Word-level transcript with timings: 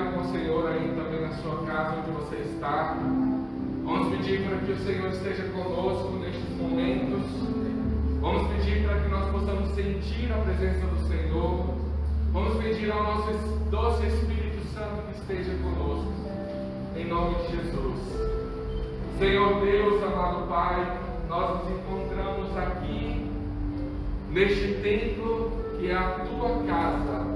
com 0.00 0.20
o 0.20 0.32
Senhor 0.32 0.70
aí 0.70 0.92
também 0.96 1.20
na 1.22 1.32
sua 1.36 1.64
casa 1.66 1.96
onde 1.98 2.10
você 2.12 2.36
está. 2.36 2.96
Vamos 3.84 4.16
pedir 4.16 4.42
para 4.46 4.58
que 4.58 4.72
o 4.72 4.78
Senhor 4.78 5.10
esteja 5.10 5.44
conosco 5.44 6.18
nestes 6.18 6.56
momentos. 6.56 7.24
Vamos 8.20 8.52
pedir 8.52 8.84
para 8.86 9.00
que 9.00 9.08
nós 9.08 9.30
possamos 9.30 9.68
sentir 9.74 10.32
a 10.32 10.38
presença 10.38 10.86
do 10.86 11.08
Senhor. 11.08 11.74
Vamos 12.32 12.62
pedir 12.62 12.90
ao 12.90 13.02
nosso 13.02 13.32
doce 13.70 14.06
Espírito 14.06 14.62
Santo 14.74 15.02
que 15.06 15.20
esteja 15.20 15.52
conosco. 15.62 16.12
Em 16.96 17.06
nome 17.06 17.34
de 17.36 17.56
Jesus. 17.56 17.98
Senhor 19.18 19.60
Deus, 19.60 20.02
amado 20.02 20.48
Pai, 20.48 21.00
nós 21.28 21.58
nos 21.58 21.70
encontramos 21.72 22.56
aqui 22.56 23.30
neste 24.30 24.74
templo 24.82 25.50
que 25.78 25.90
é 25.90 25.96
a 25.96 26.26
tua 26.26 26.62
casa. 26.64 27.27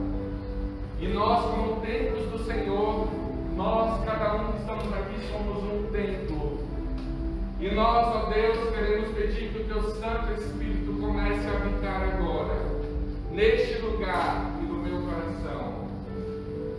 E 1.02 1.08
nós, 1.08 1.44
como 1.50 1.80
templos 1.80 2.26
do 2.26 2.38
Senhor, 2.44 3.08
nós, 3.56 4.04
cada 4.04 4.34
um 4.36 4.52
que 4.52 4.58
estamos 4.60 4.92
aqui, 4.92 5.20
somos 5.32 5.64
um 5.64 5.90
templo. 5.90 6.60
E 7.58 7.74
nós, 7.74 8.06
ó 8.14 8.30
Deus, 8.30 8.70
queremos 8.72 9.08
pedir 9.08 9.52
que 9.52 9.62
o 9.62 9.64
teu 9.64 9.82
Santo 9.94 10.32
Espírito 10.34 10.96
comece 11.00 11.44
a 11.48 11.56
habitar 11.56 12.02
agora, 12.04 12.56
neste 13.32 13.80
lugar 13.80 14.52
e 14.60 14.64
no 14.64 14.74
meu 14.74 15.02
coração. 15.02 15.88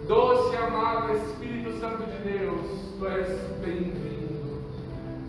Doce 0.07 0.55
amado 0.55 1.17
Espírito 1.17 1.77
Santo 1.81 2.03
de 2.09 2.29
Deus, 2.29 2.95
tu 2.97 3.05
és 3.05 3.27
bem-vindo. 3.59 4.61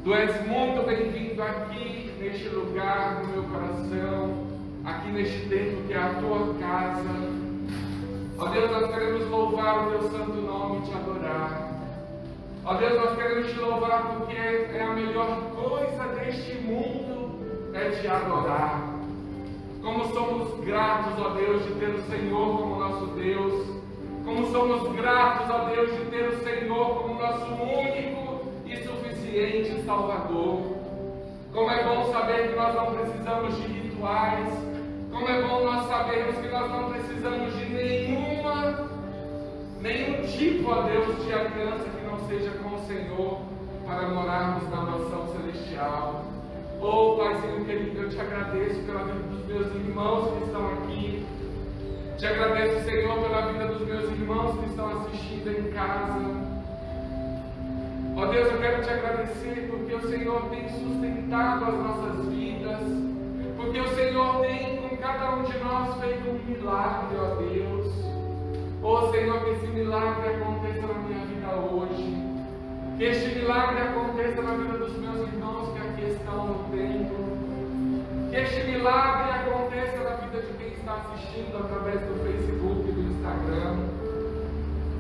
Tu 0.05 0.15
és 0.15 0.47
muito 0.47 0.87
bem-vindo 0.87 1.42
aqui, 1.42 2.15
neste 2.20 2.48
lugar, 2.48 3.25
no 3.25 3.33
meu 3.33 3.42
coração, 3.42 4.47
aqui 4.84 5.11
neste 5.11 5.48
templo 5.48 5.83
que 5.89 5.95
é 5.95 5.98
a 5.98 6.15
tua 6.15 6.55
casa. 6.61 7.44
Ó 8.37 8.47
Deus, 8.47 8.71
nós 8.71 8.93
queremos 8.93 9.31
louvar 9.31 9.87
o 9.87 9.91
teu 9.91 10.03
santo 10.11 10.33
nome 10.33 10.79
e 10.79 10.83
te 10.83 10.93
adorar. 10.93 11.71
Ó 12.65 12.75
Deus, 12.75 12.95
nós 12.97 13.17
queremos 13.17 13.53
te 13.53 13.59
louvar 13.61 14.17
porque 14.17 14.37
é 14.37 14.83
a 14.83 14.93
melhor 14.93 15.41
coisa 15.55 16.05
deste 16.15 16.55
mundo 16.55 17.75
é 17.75 17.91
te 17.91 18.09
adorar. 18.09 18.95
Como 19.83 20.05
somos 20.12 20.65
gratos, 20.65 21.12
ó 21.19 21.29
Deus, 21.31 21.65
de 21.65 21.75
ter 21.75 21.91
o 21.91 22.03
Senhor 22.03 22.59
como 22.59 22.77
nosso 22.77 23.07
Deus. 23.15 23.67
Como 24.25 24.51
somos 24.51 24.97
gratos, 24.97 25.51
ó 25.51 25.59
Deus, 25.67 25.93
de 25.93 26.05
ter 26.07 26.29
o 26.29 26.43
Senhor 26.43 27.03
como 27.03 27.21
nosso 27.21 27.53
único 27.53 28.47
e 28.67 28.77
suficiente 28.79 29.83
Salvador. 29.85 30.75
Como 31.53 31.71
é 31.71 31.85
bom 31.85 32.11
saber 32.11 32.49
que 32.49 32.57
nós 32.57 32.75
não 32.75 32.95
precisamos 32.95 33.57
de 33.57 33.62
rituais, 33.62 34.73
como 35.15 35.29
é 35.29 35.43
bom 35.43 35.65
nós 35.65 35.87
sabermos 35.87 36.37
que 36.39 36.48
nós 36.48 36.69
não 36.69 36.91
precisamos 36.91 37.57
de 37.57 37.67
nenhuma, 37.67 38.91
nenhum 39.81 40.27
tipo, 40.27 40.69
ó 40.69 40.83
Deus, 40.83 41.25
de 41.25 41.33
aliança 41.33 41.84
que 41.84 42.05
não 42.05 42.19
seja 42.27 42.51
com 42.61 42.75
o 42.75 42.84
Senhor 42.84 43.43
para 43.87 44.09
morarmos 44.09 44.69
na 44.71 44.77
mansão 44.79 45.29
celestial. 45.29 46.25
Oh, 46.81 47.17
Paizinho 47.17 47.65
querido, 47.65 48.03
eu 48.03 48.11
te 48.11 48.21
agradeço 48.21 48.81
pela 48.81 49.05
vida 49.05 49.21
dos 49.21 49.47
meus 49.47 49.67
irmãos 49.77 50.37
que 50.37 50.45
estão 50.47 50.67
aqui. 50.73 51.27
Te 52.19 52.27
agradeço, 52.27 52.84
Senhor, 52.84 53.23
pela 53.23 53.53
vida 53.53 53.67
dos 53.69 53.87
meus 53.87 54.11
irmãos 54.11 54.59
que 54.59 54.67
estão 54.67 55.01
assistindo 55.01 55.49
em 55.49 55.71
casa. 55.71 56.23
Ó 58.17 58.21
oh, 58.21 58.27
Deus, 58.27 58.51
eu 58.51 58.59
quero 58.59 58.83
te 58.83 58.91
agradecer 58.91 59.69
porque 59.71 59.95
o 59.95 60.09
Senhor 60.09 60.50
tem 60.50 60.69
sustentado 60.71 61.67
as 61.67 61.75
nossas 61.75 62.27
vidas, 62.27 63.13
porque 63.64 63.80
o 63.80 63.94
Senhor 63.94 64.41
tem 64.42 64.97
cada 65.00 65.36
um 65.36 65.42
de 65.42 65.58
nós 65.58 65.98
feito 66.00 66.28
um 66.28 66.38
milagre, 66.44 67.16
ó 67.19 67.34
Deus. 67.36 67.92
Ó 68.82 69.10
Senhor, 69.10 69.41
que 69.42 69.50
esse 69.50 69.66
milagre 69.69 70.34
aconteça 70.34 70.86
na 70.86 70.94
minha 70.94 71.25
vida 71.25 71.56
hoje. 71.56 72.14
Que 72.98 73.04
este 73.04 73.38
milagre 73.38 73.82
aconteça 73.82 74.42
na 74.42 74.54
vida 74.54 74.78
dos 74.78 74.97
meus 74.98 75.28
irmãos 75.28 75.72
que 75.72 75.78
aqui 75.78 76.12
estão 76.12 76.47
no 76.47 76.54
templo. 76.70 78.30
Que 78.30 78.36
este 78.36 78.64
milagre 78.70 79.30
aconteça 79.32 79.96
na 80.04 80.16
vida 80.16 80.42
de 80.42 80.52
quem 80.58 80.69
está 80.69 80.94
assistindo 80.94 81.56
através 81.56 82.00
do 82.00 82.22
Facebook 82.22 82.88
e 82.88 82.92
do 82.92 83.00
Instagram. 83.00 83.76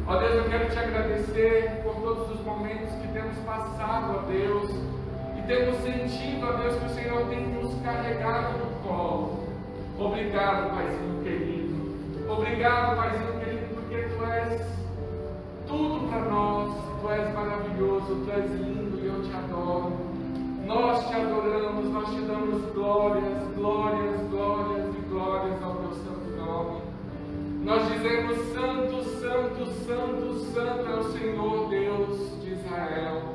Ó 0.06 0.16
Deus, 0.16 0.34
eu 0.34 0.44
quero 0.44 0.70
te 0.70 0.78
agradecer 0.78 1.82
por 1.82 1.94
todos 1.96 2.30
os 2.30 2.44
momentos 2.44 2.90
que 3.00 3.08
temos 3.08 3.36
passado, 3.38 4.16
ó 4.18 4.30
Deus, 4.30 4.70
temos 5.46 5.76
sentido, 5.82 6.46
ó 6.46 6.52
Deus, 6.52 6.76
que 6.76 6.86
o 6.86 6.88
Senhor 6.90 7.26
tem 7.28 7.46
nos 7.48 7.74
carregado 7.82 8.58
no 8.58 8.88
colo. 8.88 9.44
Obrigado, 9.98 10.74
Paizinho 10.74 11.22
querido. 11.22 12.30
Obrigado, 12.30 12.96
Paizinho 12.96 13.40
querido, 13.40 13.74
porque 13.74 14.02
Tu 14.02 14.24
és 14.24 14.62
tudo 15.66 16.08
para 16.08 16.20
nós. 16.20 16.74
Tu 17.00 17.10
és 17.10 17.34
maravilhoso, 17.34 18.24
Tu 18.24 18.30
és 18.30 18.50
lindo 18.52 18.98
e 19.02 19.06
eu 19.06 19.22
te 19.22 19.36
adoro. 19.36 19.92
Nós 20.66 21.06
te 21.06 21.14
adoramos, 21.14 21.92
nós 21.92 22.08
te 22.08 22.20
damos 22.22 22.72
glórias, 22.72 23.54
glórias, 23.54 24.20
glórias 24.30 24.94
e 24.94 25.00
glórias 25.10 25.62
ao 25.62 25.74
Teu 25.74 25.92
santo 25.92 26.36
nome. 26.36 26.80
Nós 27.62 27.92
dizemos: 27.92 28.38
Santo, 28.54 29.02
Santo, 29.20 29.66
Santo, 29.86 30.34
Santo 30.54 30.88
é 30.90 30.96
o 30.96 31.12
Senhor 31.12 31.68
Deus 31.68 32.42
de 32.42 32.52
Israel. 32.52 33.33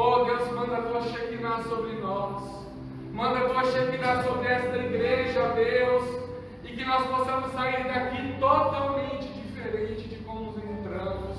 Oh 0.00 0.24
Deus, 0.24 0.52
manda 0.52 0.76
a 0.76 0.82
tua 0.82 1.02
Shekinah 1.02 1.60
sobre 1.64 1.94
nós. 1.94 2.40
Manda 3.12 3.40
a 3.40 3.48
tua 3.48 3.64
Shekinah 3.64 4.22
sobre 4.22 4.46
esta 4.46 4.76
igreja, 4.76 5.48
Deus, 5.56 6.04
e 6.62 6.68
que 6.68 6.84
nós 6.84 7.04
possamos 7.08 7.50
sair 7.50 7.82
daqui 7.82 8.38
totalmente 8.38 9.26
diferente 9.26 10.08
de 10.08 10.16
como 10.18 10.54
entramos. 10.56 11.36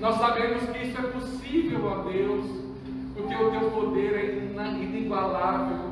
Nós 0.00 0.16
sabemos 0.16 0.68
que 0.68 0.84
isso 0.84 0.98
é 0.98 1.10
possível, 1.12 1.86
ó 1.86 2.10
Deus, 2.10 2.44
porque 3.14 3.34
o 3.36 3.50
teu 3.52 3.70
poder 3.70 4.14
é 4.16 4.66
inigualável. 4.82 5.86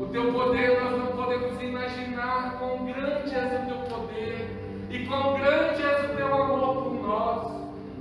O 0.00 0.06
teu 0.06 0.32
poder 0.32 0.82
nós 0.82 0.98
não 0.98 1.06
podemos 1.12 1.62
imaginar 1.62 2.58
quão 2.58 2.84
grande 2.84 3.32
é 3.32 3.62
o 3.62 3.66
teu 3.68 3.96
poder 3.96 4.88
e 4.90 5.06
quão 5.06 5.38
grande 5.38 5.82
é 5.84 6.04
o 6.04 6.16
teu 6.16 6.34
amor 6.34 6.82
por 6.82 6.94
nós. 6.94 7.52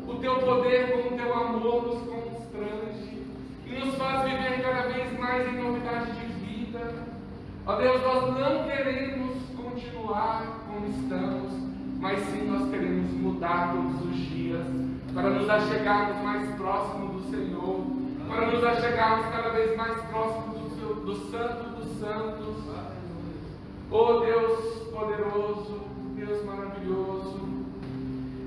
O 0.08 0.16
teu 0.16 0.40
poder 0.40 0.92
com 0.92 1.14
o 1.14 1.18
teu 1.20 1.34
amor 1.36 1.84
nos 1.84 2.02
constrange 2.02 2.97
nos 3.80 3.96
faz 3.96 4.24
viver 4.24 4.62
cada 4.62 4.88
vez 4.88 5.20
mais 5.20 5.48
em 5.48 5.62
novidade 5.62 6.12
de 6.12 6.26
vida. 6.46 7.08
Ó 7.66 7.76
Deus, 7.76 8.02
nós 8.02 8.38
não 8.38 8.64
queremos 8.66 9.38
continuar 9.56 10.66
como 10.68 10.88
estamos, 10.88 11.52
mas 12.00 12.20
sim 12.20 12.50
nós 12.50 12.70
queremos 12.70 13.12
mudar 13.12 13.74
todos 13.74 14.06
os 14.06 14.16
dias 14.16 14.66
para 15.14 15.30
nos 15.30 15.50
achegarmos 15.50 16.24
mais 16.24 16.56
próximos 16.56 17.12
do 17.12 17.32
Senhor, 17.32 17.86
para 18.28 18.52
nos 18.52 18.64
achegarmos 18.64 19.28
cada 19.28 19.50
vez 19.50 19.76
mais 19.76 20.02
próximos 20.04 20.60
do, 20.60 20.70
seu, 20.80 20.96
do 20.96 21.16
Santo 21.32 21.70
dos 21.76 22.00
Santos. 22.00 22.58
Oh 23.90 24.20
Deus 24.20 24.88
poderoso, 24.92 25.82
Deus 26.16 26.44
maravilhoso, 26.46 27.48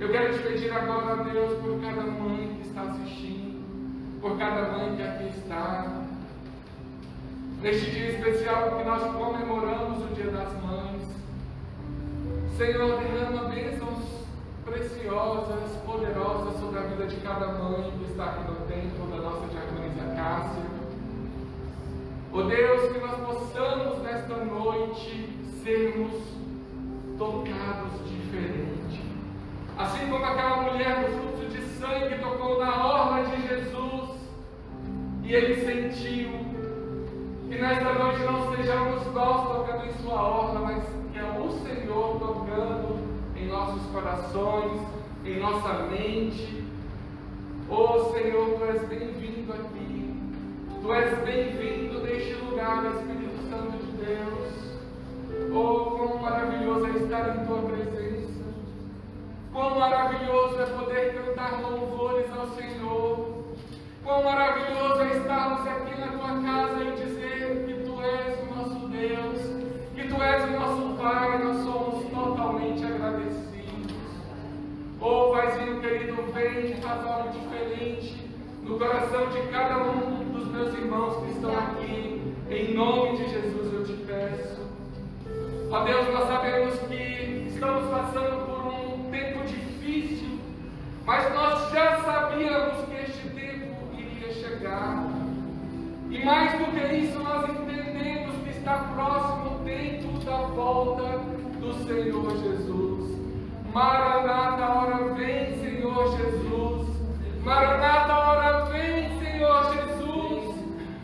eu 0.01 0.09
quero 0.09 0.33
te 0.33 0.43
pedir 0.43 0.73
agora, 0.73 1.23
Deus, 1.25 1.61
por 1.61 1.79
cada 1.83 2.01
mãe 2.01 2.57
que 2.57 2.69
está 2.69 2.85
assistindo, 2.85 3.40
por 4.21 4.37
cada 4.37 4.69
mãe 4.69 4.97
que 4.97 5.03
aqui 5.03 5.29
está, 5.39 6.03
neste 7.63 7.91
dia 7.91 8.11
especial 8.11 8.77
que 8.77 8.85
nós 8.85 9.03
comemoramos 9.15 10.05
o 10.05 10.15
Dia 10.15 10.31
das 10.31 10.53
Mães. 10.63 11.03
Senhor, 12.57 12.99
derrama 12.99 13.49
bênçãos 13.49 13.99
preciosas, 14.65 15.71
poderosas 15.87 16.61
sobre 16.61 16.79
a 16.79 16.83
vida 16.83 17.07
de 17.07 17.17
cada 17.17 17.47
mãe 17.47 17.91
que 17.99 18.11
está 18.11 18.25
aqui 18.27 18.51
no 18.51 18.57
templo 18.67 19.07
da 19.07 19.23
nossa 19.23 19.47
diaconisa 19.47 20.15
Cássia. 20.15 20.71
Oh 22.33 22.43
Deus, 22.43 22.93
que 22.93 22.99
nós 22.99 23.17
possamos 23.21 24.03
nesta 24.03 24.37
noite 24.45 25.31
sermos 25.65 26.13
tocados 27.19 28.07
diferente. 28.07 29.03
Assim 29.79 30.11
como 30.11 30.25
aquela 30.25 30.71
mulher 30.71 31.07
do 31.07 31.19
fluxo 31.19 31.51
de 31.51 31.63
sangue 31.79 32.19
tocou 32.19 32.61
na 32.61 32.87
orla 32.87 33.25
de 33.25 33.49
Jesus 33.49 33.90
e 35.31 35.35
ele 35.35 35.65
sentiu 35.65 36.29
que 37.49 37.57
nesta 37.57 37.93
noite 37.93 38.21
não 38.25 38.53
sejamos 38.57 39.07
nós 39.15 39.49
tocando 39.49 39.87
em 39.87 39.93
Sua 40.03 40.21
orla, 40.21 40.61
mas 40.61 40.83
que 41.13 41.19
é 41.21 41.23
o 41.23 41.49
Senhor 41.53 42.19
tocando 42.19 42.99
em 43.37 43.47
nossos 43.47 43.81
corações, 43.93 44.81
em 45.25 45.39
nossa 45.39 45.85
mente. 45.85 46.65
Oh 47.69 48.13
Senhor, 48.13 48.59
Tu 48.59 48.65
és 48.65 48.89
bem-vindo 48.89 49.53
aqui. 49.53 50.21
Tu 50.83 50.93
és 50.93 51.19
bem-vindo 51.21 52.01
neste 52.01 52.35
lugar, 52.35 52.85
Espírito 52.87 53.49
Santo 53.49 53.79
de 53.87 53.93
Deus. 54.05 55.55
Oh, 55.55 55.97
quão 55.97 56.19
maravilhoso 56.19 56.87
é 56.87 57.05
estar 57.05 57.37
em 57.37 57.47
Tua 57.47 57.63
presença. 57.71 58.45
Quão 59.53 59.79
maravilhoso 59.79 60.61
é 60.61 60.67
poder 60.67 61.15
cantar 61.15 61.63
louvores 61.63 62.27
ao 62.37 62.49
Senhor. 62.49 63.30
Quão 64.11 64.25
maravilhoso 64.25 65.03
é 65.03 65.19
estarmos 65.19 65.65
aqui 65.69 66.01
na 66.01 66.09
tua 66.09 66.43
casa 66.43 66.83
e 66.83 66.91
dizer 66.97 67.65
que 67.65 67.75
tu 67.85 68.03
és 68.03 68.41
o 68.41 68.55
nosso 68.57 68.89
Deus, 68.89 69.39
que 69.95 70.09
tu 70.09 70.21
és 70.21 70.43
o 70.43 70.51
nosso 70.59 70.97
Pai, 71.01 71.39
nós 71.39 71.59
somos 71.59 72.05
totalmente 72.11 72.85
agradecidos. 72.85 73.95
Oh, 75.01 75.31
Paizinho 75.31 75.81
querido, 75.81 76.21
diferente, 76.25 76.81
faz 76.81 77.07
algo 77.07 77.29
diferente 77.31 78.29
no 78.65 78.79
coração 78.81 79.29
de 79.29 79.43
cada 79.53 79.79
um 79.79 80.33
dos 80.33 80.49
meus 80.49 80.75
irmãos 80.75 81.25
que 81.25 81.31
estão 81.31 81.57
aqui. 81.57 82.35
Em 82.51 82.75
nome 82.75 83.17
de 83.17 83.31
Jesus 83.31 83.73
eu 83.73 83.85
te 83.85 83.93
peço. 83.93 84.61
Ó 85.71 85.85
Deus, 85.85 86.13
nós 86.13 86.27
sabemos 86.27 86.77
que 86.81 87.47
estamos 87.55 87.89
passando 87.89 88.45
por 88.45 88.67
um 88.73 89.09
tempo 89.09 89.47
difícil, 89.47 90.41
mas 91.07 91.33
nós 91.33 91.71
já 91.71 92.01
sabíamos 92.01 92.89
que 92.89 93.10
E 96.11 96.23
mais 96.23 96.53
do 96.59 96.67
que 96.67 96.95
isso, 96.97 97.19
nós 97.19 97.49
entendemos 97.49 98.37
que 98.45 98.51
está 98.51 98.75
próximo 98.95 99.57
o 99.57 99.65
tempo 99.65 100.23
da 100.23 100.37
volta 100.37 101.19
do 101.59 101.73
Senhor 101.87 102.37
Jesus. 102.37 103.19
Maranata, 103.73 104.67
hora 104.67 105.15
vem, 105.15 105.59
Senhor 105.61 106.15
Jesus. 106.15 106.89
Maranata, 107.43 108.13
hora 108.13 108.65
vem, 108.67 109.19
Senhor 109.19 109.73
Jesus. 109.73 110.55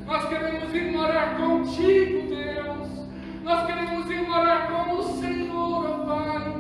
Nós 0.05 0.29
queremos 0.29 0.75
ir 0.75 0.93
morar 0.93 1.39
contigo, 1.39 2.29
Deus. 2.29 3.09
Nós 3.43 3.65
queremos 3.65 4.11
ir 4.11 4.29
morar 4.29 4.69
com 4.69 4.97
o 4.97 5.03
Senhor, 5.19 6.05
Pai. 6.05 6.57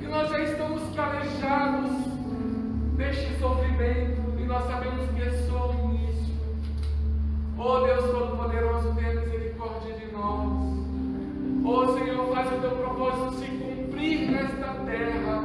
E 0.00 0.06
nós 0.06 0.30
já 0.30 0.38
estamos 0.38 0.82
calejados 0.94 1.90
deste 2.96 3.36
sofrimento. 3.40 4.38
E 4.38 4.44
nós 4.44 4.64
sabemos 4.68 5.10
que 5.10 5.22
é 5.22 5.28
início. 5.28 5.87
Oh 7.60 7.80
Deus 7.80 8.04
Todo-Poderoso, 8.04 8.94
tenha 8.94 9.14
misericórdia 9.14 9.92
de 9.94 10.12
nós. 10.12 10.48
Oh 11.64 11.98
Senhor, 11.98 12.32
faz 12.32 12.52
o 12.52 12.60
teu 12.60 12.70
propósito 12.70 13.32
se 13.32 13.46
cumprir 13.46 14.30
nesta 14.30 14.68
terra. 14.86 15.42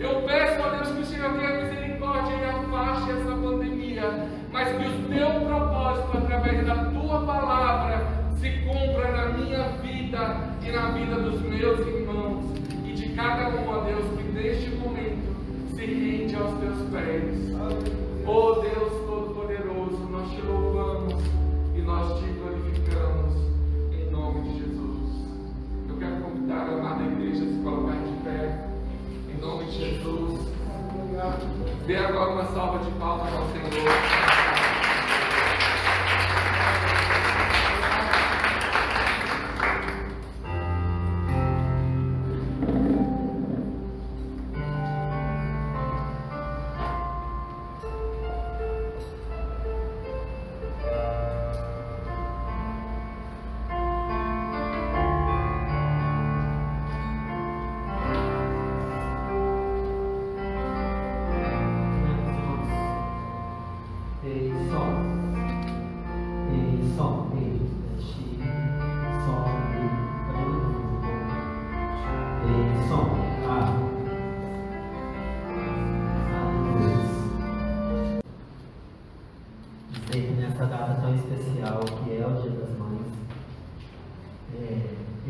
Eu 0.00 0.22
peço, 0.22 0.62
ó 0.62 0.70
Deus, 0.70 0.88
que 0.88 1.02
o 1.02 1.04
Senhor 1.04 1.30
tenha 1.34 1.62
misericórdia 1.62 2.34
e 2.36 2.44
afaste 2.44 3.10
essa 3.10 3.36
pandemia, 3.36 4.30
mas 4.50 4.68
que 4.68 4.88
o 4.88 5.08
teu 5.08 5.46
propósito, 5.46 6.16
através 6.16 6.66
da 6.66 6.86
tua 6.86 7.20
palavra, 7.20 8.06
se 8.36 8.50
cumpra 8.60 9.12
na 9.12 9.28
minha 9.36 9.68
vida 9.82 10.56
e 10.62 10.72
na 10.72 10.90
vida 10.92 11.16
dos 11.16 11.42
meus 11.42 11.86
irmãos 11.86 12.44
e 12.82 12.92
de 12.94 13.10
cada 13.10 13.50
um, 13.50 13.68
ó 13.68 13.84
Deus, 13.84 14.06
que 14.16 14.24
neste 14.32 14.70
momento 14.76 15.36
se 15.74 15.84
rende 15.84 16.34
aos 16.34 16.58
teus 16.60 16.88
pés. 16.90 17.52
Oh 18.26 18.52
Deus 18.54 19.06
Todo-Poderoso, 19.06 20.08
nós 20.10 20.30
te 20.30 20.40
louvamos 20.40 21.01
e 21.74 21.80
nós 21.80 22.20
te 22.20 22.26
glorificamos 22.26 23.34
em 23.92 24.10
nome 24.10 24.42
de 24.42 24.58
Jesus. 24.58 25.26
Eu 25.88 25.96
quero 25.96 26.16
convidar 26.22 26.68
a 26.68 26.72
amada 26.74 27.04
igreja 27.04 27.44
a 27.44 27.48
se 27.48 27.62
colocar 27.62 27.96
de 27.96 28.12
pé 28.24 28.68
em 29.28 29.40
nome 29.40 29.64
de 29.66 29.78
Jesus. 29.78 30.52
Dê 31.86 31.96
agora 31.96 32.30
uma 32.32 32.44
salva 32.52 32.84
de 32.84 32.90
palmas 32.92 33.32
ao 33.32 33.46
Senhor. 33.52 33.72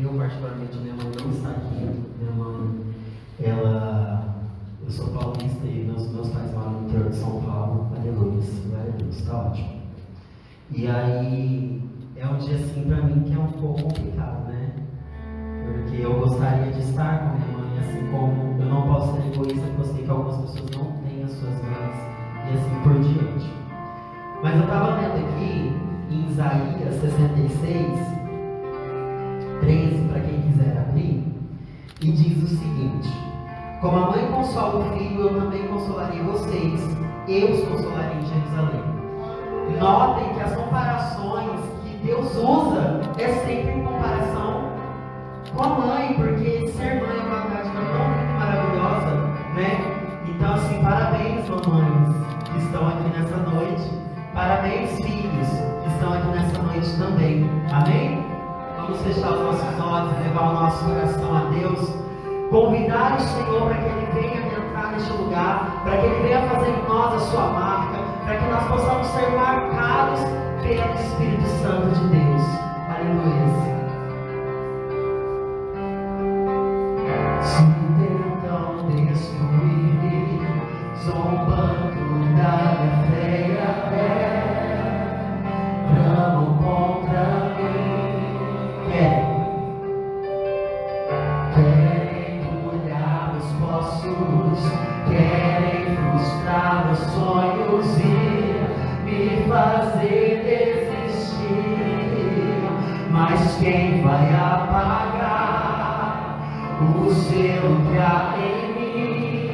Eu 0.03 0.13
particularmente, 0.13 0.77
minha 0.77 0.95
mãe 0.95 1.05
não 1.05 1.31
está 1.31 1.49
aqui. 1.49 2.03
Minha 2.19 2.31
mãe, 2.31 2.93
ela 3.41 4.33
eu 4.83 4.91
sou 4.91 5.07
paulista 5.07 5.65
e 5.65 5.85
meus, 5.85 6.11
meus 6.11 6.27
pais 6.29 6.53
moram 6.53 6.71
no 6.71 6.87
interior 6.89 7.09
de 7.09 7.15
São 7.15 7.41
Paulo. 7.41 7.87
Aleluia, 7.97 8.43
glória 8.67 8.93
a 8.93 8.97
Deus, 8.97 9.21
tá 9.21 9.37
ótimo. 9.37 9.81
E 10.71 10.87
aí, 10.87 11.81
é 12.17 12.27
um 12.27 12.37
dia 12.37 12.55
assim 12.55 12.83
pra 12.83 12.97
mim 12.97 13.23
que 13.23 13.33
é 13.33 13.39
um 13.39 13.51
pouco 13.53 13.81
complicado, 13.83 14.49
né? 14.49 14.73
Porque 15.65 16.01
eu 16.01 16.19
gostaria 16.19 16.71
de 16.71 16.81
estar 16.81 17.19
com 17.19 17.37
minha 17.37 17.57
mãe, 17.57 17.79
assim 17.79 18.11
como 18.11 18.61
eu 18.61 18.65
não 18.65 18.81
posso 18.81 19.13
ser 19.13 19.27
egoísta, 19.27 19.67
porque 19.67 19.81
eu 19.81 19.95
sei 19.95 20.03
que 20.03 20.09
algumas 20.11 20.37
pessoas 20.37 20.71
não 20.71 20.91
têm 21.03 21.23
as 21.23 21.31
suas 21.31 21.61
mães, 21.63 21.95
e 22.45 22.53
assim 22.53 22.83
por 22.83 22.93
diante. 22.99 23.53
Mas 24.43 24.59
eu 24.59 24.67
tava 24.67 24.99
lendo 24.99 25.25
aqui 25.25 25.71
em 26.11 26.29
Isaías 26.29 26.95
66, 26.99 28.12
13, 29.63 30.07
para 30.09 30.19
quem 30.21 30.41
quiser 30.41 30.77
abrir, 30.77 31.23
e 32.01 32.11
diz 32.11 32.43
o 32.43 32.47
seguinte. 32.47 33.09
Como 33.79 33.97
a 33.97 34.11
mãe 34.11 34.25
consola 34.31 34.79
o 34.79 34.97
filho, 34.97 35.21
eu 35.21 35.41
também 35.41 35.67
consolarei 35.67 36.21
vocês. 36.21 36.81
Eu 37.27 37.51
os 37.51 37.67
consolarei 37.67 38.17
em 38.17 38.25
Jerusalém. 38.25 38.83
Notem 39.79 40.33
que 40.33 40.41
as 40.41 40.55
comparações 40.55 41.59
que 41.83 41.97
Deus 42.05 42.35
usa 42.35 43.01
é 43.17 43.27
sempre 43.45 43.71
em 43.71 43.83
comparação 43.83 44.71
com 45.55 45.63
a 45.63 45.67
mãe, 45.69 46.13
porque 46.15 46.67
ser 46.69 47.01
mãe 47.01 47.17
é 47.17 47.23
uma 47.23 47.41
prática 47.41 47.75
tão 47.75 48.05
e 48.21 48.39
maravilhosa, 48.39 49.15
né? 49.55 50.21
Então, 50.27 50.53
assim, 50.55 50.81
parabéns, 50.81 51.47
mamães 51.47 52.15
que 52.45 52.57
estão 52.59 52.87
aqui 52.87 53.09
nessa 53.17 53.37
noite. 53.37 53.91
Parabéns, 54.33 54.95
filhos 54.95 55.47
que 55.83 55.89
estão 55.93 56.13
aqui 56.13 56.27
nessa 56.27 56.61
noite 56.63 56.97
também. 56.97 57.49
Amém? 57.71 58.22
Vamos 58.93 59.07
fechar 59.07 59.31
os 59.31 59.39
nossos 59.41 59.79
olhos, 59.79 60.19
levar 60.19 60.49
o 60.49 60.53
nosso 60.53 60.85
coração 60.85 61.35
a 61.35 61.49
Deus 61.49 61.89
convidar 62.51 63.17
o 63.17 63.21
Senhor 63.21 63.61
para 63.63 63.77
que 63.77 63.85
Ele 63.85 64.07
venha 64.13 64.45
entrar 64.45 64.91
neste 64.91 65.11
lugar, 65.13 65.81
para 65.83 65.97
que 65.97 66.05
Ele 66.05 66.21
venha 66.21 66.41
fazer 66.43 66.69
em 66.69 66.87
nós 66.87 67.15
a 67.15 67.19
sua 67.19 67.47
marca, 67.47 67.97
para 68.23 68.35
que 68.37 68.45
nós 68.45 68.63
possamos 68.67 69.07
ser 69.07 69.31
marcados 69.31 70.19
pelo 70.61 70.93
Espírito 70.93 71.47
Santo 71.63 71.89
de 71.89 72.07
Deus. 72.09 72.43
Aleluia. 72.87 73.73
Se 77.41 77.63
destruir-me, 79.01 80.47
zombando 81.03 82.37
da 82.37 82.57
fé 83.09 83.47
e 83.49 83.57
a 83.57 83.89
fé, 83.89 84.22
vai 104.13 104.29
apagar 104.35 106.03
o 106.81 107.11
selo 107.11 107.81
que 107.89 107.97
há 107.97 108.35
em 108.37 108.73
mim, 108.75 109.49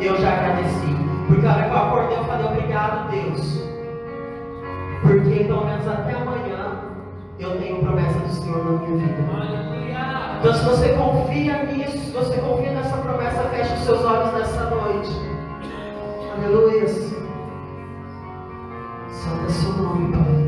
Eu 0.00 0.16
já 0.16 0.32
agradeci. 0.32 0.96
Porque 1.28 1.46
a 1.46 1.52
hora 1.52 1.62
que 1.62 1.70
eu 1.70 1.76
acordei, 1.76 2.18
eu 2.18 2.24
falei 2.24 2.46
obrigado, 2.46 3.10
Deus. 3.10 3.60
Porque 5.02 5.44
pelo 5.44 5.64
menos 5.64 5.86
até 5.86 6.14
amanhã 6.14 6.80
eu 7.38 7.58
tenho 7.58 7.80
promessa 7.80 8.18
do 8.18 8.28
Senhor 8.28 8.64
na 8.64 8.86
minha 8.86 9.08
vida. 9.08 9.30
Então, 10.40 10.54
se 10.54 10.64
você 10.64 10.88
confia 10.90 11.64
nisso, 11.64 11.98
se 11.98 12.10
você 12.12 12.38
confia 12.38 12.72
nessa 12.72 12.96
promessa, 12.96 13.42
feche 13.50 13.74
os 13.74 13.84
seus 13.84 14.04
olhos 14.04 14.32
nessa 14.32 14.70
noite. 14.70 15.10
Aleluia. 16.34 16.88
Santo 19.10 19.44
é 19.46 19.50
seu 19.50 19.72
nome, 19.74 20.12
Pai. 20.12 20.39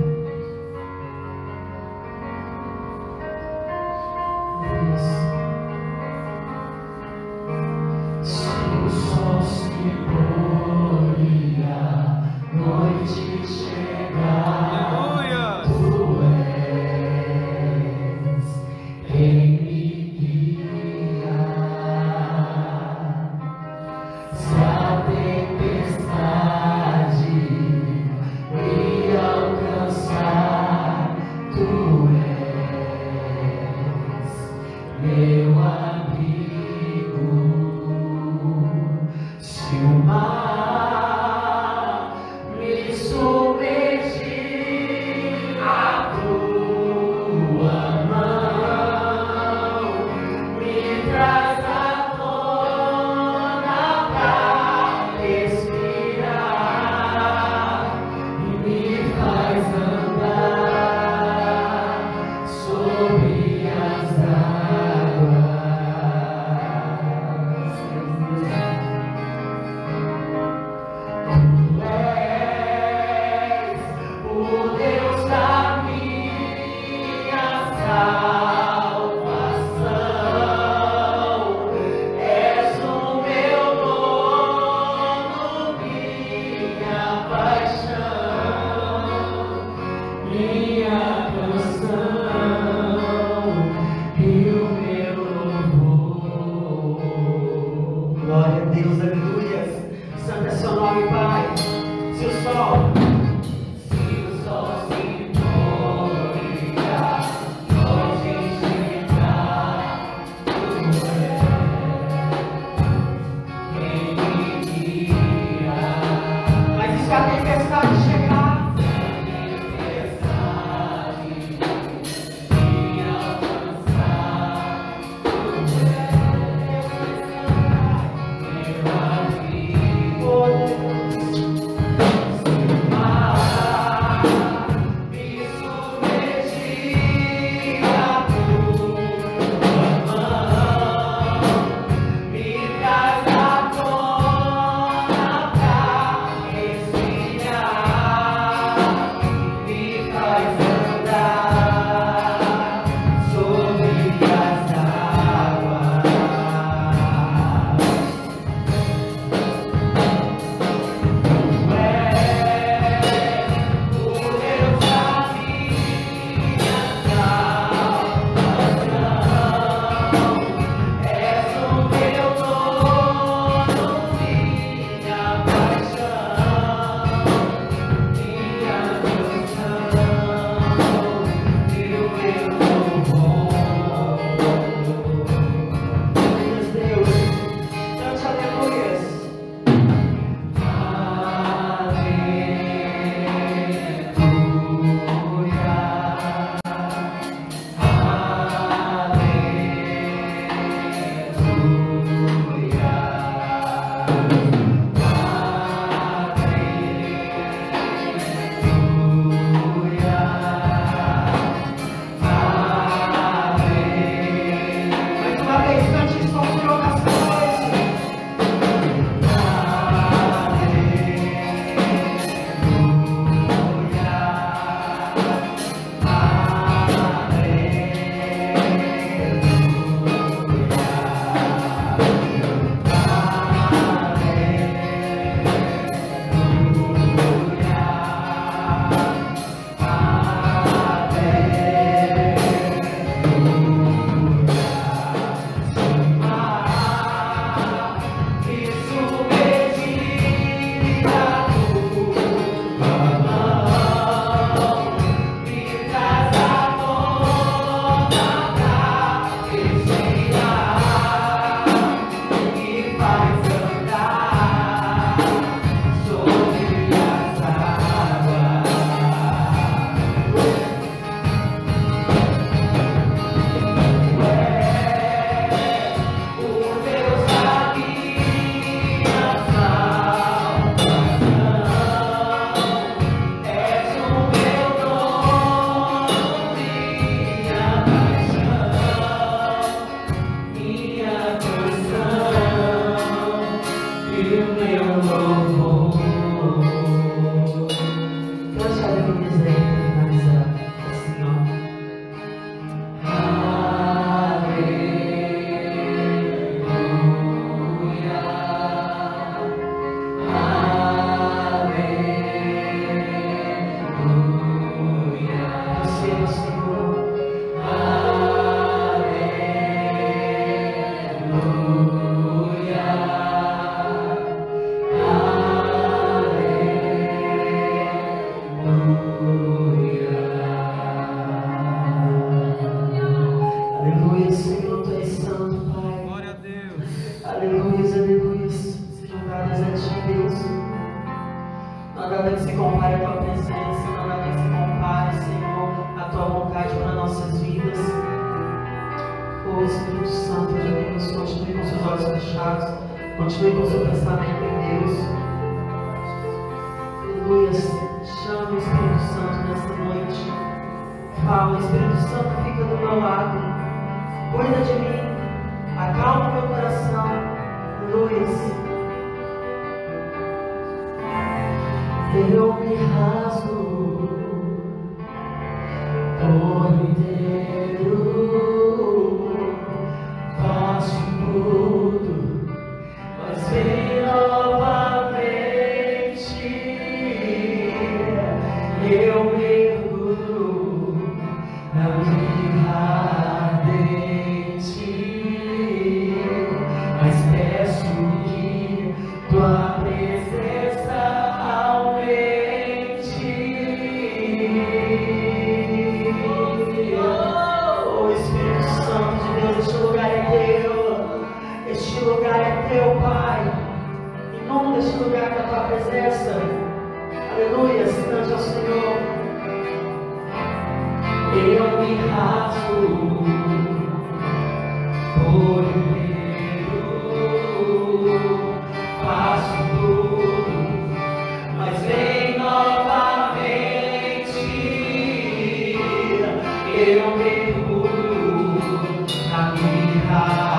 Eu 436.85 437.17
mergulho 437.17 439.07
na 439.31 439.53
minha 439.53 440.52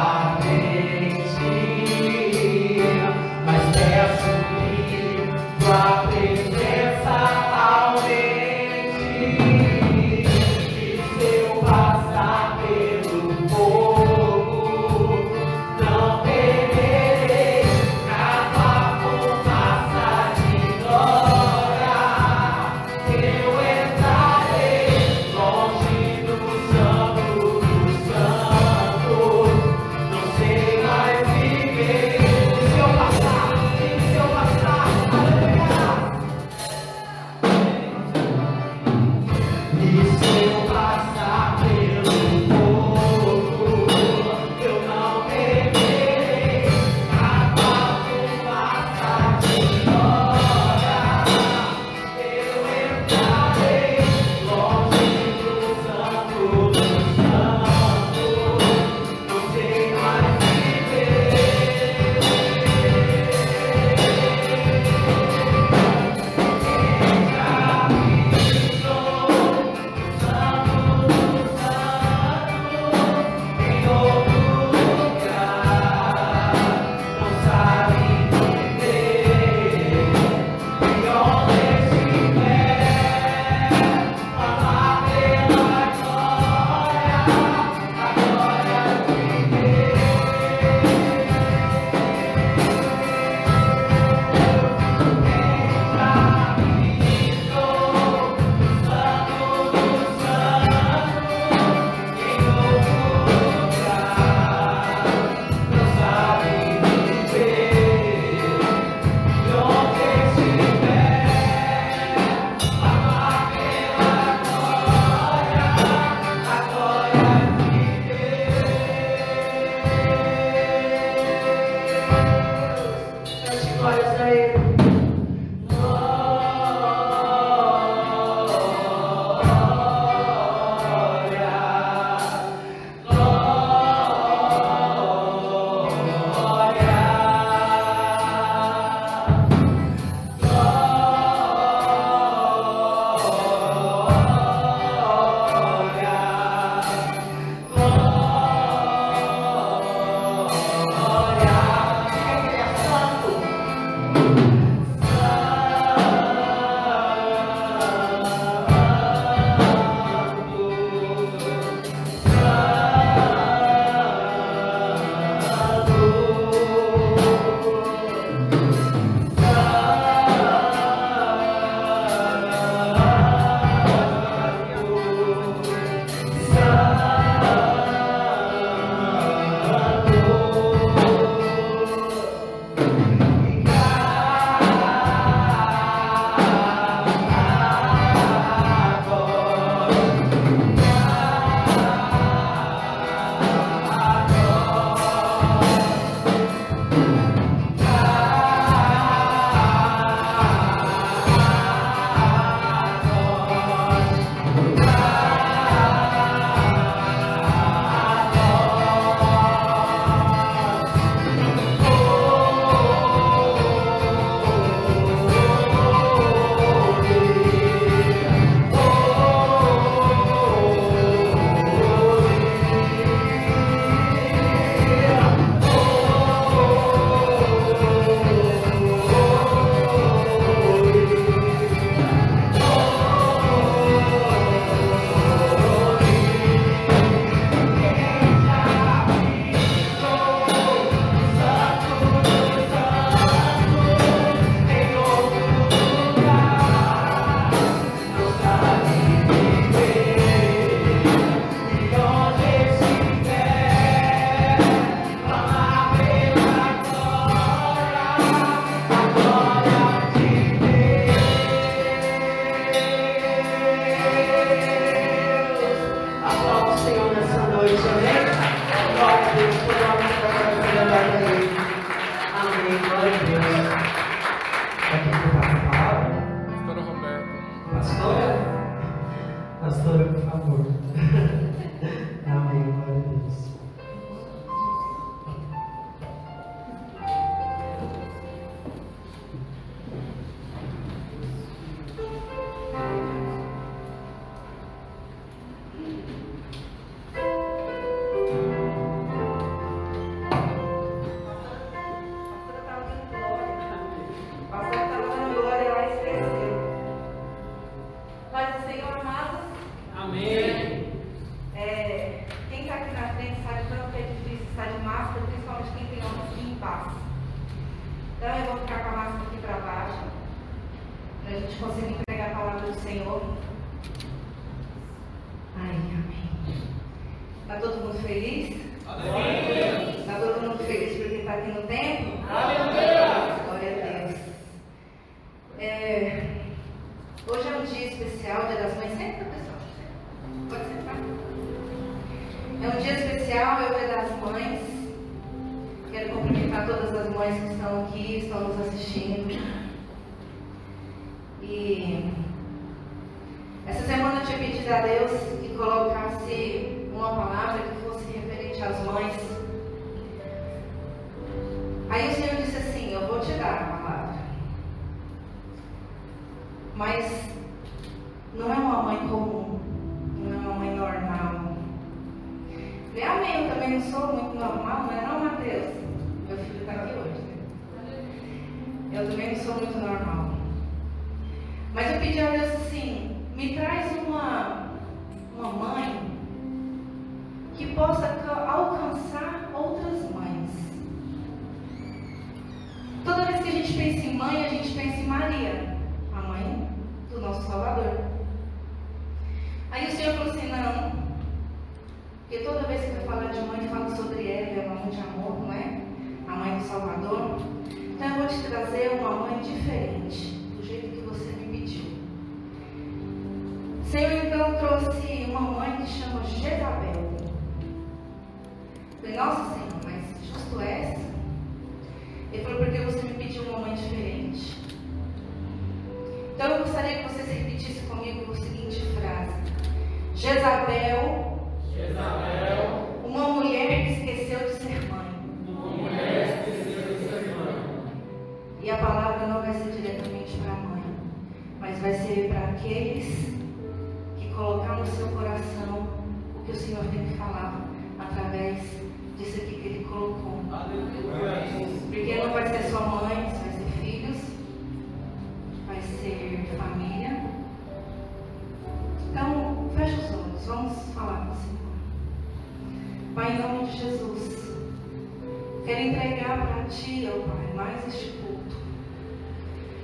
entregar 465.87 466.47
para 466.47 466.63
ti, 466.65 467.09
ó 467.13 467.19
Pai, 467.27 467.53
mais 467.55 467.87
este 467.87 468.11
culto. 468.17 468.55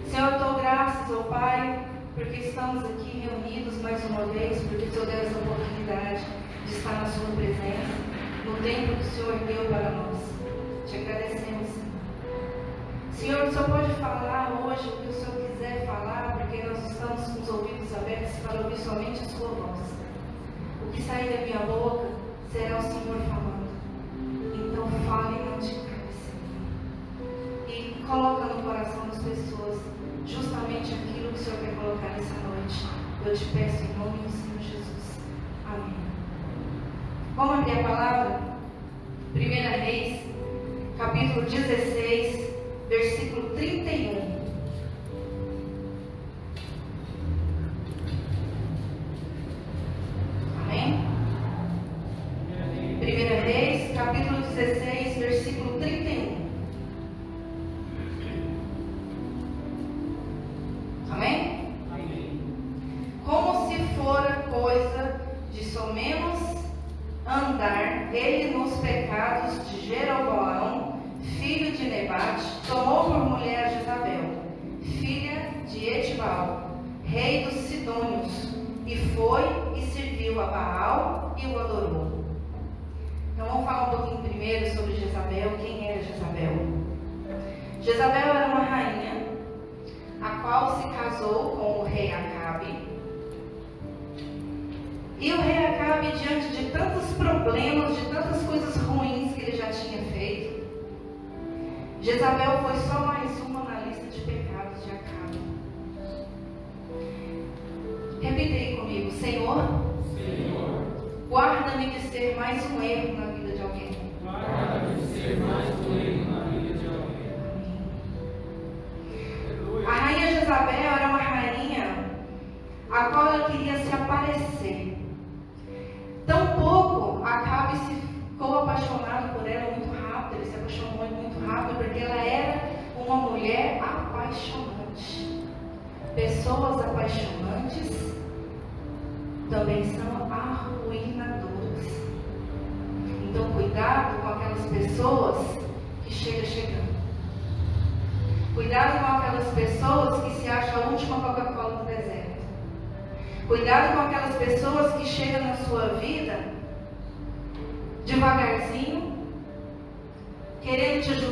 Senhor, 0.09 0.33
eu 0.33 0.39
dou 0.39 0.53
graças, 0.55 1.12
ó 1.12 1.23
Pai, 1.23 1.85
porque 2.15 2.38
estamos 2.38 2.85
aqui 2.85 3.19
reunidos 3.19 3.81
mais 3.81 4.03
uma 4.05 4.25
vez, 4.27 4.62
porque 4.63 4.85
o 4.85 4.91
Senhor 4.91 5.05
deu 5.05 5.19
essa 5.19 5.38
oportunidade 5.39 6.25
de 6.65 6.73
estar 6.73 6.93
na 6.93 7.05
Sua 7.05 7.35
presença, 7.35 7.93
no 8.45 8.55
tempo 8.63 8.95
que 8.95 9.01
o 9.01 9.12
Senhor 9.12 9.39
deu 9.39 9.65
para 9.65 9.89
nós. 9.91 10.17
Te 10.88 10.97
agradecemos, 10.97 11.67
Senhor. 11.67 11.89
Senhor, 13.13 13.47
o 13.47 13.51
Senhor 13.51 13.69
pode 13.69 13.93
falar 13.95 14.63
hoje 14.65 14.88
o 14.88 15.01
que 15.01 15.09
o 15.09 15.13
Senhor 15.13 15.49
quiser 15.49 15.85
falar, 15.85 16.38
porque 16.38 16.63
nós 16.63 16.91
estamos 16.91 17.21
com 17.21 17.41
os 17.41 17.49
ouvidos 17.49 17.95
abertos 17.95 18.39
para 18.39 18.62
ouvir 18.62 18.77
somente 18.77 19.19
a 19.19 19.25
Sua 19.25 19.49
voz. 19.49 19.79
O 20.81 20.91
que 20.91 21.01
sair 21.01 21.29
da 21.29 21.45
minha 21.45 21.59
boca 21.67 22.07
será 22.51 22.79
o 22.79 22.81
Senhor 22.81 23.17
falando. 23.27 23.69
Então, 24.55 24.88
fale 25.07 25.48
Coloca 28.10 28.45
no 28.45 28.63
coração 28.63 29.06
das 29.06 29.22
pessoas 29.22 29.80
justamente 30.26 30.95
aquilo 30.95 31.32
que 31.32 31.39
o 31.39 31.43
Senhor 31.43 31.60
quer 31.60 31.76
colocar 31.76 32.08
nessa 32.08 32.34
noite. 32.39 32.88
Eu 33.24 33.38
te 33.38 33.45
peço 33.54 33.84
em 33.84 34.00
nome 34.00 34.17
do 34.24 34.32
Senhor 34.32 34.60
Jesus. 34.60 35.19
Amém. 35.63 35.93
Vamos 37.36 37.60
abrir 37.60 37.80
a 37.80 37.84
palavra? 37.84 38.41
1 39.36 39.39
Reis, 39.39 40.22
capítulo 40.98 41.45
16, 41.45 42.50
versículo 42.89 43.52
31. 43.52 44.28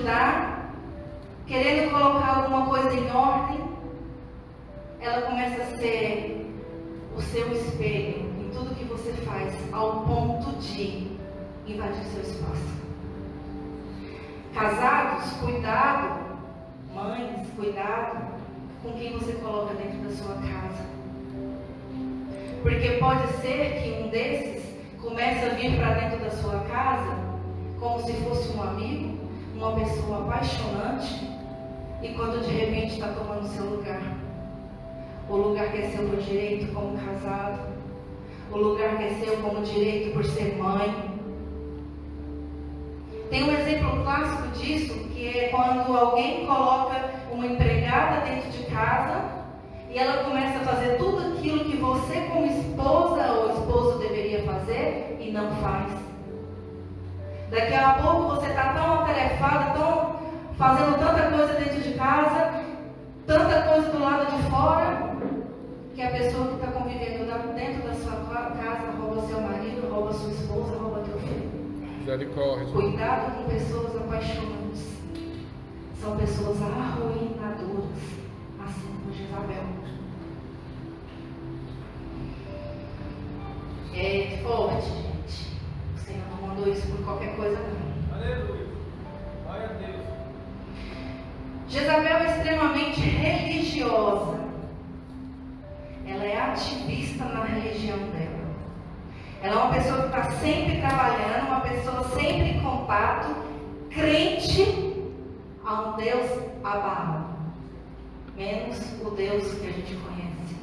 Ajudar, 0.07 0.71
querendo 1.45 1.91
colocar 1.91 2.37
alguma 2.37 2.65
coisa 2.65 2.93
em 2.93 3.11
ordem. 3.11 3.59
Ela 5.01 5.21
começa 5.21 5.61
a 5.61 5.77
ser 5.77 6.49
o 7.15 7.21
seu 7.21 7.51
espelho 7.51 8.21
em 8.39 8.49
tudo 8.53 8.75
que 8.75 8.85
você 8.85 9.11
faz, 9.25 9.53
ao 9.73 10.05
ponto 10.05 10.51
de 10.59 11.11
invadir 11.67 12.03
seu 12.05 12.21
espaço. 12.21 12.77
Casados, 14.53 15.31
cuidado 15.33 16.25
Mães, 16.93 17.47
cuidado 17.55 18.17
com 18.81 18.91
quem 18.93 19.13
você 19.13 19.33
coloca 19.33 19.75
dentro 19.75 19.99
da 19.99 20.15
sua 20.15 20.33
casa. 20.35 20.85
Porque 22.63 22.89
pode 22.93 23.27
ser 23.41 23.83
que 23.83 24.01
um 24.01 24.09
desses 24.09 24.63
comece 24.99 25.45
a 25.45 25.49
vir 25.49 25.77
para 25.77 25.93
dentro 25.93 26.19
da 26.25 26.31
sua 26.31 26.59
casa 26.61 27.15
como 27.79 28.01
se 28.01 28.13
fosse 28.13 28.57
um 28.57 28.63
amigo, 28.63 29.16
uma 29.57 29.71
pessoa 29.71 30.19
apaixonante, 30.19 31.27
e 32.01 32.09
quando 32.09 32.45
de 32.45 32.51
repente 32.51 32.93
está 32.93 33.07
tomando 33.07 33.47
seu 33.47 33.65
lugar. 33.65 34.01
O 35.27 35.35
lugar 35.35 35.71
que 35.71 35.79
é 35.79 35.89
seu 35.89 36.07
por 36.07 36.17
direito 36.17 36.71
como 36.73 36.97
casado, 36.97 37.59
o 38.51 38.57
lugar 38.57 38.97
que 38.97 39.03
é 39.03 39.09
seu 39.15 39.37
como 39.37 39.61
direito 39.63 40.13
por 40.13 40.23
ser 40.23 40.55
mãe, 40.57 40.93
tem 43.31 43.43
um 43.43 43.51
exemplo 43.51 44.03
clássico 44.03 44.47
disso, 44.59 44.93
que 45.09 45.27
é 45.27 45.49
quando 45.49 45.97
alguém 45.97 46.45
coloca 46.45 47.09
uma 47.31 47.45
empregada 47.45 48.25
dentro 48.25 48.49
de 48.51 48.63
casa 48.71 49.25
e 49.89 49.97
ela 49.97 50.23
começa 50.23 50.59
a 50.59 50.75
fazer 50.75 50.97
tudo 50.97 51.33
aquilo 51.33 51.65
que 51.65 51.75
você, 51.75 52.21
como 52.31 52.45
esposa 52.45 53.31
ou 53.33 53.49
esposo, 53.49 53.97
deveria 53.97 54.43
fazer 54.43 55.17
e 55.19 55.31
não 55.31 55.51
faz. 55.55 56.16
Daqui 57.49 57.73
a 57.73 57.93
pouco 57.93 58.35
você 58.35 58.47
está 58.47 58.73
tão 58.73 59.01
atarefada, 59.01 59.79
tão 59.79 60.19
fazendo 60.57 60.97
tanta 60.99 61.31
coisa 61.31 61.53
dentro 61.53 61.81
de 61.81 61.93
casa, 61.93 62.63
tanta 63.25 63.61
coisa 63.61 63.89
do 63.91 63.99
lado 63.99 64.35
de 64.35 64.49
fora, 64.49 65.15
que 65.95 66.01
a 66.01 66.11
pessoa 66.11 66.47
que 66.47 66.55
está 66.55 66.67
convivendo 66.67 67.25
dentro 67.55 67.87
da 67.87 67.93
sua 67.95 68.17
casa 68.51 68.91
rouba 68.99 69.27
seu 69.27 69.41
marido, 69.41 69.89
rouba 69.89 70.13
sua 70.13 70.31
esposa, 70.31 70.77
rouba 70.77 71.03
teu 71.03 71.19
filho. 71.19 71.49
Misericórdia. 71.99 72.67
Cuidado 72.67 73.35
com 73.35 73.49
pessoas 73.49 73.95
apaixonantes. 73.95 74.97
São 76.01 76.15
pessoas 76.17 76.57
arruinadoras, 76.61 77.85
assim 78.63 78.87
como 78.87 79.13
Jezabel. 79.13 79.63
É 83.93 84.39
forte, 84.43 85.06
Mandou 86.67 86.73
isso 86.73 86.87
por 86.87 87.05
qualquer 87.05 87.35
coisa, 87.37 87.57
não. 87.59 88.17
Aleluia. 88.17 88.67
Glória 89.45 89.65
a 89.65 89.73
Deus. 89.73 90.03
Jezabel 91.69 92.17
é 92.17 92.25
extremamente 92.25 92.99
religiosa. 92.99 94.39
Ela 96.05 96.25
é 96.25 96.41
ativista 96.41 97.23
na 97.23 97.45
religião 97.45 97.97
dela. 97.97 98.47
Ela 99.41 99.53
é 99.53 99.63
uma 99.63 99.73
pessoa 99.73 100.01
que 100.01 100.05
está 100.07 100.23
sempre 100.31 100.81
trabalhando, 100.81 101.47
uma 101.47 101.61
pessoa 101.61 102.03
sempre 102.09 102.49
em 102.49 102.61
contato, 102.61 103.33
crente 103.89 105.03
a 105.65 105.81
um 105.81 105.95
Deus 105.95 106.29
abalo, 106.63 107.27
menos 108.35 108.77
o 109.05 109.11
Deus 109.11 109.53
que 109.53 109.67
a 109.67 109.71
gente 109.71 109.95
conhece. 109.95 110.57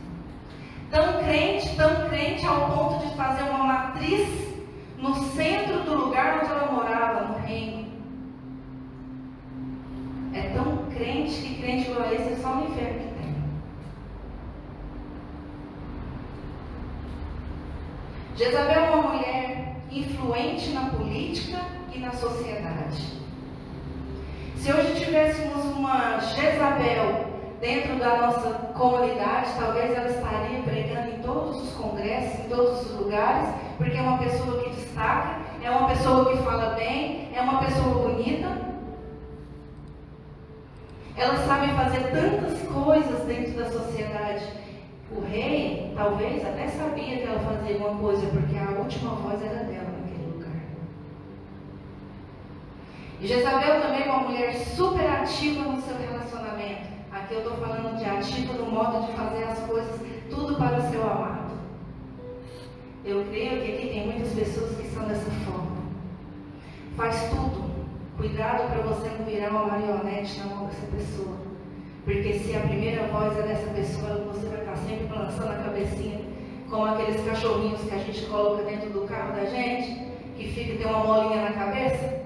Tão 0.91 1.25
crente, 1.25 1.75
tão 1.77 2.09
crente 2.09 2.45
ao 2.45 2.71
ponto 2.71 3.07
de 3.07 3.15
fazer 3.17 3.45
uma 3.45 3.65
matriz 3.65 4.54
no 5.05 5.15
centro 5.33 5.81
do 5.81 5.95
lugar 5.97 6.41
onde 6.41 6.51
ela 6.51 6.73
morava, 6.73 7.25
no 7.27 7.39
reino. 7.47 7.93
É 10.33 10.49
tão 10.55 10.87
crente 10.87 11.43
que 11.43 11.63
crente 11.63 11.91
igual 11.91 12.11
esse 12.11 12.33
é 12.33 12.37
só 12.41 12.55
no 12.55 12.71
inferno 12.71 13.01
que 13.01 13.15
tem. 13.15 13.35
Jezabel 18.35 18.83
é 18.83 18.91
uma 18.91 19.13
mulher 19.13 19.77
influente 19.93 20.71
na 20.71 20.89
política 20.89 21.59
e 21.93 21.99
na 21.99 22.13
sociedade. 22.13 23.21
Se 24.57 24.73
hoje 24.73 25.05
tivéssemos 25.05 25.67
uma 25.67 26.19
Jezabel 26.19 27.27
dentro 27.61 27.97
da 27.97 28.17
nossa 28.17 28.51
comunidade, 28.75 29.51
talvez 29.59 29.95
ela 29.95 30.09
estaria 30.09 30.63
pregando 30.63 31.11
em 31.11 31.19
todos 31.21 31.63
os 31.63 31.75
congressos, 31.75 32.41
em 32.41 32.49
todos 32.49 32.87
os 32.87 32.99
lugares, 32.99 33.64
porque 33.77 33.97
é 33.97 34.03
uma 34.03 34.18
pessoa 34.18 34.62
que 34.62 34.70
destaca, 34.70 35.41
é 35.62 35.70
uma 35.70 35.89
pessoa 35.89 36.31
que 36.31 36.43
fala 36.43 36.75
bem, 36.75 37.31
é 37.35 37.41
uma 37.41 37.59
pessoa 37.64 38.09
bonita. 38.09 38.64
Ela 41.16 41.37
sabe 41.47 41.72
fazer 41.72 42.11
tantas 42.11 42.59
coisas 42.68 43.25
dentro 43.25 43.53
da 43.53 43.70
sociedade 43.70 44.64
o 45.16 45.20
rei, 45.20 45.93
talvez, 45.95 46.45
até 46.45 46.66
sabia 46.68 47.18
que 47.18 47.22
ela 47.22 47.39
fazia 47.39 47.75
alguma 47.75 48.01
coisa, 48.01 48.27
porque 48.27 48.59
a 48.59 48.70
última 48.81 49.14
voz 49.14 49.41
era 49.43 49.62
dela 49.64 49.91
naquele 50.01 50.33
lugar. 50.33 50.61
E 53.20 53.27
Jezabel 53.27 53.81
também 53.81 54.03
é 54.03 54.11
uma 54.11 54.29
mulher 54.29 54.55
super 54.55 55.07
ativa 55.09 55.70
no 55.70 55.81
seu 55.81 55.97
relacionamento. 55.97 56.95
Aqui 57.12 57.35
eu 57.35 57.39
estou 57.39 57.57
falando 57.59 57.97
de 57.97 58.05
ativa 58.05 58.55
no 58.55 58.66
modo 58.66 59.07
de 59.07 59.12
fazer 59.12 59.45
as 59.45 59.59
coisas 59.61 60.01
tudo 60.29 60.57
para 60.57 60.79
o 60.79 60.91
seu 60.91 61.03
amado. 61.03 61.54
Eu 63.05 63.23
creio 63.27 63.61
que 63.61 63.71
aqui 63.71 63.89
tem 63.89 64.07
muitas 64.07 64.33
pessoas 64.33 64.79
que 64.79 64.89
são 64.89 65.07
dessa 65.07 65.31
forma. 65.45 65.77
Faz 66.97 67.29
tudo. 67.29 67.75
Cuidado 68.17 68.71
para 68.71 68.81
você 68.83 69.11
não 69.11 69.27
virar 69.27 69.51
uma 69.51 69.67
marionete 69.67 70.39
na 70.39 70.47
mão 70.47 70.67
dessa 70.67 70.87
pessoa. 70.87 71.37
Porque 72.05 72.39
se 72.39 72.57
a 72.57 72.61
primeira 72.61 73.07
voz 73.09 73.37
é 73.39 73.43
dessa 73.43 73.71
pessoa, 73.73 74.25
você 74.33 74.47
vai 74.47 74.61
estar 74.61 74.77
sempre 74.77 75.07
balançando 75.07 75.53
a 75.53 75.57
cabecinha, 75.57 76.21
como 76.71 76.87
aqueles 76.87 77.23
cachorrinhos 77.27 77.83
que 77.83 77.95
a 77.95 77.99
gente 77.99 78.25
coloca 78.27 78.63
dentro 78.63 78.89
do 78.91 79.07
carro 79.07 79.35
da 79.35 79.45
gente, 79.45 80.07
que 80.37 80.49
fica 80.53 80.79
tem 80.79 80.87
uma 80.87 81.05
molinha 81.05 81.43
na 81.43 81.53
cabeça, 81.53 82.23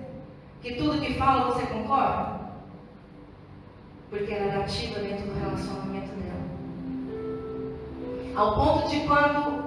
que 0.63 0.75
tudo 0.75 1.01
que 1.01 1.15
fala 1.15 1.53
você 1.53 1.67
concorda. 1.67 2.39
Porque 4.11 4.33
ela 4.33 4.53
era 4.53 4.61
ativa 4.61 5.01
dentro 5.01 5.27
do 5.27 5.41
relacionamento 5.41 6.15
dela. 6.15 6.39
Ao 8.37 8.55
ponto 8.55 8.89
de 8.89 9.01
quando 9.01 9.58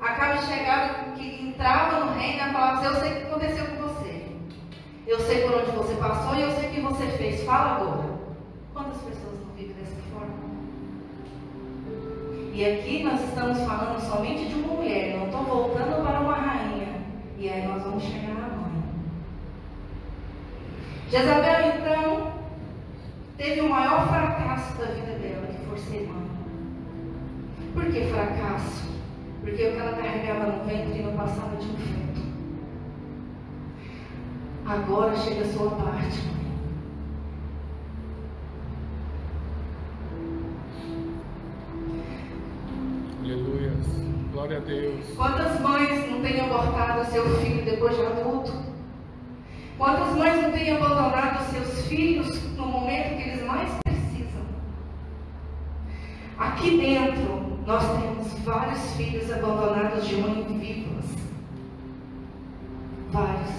acaba 0.00 0.34
de 0.34 0.46
chegar, 0.46 1.14
que 1.16 1.48
entrava 1.48 2.04
no 2.04 2.18
reino, 2.18 2.52
falava 2.52 2.78
assim, 2.78 2.86
eu 2.86 3.00
sei 3.00 3.12
o 3.12 3.16
que 3.16 3.22
aconteceu 3.22 3.66
com 3.66 3.82
você. 3.82 4.26
Eu 5.06 5.20
sei 5.20 5.42
por 5.42 5.54
onde 5.54 5.70
você 5.70 5.94
passou 5.94 6.34
e 6.34 6.42
eu 6.42 6.50
sei 6.50 6.68
o 6.68 6.72
que 6.72 6.80
você 6.80 7.06
fez. 7.08 7.44
Fala 7.44 7.76
agora. 7.76 8.16
Quantas 8.72 9.00
pessoas 9.02 9.36
E 12.56 12.64
aqui 12.64 13.02
nós 13.02 13.22
estamos 13.22 13.58
falando 13.66 14.00
somente 14.00 14.46
de 14.46 14.54
uma 14.54 14.76
mulher, 14.76 15.18
não 15.18 15.26
estou 15.26 15.42
voltando 15.42 16.02
para 16.02 16.20
uma 16.20 16.32
rainha. 16.32 17.02
E 17.36 17.50
aí 17.50 17.68
nós 17.68 17.82
vamos 17.82 18.02
chegar 18.02 18.32
na 18.32 18.48
mãe. 18.48 18.82
Jezabel, 21.10 21.76
então, 21.76 22.32
teve 23.36 23.60
o 23.60 23.68
maior 23.68 24.08
fracasso 24.08 24.74
da 24.78 24.86
vida 24.86 25.18
dela, 25.18 25.48
que 25.48 25.66
foi 25.66 25.78
ser 25.80 26.08
mãe. 26.08 26.30
Por 27.74 27.92
que 27.92 28.06
fracasso? 28.06 28.95
Porque 29.46 29.64
o 29.64 29.72
que 29.72 29.78
ela 29.78 29.92
carregava 29.92 30.46
no 30.50 30.64
ventre 30.64 31.04
não 31.04 31.16
passava 31.16 31.54
de 31.56 31.66
um 31.66 31.76
feto. 31.76 32.20
Agora 34.66 35.16
chega 35.16 35.42
a 35.42 35.52
sua 35.52 35.70
parte, 35.70 36.18
mãe. 36.26 36.46
Glória 44.32 44.56
a 44.56 44.60
Deus. 44.60 45.06
Quantas 45.16 45.60
mães 45.60 46.10
não 46.10 46.20
têm 46.22 46.40
abortado 46.40 47.08
seu 47.12 47.24
filho 47.36 47.64
depois 47.64 47.96
de 47.96 48.04
adulto? 48.04 48.52
Quantas 49.78 50.16
mães 50.16 50.42
não 50.42 50.50
têm 50.50 50.76
abandonado 50.76 51.44
seus 51.52 51.86
filhos 51.86 52.42
no 52.56 52.66
momento 52.66 53.16
que 53.16 53.28
eles 53.28 53.46
mais 53.46 53.70
precisam? 53.84 54.42
Aqui 56.36 56.76
dentro, 56.78 57.55
nós 57.66 57.82
temos 57.98 58.32
vários 58.44 58.92
filhos 58.92 59.30
abandonados 59.32 60.06
de 60.06 60.14
vivas. 60.14 61.04
Vários. 63.10 63.50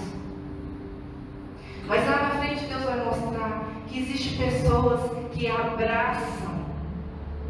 Mas 1.86 2.08
lá 2.08 2.22
na 2.22 2.30
frente 2.40 2.64
Deus 2.64 2.84
vai 2.84 3.04
mostrar 3.04 3.66
que 3.86 3.98
existem 3.98 4.38
pessoas 4.38 5.00
que 5.32 5.46
abraçam 5.46 6.58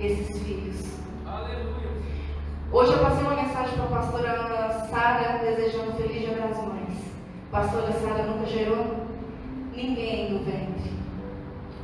esses 0.01 0.37
filhos. 0.43 0.85
Aleluia. 1.25 1.93
Hoje 2.73 2.93
eu 2.93 2.99
passei 2.99 3.23
uma 3.23 3.37
mensagem 3.37 3.75
para 3.77 3.85
a 3.85 4.01
pastora 4.01 4.87
Sara 4.91 5.39
desejando 5.39 5.93
feliz 5.93 6.19
dia 6.19 6.35
das 6.35 6.57
mães. 6.57 6.99
Pastora 7.53 7.93
Sara 7.93 8.25
nunca 8.25 8.47
gerou 8.47 9.07
ninguém 9.73 10.33
no 10.33 10.41
ventre, 10.41 10.93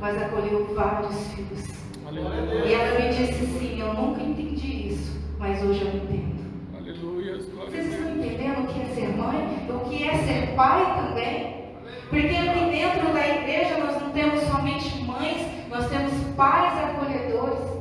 mas 0.01 0.21
acolheu 0.21 0.75
vários 0.75 1.15
filhos. 1.29 1.84
E 2.65 2.73
ela 2.73 2.99
me 2.99 3.09
disse 3.09 3.45
sim, 3.45 3.81
eu 3.81 3.93
nunca 3.93 4.21
entendi 4.21 4.87
isso, 4.87 5.19
mas 5.37 5.61
hoje 5.61 5.81
eu 5.81 5.87
entendo. 5.89 6.45
Aleluia. 6.77 7.37
Vocês 7.37 7.87
estão 7.87 8.15
entendendo 8.15 8.63
o 8.63 8.67
que 8.67 8.81
é 8.81 8.85
ser 8.95 9.09
mãe? 9.17 9.67
O 9.69 9.89
que 9.89 10.03
é 10.03 10.17
ser 10.19 10.55
pai 10.55 10.95
também? 10.95 11.65
Porque 12.09 12.27
aqui 12.27 12.71
dentro 12.71 13.13
da 13.13 13.27
igreja 13.27 13.77
nós 13.79 14.01
não 14.01 14.11
temos 14.11 14.41
somente 14.43 15.03
mães, 15.03 15.45
nós 15.69 15.89
temos 15.89 16.13
pais 16.37 16.73
acolhedores 16.77 17.75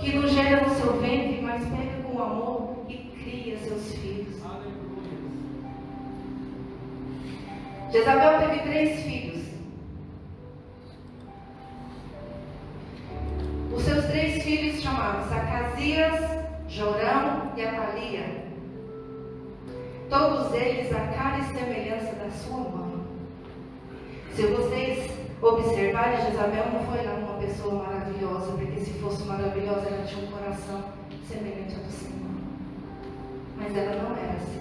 que 0.00 0.16
nos 0.16 0.32
geram 0.32 0.68
no 0.68 0.74
seu 0.74 1.00
ventre, 1.00 1.40
mas 1.42 1.62
pega 1.66 2.02
com 2.04 2.22
amor 2.22 2.84
e 2.88 2.96
cria 2.96 3.58
seus 3.58 3.92
filhos. 3.94 4.40
Jezabel 7.92 8.38
teve 8.38 8.60
três 8.62 9.02
filhos. 9.02 9.31
Todos 20.52 20.66
eles 20.66 20.92
a 20.92 21.00
cara 21.16 21.38
e 21.38 21.44
semelhança 21.44 22.12
da 22.12 22.30
sua 22.30 22.58
mãe. 22.58 23.00
Se 24.34 24.42
vocês 24.48 25.10
observarem, 25.40 26.26
Jezabel 26.26 26.66
não 26.74 26.84
foi 26.84 27.06
uma 27.06 27.38
pessoa 27.38 27.82
maravilhosa, 27.82 28.52
porque 28.52 28.80
se 28.80 28.90
fosse 29.00 29.22
maravilhosa, 29.22 29.88
ela 29.88 30.04
tinha 30.04 30.26
um 30.26 30.30
coração 30.30 30.84
semelhante 31.26 31.74
ao 31.74 31.84
do 31.84 31.90
Senhor. 31.90 32.36
Mas 33.56 33.74
ela 33.74 34.02
não 34.02 34.14
era 34.14 34.34
assim. 34.34 34.60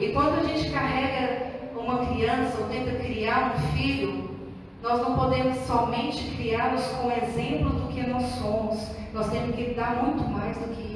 E 0.00 0.12
quando 0.14 0.38
a 0.38 0.44
gente 0.44 0.70
carrega 0.70 1.52
uma 1.76 2.06
criança 2.06 2.56
ou 2.58 2.68
tenta 2.68 3.04
criar 3.04 3.54
um 3.54 3.76
filho, 3.76 4.30
nós 4.82 4.98
não 5.02 5.14
podemos 5.14 5.58
somente 5.66 6.24
criá-los 6.36 6.86
com 6.86 7.10
exemplo 7.10 7.68
do 7.68 7.92
que 7.92 8.00
nós 8.06 8.24
somos. 8.36 8.80
Nós 9.12 9.30
temos 9.30 9.54
que 9.54 9.74
dar 9.74 10.02
muito 10.02 10.26
mais 10.26 10.56
do 10.56 10.74
que. 10.74 10.91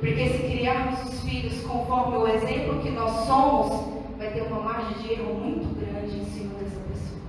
Porque 0.00 0.28
se 0.28 0.38
criarmos 0.38 1.02
os 1.04 1.20
filhos 1.22 1.60
conforme 1.62 2.16
o 2.16 2.28
exemplo 2.28 2.80
que 2.80 2.90
nós 2.90 3.26
somos, 3.26 4.02
vai 4.16 4.30
ter 4.30 4.42
uma 4.42 4.60
margem 4.60 4.98
de 4.98 5.12
erro 5.12 5.34
muito 5.34 5.74
grande 5.78 6.18
em 6.18 6.24
cima 6.24 6.54
dessa 6.54 6.80
pessoa. 6.80 7.20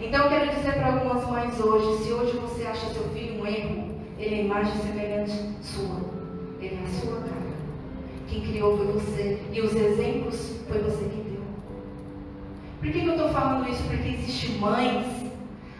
Então 0.00 0.24
eu 0.24 0.28
quero 0.28 0.56
dizer 0.56 0.74
para 0.74 0.94
algumas 0.94 1.24
mães 1.28 1.60
hoje, 1.60 2.04
se 2.04 2.12
hoje 2.12 2.36
você 2.38 2.64
acha 2.64 2.92
seu 2.92 3.04
filho 3.10 3.40
um 3.40 3.46
erro, 3.46 3.88
ele 4.18 4.34
é 4.34 4.44
imagem 4.44 4.74
semelhante 4.82 5.32
sua. 5.62 6.00
Ele 6.60 6.74
é 6.74 6.84
a 6.84 7.00
sua 7.00 7.20
cara. 7.20 7.38
Quem 8.26 8.40
criou 8.42 8.76
foi 8.76 8.86
você. 8.86 9.40
E 9.52 9.60
os 9.60 9.74
exemplos 9.74 10.60
foi 10.68 10.78
você 10.80 11.04
que 11.04 11.30
deu. 11.30 11.40
Por 12.80 12.90
que, 12.90 13.00
que 13.00 13.06
eu 13.06 13.14
estou 13.14 13.28
falando 13.28 13.68
isso? 13.68 13.82
Porque 13.84 14.08
existem 14.08 14.58
mães 14.58 15.06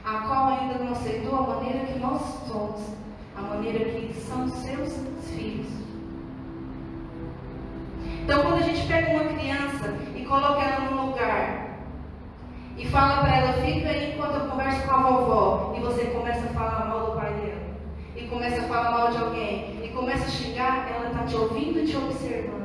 a 0.04 0.20
qual 0.20 0.48
ainda 0.48 0.78
não 0.78 0.92
aceitou 0.92 1.36
a 1.36 1.42
maneira 1.42 1.84
que 1.86 1.98
nós 1.98 2.22
somos, 2.46 2.80
maneira 3.48 3.84
que 3.84 4.14
são 4.14 4.48
seus 4.48 4.92
filhos. 5.24 5.66
Então, 8.22 8.42
quando 8.42 8.58
a 8.58 8.62
gente 8.62 8.86
pega 8.86 9.10
uma 9.10 9.24
criança 9.24 9.94
e 10.14 10.24
coloca 10.24 10.62
ela 10.62 10.90
num 10.90 11.06
lugar 11.06 11.78
e 12.76 12.86
fala 12.86 13.22
para 13.22 13.36
ela, 13.36 13.52
fica 13.54 13.88
aí 13.88 14.12
enquanto 14.12 14.34
eu 14.34 14.48
converso 14.48 14.86
com 14.86 14.94
a 14.94 15.02
vovó, 15.02 15.74
e 15.76 15.80
você 15.80 16.04
começa 16.06 16.44
a 16.44 16.52
falar 16.52 16.86
mal 16.86 17.06
do 17.06 17.16
pai 17.16 17.32
dela, 17.32 17.62
e 18.14 18.24
começa 18.28 18.60
a 18.60 18.68
falar 18.68 18.90
mal 18.90 19.10
de 19.10 19.18
alguém, 19.18 19.80
e 19.82 19.88
começa 19.88 20.24
a 20.24 20.30
xingar, 20.30 20.88
ela 20.88 21.08
está 21.08 21.24
te 21.24 21.34
ouvindo 21.34 21.80
e 21.80 21.86
te 21.86 21.96
observando. 21.96 22.58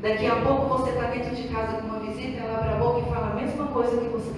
Daqui 0.00 0.26
a 0.26 0.36
pouco 0.36 0.66
você 0.66 0.90
está 0.90 1.06
dentro 1.06 1.36
de 1.36 1.48
casa 1.48 1.76
com 1.76 1.86
uma 1.86 2.00
visita, 2.00 2.42
ela 2.42 2.58
abre 2.58 2.70
a 2.70 2.76
boca 2.76 3.00
e 3.00 3.14
fala 3.14 3.30
a 3.30 3.34
mesma 3.34 3.66
coisa 3.66 3.96
que 3.96 4.08
você. 4.08 4.32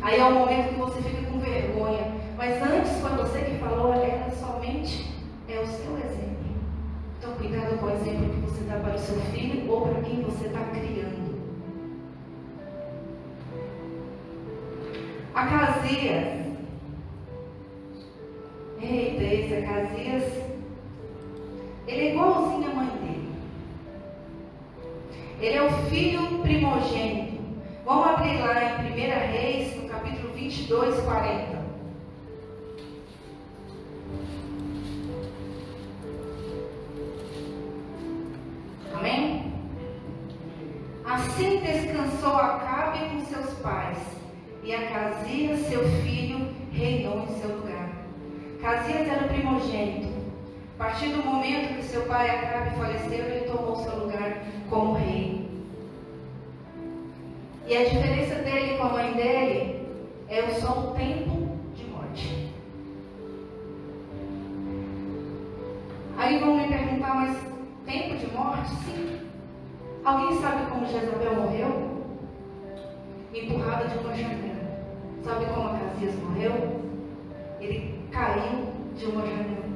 Aí 0.00 0.18
é 0.18 0.24
o 0.24 0.32
momento 0.32 0.70
que 0.70 0.80
você 0.80 1.00
fica 1.00 1.30
com 1.30 1.38
vergonha. 1.38 2.21
Mas 2.42 2.60
antes 2.60 3.00
foi 3.00 3.10
você 3.10 3.38
que 3.42 3.58
falou, 3.58 3.94
ela 3.94 4.28
somente 4.32 5.14
é 5.48 5.60
o 5.60 5.64
seu 5.64 5.96
exemplo. 5.96 6.56
Então, 7.16 7.34
cuidado 7.34 7.78
com 7.78 7.86
o 7.86 7.90
exemplo 7.92 8.30
que 8.30 8.40
você 8.40 8.64
dá 8.64 8.80
para 8.80 8.96
o 8.96 8.98
seu 8.98 9.14
filho 9.30 9.70
ou 9.70 9.82
para 9.82 10.02
quem 10.02 10.22
você 10.22 10.46
está 10.46 10.58
criando. 10.58 11.40
Acasias. 15.32 16.42
Eita, 18.80 19.22
esse 19.22 19.54
Acasias. 19.54 20.24
Ele 21.86 22.08
é 22.08 22.10
igualzinho 22.10 22.72
à 22.72 22.74
mãe 22.74 22.88
dele. 22.88 23.32
Ele 25.38 25.56
é 25.58 25.62
o 25.62 25.70
filho 25.88 26.38
primogênito. 26.42 27.40
Vamos 27.84 28.04
abrir 28.04 28.40
lá 28.40 28.82
em 28.82 28.90
1 28.90 29.30
Reis, 29.30 29.76
no 29.80 29.88
capítulo 29.88 30.32
22, 30.32 31.00
40. 31.02 31.61
Assim 41.42 41.58
descansou 41.58 42.36
Acabe 42.36 43.00
com 43.10 43.20
seus 43.26 43.58
pais, 43.58 43.98
e 44.62 44.72
Acasias, 44.72 45.60
seu 45.66 45.82
filho, 46.02 46.54
reinou 46.72 47.24
em 47.24 47.40
seu 47.40 47.56
lugar. 47.56 47.90
Casias 48.60 49.08
era 49.08 49.28
primogênito. 49.28 50.08
A 50.78 50.84
partir 50.84 51.08
do 51.08 51.24
momento 51.24 51.76
que 51.76 51.82
seu 51.82 52.02
pai 52.02 52.30
Acabe 52.30 52.76
faleceu, 52.76 53.26
ele 53.26 53.46
tomou 53.46 53.76
seu 53.76 53.98
lugar 53.98 54.44
como 54.70 54.94
rei. 54.94 55.50
E 57.66 57.76
a 57.76 57.84
diferença 57.84 58.36
dele 58.36 58.78
com 58.78 58.84
a 58.84 58.88
mãe 58.90 59.12
dele 59.12 59.86
é 60.28 60.48
só 60.60 60.78
um 60.78 60.94
tempo 60.94 61.58
de 61.74 61.84
morte. 61.84 62.41
Aí 66.22 66.38
vão 66.38 66.54
me 66.54 66.68
perguntar, 66.68 67.16
mas 67.16 67.36
tempo 67.84 68.16
de 68.16 68.32
morte? 68.32 68.70
Sim. 68.84 69.18
Alguém 70.04 70.40
sabe 70.40 70.70
como 70.70 70.86
Jezabel 70.86 71.34
morreu? 71.34 72.06
Empurrada 73.34 73.88
de 73.88 73.98
uma 73.98 74.14
janela. 74.14 74.70
Sabe 75.24 75.46
como 75.46 75.70
Acasias 75.70 76.14
morreu? 76.22 76.80
Ele 77.60 78.00
caiu 78.12 78.68
de 78.96 79.04
uma 79.06 79.26
janela. 79.26 79.66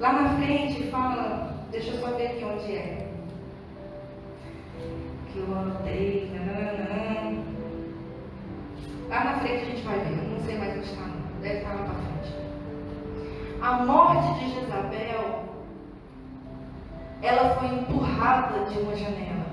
Lá 0.00 0.12
na 0.12 0.28
frente 0.30 0.90
fala, 0.90 1.64
deixa 1.70 1.92
eu 1.92 2.00
só 2.00 2.08
ver 2.16 2.26
aqui 2.26 2.44
onde 2.44 2.74
é. 2.74 3.08
Que 5.32 5.38
eu 5.38 5.56
anotei. 5.56 6.32
Nananã. 6.34 7.44
Lá 9.08 9.24
na 9.24 9.34
frente 9.34 9.62
a 9.62 9.66
gente 9.66 9.82
vai 9.82 10.00
ver, 10.00 10.18
eu 10.18 10.30
não 10.30 10.40
sei 10.44 10.58
mais 10.58 10.76
onde 10.76 10.86
está, 10.86 11.10
deve 11.40 11.58
estar 11.58 11.74
lá 11.74 11.84
para 11.84 11.94
frente. 11.94 12.45
A 13.66 13.78
morte 13.78 14.38
de 14.38 14.54
Jezabel 14.54 15.44
ela 17.20 17.56
foi 17.56 17.66
empurrada 17.66 18.64
de 18.66 18.78
uma 18.78 18.94
janela. 18.94 19.46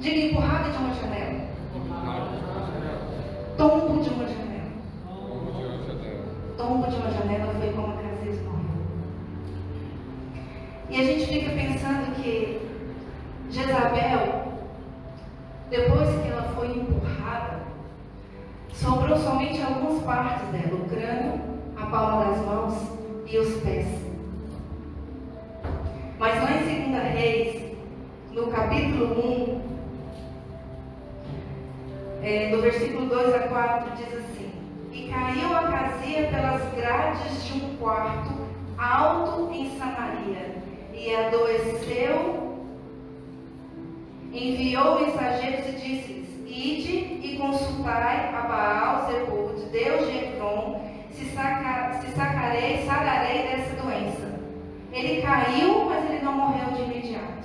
Diga 0.00 0.16
empurrada 0.16 0.70
de 0.70 0.78
uma 0.78 0.94
janela. 0.94 1.40
Tombo 3.58 4.02
de 4.02 4.08
uma 4.08 4.26
janela. 4.26 4.70
Tombo 6.56 6.90
de 6.90 6.96
uma 6.96 7.10
janela 7.10 7.52
foi 7.60 7.72
como 7.74 7.92
a 7.92 7.96
Casias 7.96 8.42
morreu. 8.46 8.86
E 10.88 10.98
a 10.98 11.04
gente 11.04 11.26
fica 11.26 11.50
pensando 11.50 12.14
que 12.14 12.58
Jezabel, 13.50 14.54
depois 15.68 16.08
que 16.22 16.28
ela 16.28 16.44
foi 16.54 16.68
empurrada, 16.68 17.60
sobrou 18.72 19.18
somente 19.18 19.60
algumas 19.60 20.02
partes 20.04 20.48
dela, 20.48 20.74
o 20.74 20.88
crânio, 20.88 21.56
a 21.76 21.86
palma 21.86 22.24
capítulo 28.76 29.06
1, 32.20 32.22
é, 32.22 32.50
do 32.50 32.60
versículo 32.60 33.06
2 33.06 33.34
a 33.34 33.38
4, 33.48 33.96
diz 33.96 34.18
assim: 34.18 34.52
E 34.92 35.08
caiu 35.08 35.56
a 35.56 35.62
casia 35.62 36.28
pelas 36.28 36.74
grades 36.74 37.46
de 37.46 37.54
um 37.54 37.76
quarto 37.78 38.34
alto 38.76 39.50
em 39.50 39.78
Samaria 39.78 40.56
e 40.92 41.14
adoeceu, 41.14 42.66
enviou 44.30 45.00
mensageiros 45.00 45.68
e 45.68 45.72
disse-lhes: 45.72 46.28
Ide 46.46 47.26
e 47.26 47.38
consultai 47.40 48.28
a 48.34 48.42
Baal 48.42 49.06
Zebud, 49.06 49.70
Deus 49.72 50.06
de 50.06 50.18
Ecrom, 50.18 50.82
se, 51.12 51.24
saca, 51.30 51.94
se 52.02 52.10
sacarei, 52.10 52.84
sararei 52.84 53.42
dessa 53.44 53.74
doença. 53.82 54.36
Ele 54.92 55.22
caiu, 55.22 55.86
mas 55.86 56.10
ele 56.10 56.22
não 56.22 56.32
morreu 56.34 56.72
de 56.72 56.82
imediato. 56.82 57.35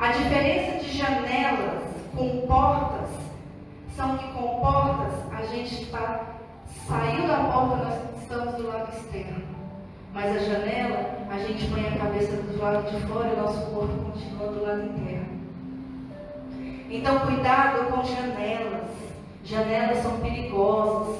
A 0.00 0.12
diferença 0.12 0.84
de 0.84 0.96
janelas 0.96 1.82
com 2.16 2.46
portas 2.46 3.10
são 3.96 4.16
que 4.16 4.28
com 4.32 4.60
portas 4.60 5.12
a 5.32 5.42
gente 5.42 5.82
está 5.82 6.38
saiu 6.86 7.26
da 7.26 7.36
porta, 7.38 7.84
nós 7.84 8.22
estamos 8.22 8.54
do 8.54 8.68
lado 8.68 8.96
externo. 8.96 9.42
Mas 10.14 10.36
a 10.36 10.38
janela, 10.38 11.18
a 11.28 11.38
gente 11.38 11.66
põe 11.66 11.86
a 11.86 11.98
cabeça 11.98 12.36
do 12.36 12.62
lado 12.62 12.90
de 12.90 13.06
fora 13.06 13.28
e 13.28 13.32
o 13.32 13.42
nosso 13.42 13.60
corpo 13.72 14.12
continua 14.12 14.48
do 14.48 14.62
lado 14.62 14.82
interno. 14.84 15.38
Então, 16.88 17.18
cuidado 17.18 17.90
com 17.90 18.04
janelas. 18.04 18.88
Janelas 19.44 19.98
são 19.98 20.18
perigosas. 20.20 21.18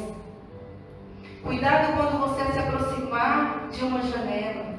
Cuidado 1.43 1.97
quando 1.97 2.20
você 2.20 2.53
se 2.53 2.59
aproximar 2.59 3.68
de 3.70 3.85
uma 3.85 4.03
janela. 4.03 4.78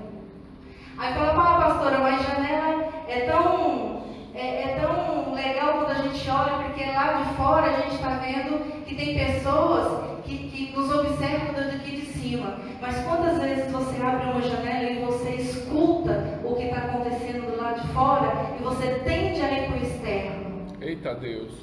Aí 1.00 1.14
fala, 1.14 1.32
ah, 1.32 1.62
pastora, 1.62 2.00
mas 2.00 2.22
janela 2.22 2.90
é 3.08 3.22
tão, 3.22 4.04
é, 4.36 4.64
é, 4.64 4.80
tão 4.82 5.34
legal 5.34 5.76
quando 5.76 5.92
a 5.92 6.02
gente 6.02 6.30
olha, 6.30 6.66
porque 6.66 6.86
lá 6.92 7.14
de 7.14 7.36
fora 7.36 7.68
a 7.68 7.82
gente 7.82 7.96
está 7.96 8.10
vendo 8.18 8.84
que 8.84 8.96
tem 8.96 9.18
pessoas 9.18 10.22
que, 10.26 10.38
que 10.50 10.76
nos 10.76 10.94
observam 10.94 11.54
daqui 11.54 12.02
de 12.02 12.06
cima. 12.06 12.58
Mas 12.82 13.02
quantas 13.06 13.42
vezes 13.42 13.72
você 13.72 13.96
abre 14.02 14.30
uma 14.30 14.42
janela 14.42 14.92
e 14.92 15.06
você 15.06 15.30
escuta 15.36 16.42
o 16.44 16.56
que 16.56 16.64
está 16.64 16.80
acontecendo 16.80 17.50
do 17.50 17.62
lado 17.62 17.80
de 17.80 17.88
fora 17.94 18.34
e 18.60 18.62
você 18.62 19.00
tende 19.06 19.42
a 19.42 19.52
ir 19.54 19.68
para 19.68 19.78
o 19.78 19.82
externo? 19.82 20.68
Eita 20.82 21.16
Deus. 21.16 21.54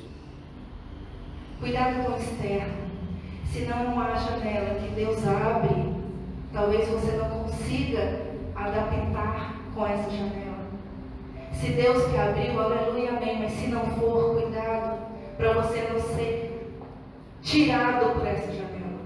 Cuidado 1.60 2.04
com 2.04 2.12
o 2.12 2.16
externo. 2.16 2.86
Senão 3.52 3.84
não 3.84 4.00
há 4.00 4.14
janela 4.14 4.80
que 4.80 4.94
Deus 4.94 5.18
abre. 5.26 5.94
Talvez 6.54 6.88
você 6.88 7.12
não 7.18 7.28
consiga 7.28 8.25
adaptar 8.56 9.54
com 9.74 9.86
essa 9.86 10.10
janela. 10.10 10.66
Se 11.52 11.70
Deus 11.70 12.04
que 12.10 12.16
abriu, 12.16 12.60
aleluia, 12.60 13.10
amém. 13.10 13.40
Mas 13.40 13.52
se 13.52 13.68
não 13.68 13.86
for, 13.92 14.40
cuidado 14.40 14.98
para 15.36 15.52
você 15.52 15.88
não 15.92 16.00
ser 16.00 16.72
tirado 17.42 18.14
por 18.14 18.26
essa 18.26 18.52
janela. 18.52 19.00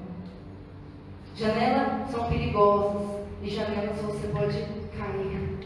Janelas 1.36 2.10
são 2.10 2.28
perigosas 2.28 3.20
e 3.42 3.50
janelas 3.50 4.00
você 4.00 4.28
pode 4.28 4.64
cair. 4.96 5.58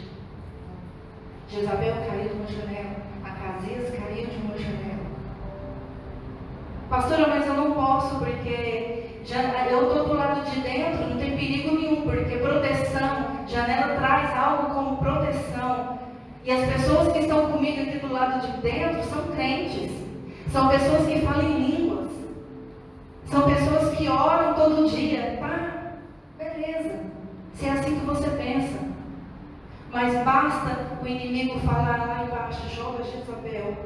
Jezabel 1.48 1.94
caiu 2.08 2.28
de 2.28 2.34
uma 2.34 2.46
janela, 2.46 2.96
Acasias 3.24 3.90
caiu 3.90 4.26
de 4.26 4.36
uma 4.36 4.58
janela. 4.58 5.04
Pastora, 6.88 7.28
mas 7.28 7.46
eu 7.46 7.54
não 7.54 7.72
posso 7.72 8.18
porque 8.18 9.03
já, 9.24 9.66
eu 9.68 9.88
estou 9.88 10.08
do 10.08 10.14
lado 10.14 10.50
de 10.50 10.60
dentro, 10.60 11.08
não 11.08 11.16
tem 11.16 11.36
perigo 11.36 11.74
nenhum, 11.74 12.02
porque 12.02 12.36
proteção, 12.36 13.46
janela 13.46 13.96
traz 13.96 14.36
algo 14.36 14.74
como 14.74 14.96
proteção. 14.98 15.98
E 16.44 16.50
as 16.50 16.70
pessoas 16.70 17.10
que 17.12 17.20
estão 17.20 17.50
comigo 17.50 17.80
aqui 17.80 17.98
do 17.98 18.12
lado 18.12 18.46
de 18.46 18.60
dentro 18.60 19.02
são 19.04 19.22
crentes, 19.34 19.90
são 20.52 20.68
pessoas 20.68 21.06
que 21.06 21.20
falam 21.20 21.42
em 21.42 21.58
línguas, 21.58 22.10
são 23.24 23.42
pessoas 23.42 23.96
que 23.96 24.08
oram 24.08 24.54
todo 24.54 24.90
dia. 24.90 25.38
Tá, 25.40 25.94
beleza, 26.36 27.00
se 27.54 27.66
é 27.66 27.72
assim 27.72 27.98
que 27.98 28.06
você 28.06 28.28
pensa. 28.28 28.78
Mas 29.90 30.12
basta 30.24 30.98
o 31.02 31.06
inimigo 31.06 31.60
falar 31.60 32.06
lá 32.06 32.24
embaixo, 32.24 32.68
joga 32.74 33.04
Jezabel, 33.04 33.76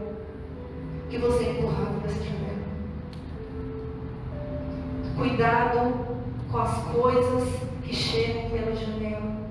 que 1.11 1.18
você 1.18 1.45
é 1.45 1.51
empurrado 1.51 2.01
dessa 2.01 2.24
janela. 2.24 2.57
Cuidado 5.18 6.06
com 6.48 6.58
as 6.58 6.78
coisas 6.92 7.48
que 7.82 7.92
chegam 7.92 8.50
pela 8.50 8.72
janela. 8.76 9.48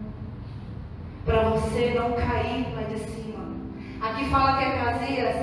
Para 1.26 1.49
você 1.49 1.93
não 1.93 2.13
cair 2.13 2.74
lá 2.74 2.84
de 2.84 2.97
cima. 2.99 3.43
Aqui 4.01 4.30
fala 4.30 4.57
que 4.57 4.63
Acasias, 4.63 5.36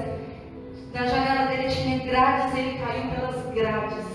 na 0.94 1.04
janela 1.04 1.48
dele 1.48 1.68
tinha 1.68 1.98
grades, 1.98 2.56
ele 2.56 2.78
caiu 2.78 3.10
pelas 3.10 3.54
grades. 3.54 4.06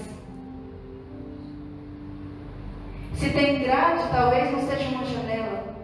Se 3.14 3.30
tem 3.30 3.60
grade, 3.60 4.10
talvez 4.10 4.52
não 4.52 4.68
seja 4.68 4.90
uma 4.90 5.06
janela. 5.06 5.76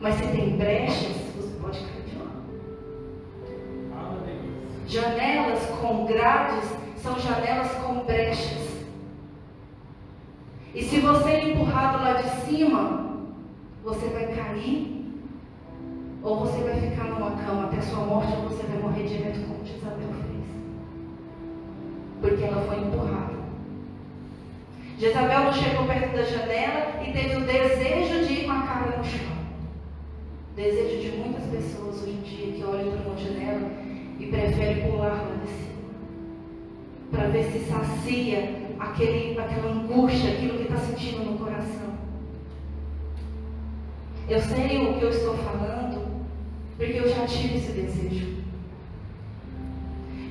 Mas 0.00 0.14
se 0.14 0.26
tem 0.28 0.56
brechas, 0.56 1.14
você 1.36 1.60
pode 1.60 1.78
cair 1.80 2.04
de 2.06 2.16
lá. 2.16 2.30
Janelas 4.86 5.66
com 5.78 6.06
grades 6.06 6.87
são 7.02 7.18
janelas 7.18 7.70
com 7.72 8.04
brechas. 8.04 8.68
E 10.74 10.82
se 10.82 11.00
você 11.00 11.30
é 11.30 11.50
empurrado 11.50 12.02
lá 12.02 12.14
de 12.14 12.28
cima, 12.44 13.16
você 13.82 14.06
vai 14.08 14.26
cair, 14.34 15.06
ou 16.22 16.40
você 16.40 16.58
vai 16.62 16.80
ficar 16.80 17.04
numa 17.04 17.30
cama 17.42 17.64
até 17.64 17.80
sua 17.80 18.04
morte, 18.04 18.32
ou 18.36 18.48
você 18.48 18.62
vai 18.64 18.78
morrer 18.78 19.04
direto 19.04 19.40
como 19.46 19.64
Jezabel 19.64 20.08
fez. 20.08 20.44
Porque 22.20 22.44
ela 22.44 22.62
foi 22.62 22.80
empurrada. 22.80 23.38
Jezabel 24.98 25.44
não 25.44 25.52
chegou 25.52 25.86
perto 25.86 26.16
da 26.16 26.22
janela 26.24 27.02
e 27.06 27.12
teve 27.12 27.36
o 27.36 27.46
desejo 27.46 28.26
de 28.26 28.32
ir 28.34 28.44
com 28.46 28.52
a 28.52 28.62
cara 28.62 28.96
no 28.98 29.04
chão. 29.04 29.38
Desejo 30.56 31.00
de 31.00 31.16
muitas 31.16 31.44
pessoas 31.44 32.02
hoje 32.02 32.10
em 32.10 32.20
dia 32.22 32.52
que 32.52 32.64
olham 32.64 32.90
para 32.90 33.08
uma 33.08 33.16
janela 33.16 33.70
e 34.18 34.26
preferem 34.26 34.90
pular 34.90 35.12
lá 35.12 35.36
de 35.40 35.48
cima 35.48 35.67
para 37.10 37.28
ver 37.28 37.44
se 37.44 37.60
sacia 37.70 38.68
aquele, 38.78 39.38
aquela 39.38 39.72
angústia, 39.72 40.32
aquilo 40.32 40.58
que 40.58 40.64
está 40.64 40.76
sentindo 40.76 41.24
no 41.24 41.38
coração. 41.38 41.88
Eu 44.28 44.40
sei 44.42 44.86
o 44.86 44.94
que 44.98 45.02
eu 45.02 45.10
estou 45.10 45.36
falando, 45.38 46.06
porque 46.76 46.98
eu 46.98 47.08
já 47.08 47.26
tive 47.26 47.56
esse 47.56 47.72
desejo. 47.72 48.38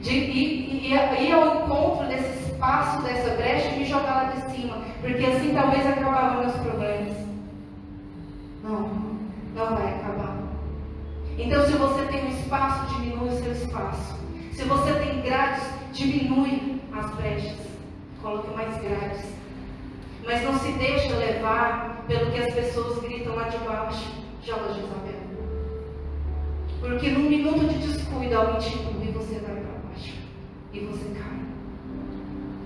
De 0.01 0.13
ir, 0.13 1.33
ao 1.33 1.65
encontro 1.65 2.07
desse 2.07 2.43
espaço, 2.43 3.01
dessa 3.01 3.35
brecha 3.35 3.69
e 3.69 3.79
me 3.79 3.85
jogar 3.85 4.23
lá 4.23 4.23
de 4.31 4.55
cima, 4.55 4.77
porque 5.01 5.25
assim 5.25 5.53
talvez 5.53 5.85
acabavam 5.85 6.43
meus 6.43 6.55
problemas. 6.55 7.17
Não, 8.63 8.89
não 9.55 9.75
vai 9.75 9.95
acabar. 9.95 10.37
Então, 11.37 11.65
se 11.65 11.73
você 11.73 12.05
tem 12.05 12.25
um 12.25 12.29
espaço, 12.29 12.95
diminui 12.95 13.29
o 13.29 13.43
seu 13.43 13.51
espaço. 13.51 14.15
Se 14.53 14.63
você 14.63 14.93
tem 14.93 15.21
grades, 15.21 15.63
diminui 15.97 16.79
as 16.93 17.09
brechas. 17.15 17.57
Coloque 18.21 18.55
mais 18.55 18.81
grades. 18.81 19.25
Mas 20.25 20.43
não 20.43 20.57
se 20.59 20.71
deixe 20.73 21.11
levar 21.13 22.03
pelo 22.07 22.31
que 22.31 22.39
as 22.39 22.53
pessoas 22.53 23.01
gritam 23.01 23.35
lá 23.35 23.49
de 23.49 23.57
baixo. 23.59 24.11
Joga 24.43 24.73
Jezabel. 24.73 25.27
Porque 26.79 27.09
num 27.09 27.29
minuto 27.29 27.67
de 27.67 27.79
descuido 27.79 28.37
alguém 28.37 28.59
te 28.59 28.77
empurra 28.77 29.05
e 29.05 29.11
você 29.11 29.39
vai 29.39 29.55
para 29.55 29.89
baixo. 29.89 30.13
E 30.71 30.79
você 30.81 31.09
cai. 31.15 31.39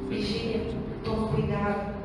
Vigia, 0.10 0.62
toma 1.04 1.30
cuidado. 1.30 2.02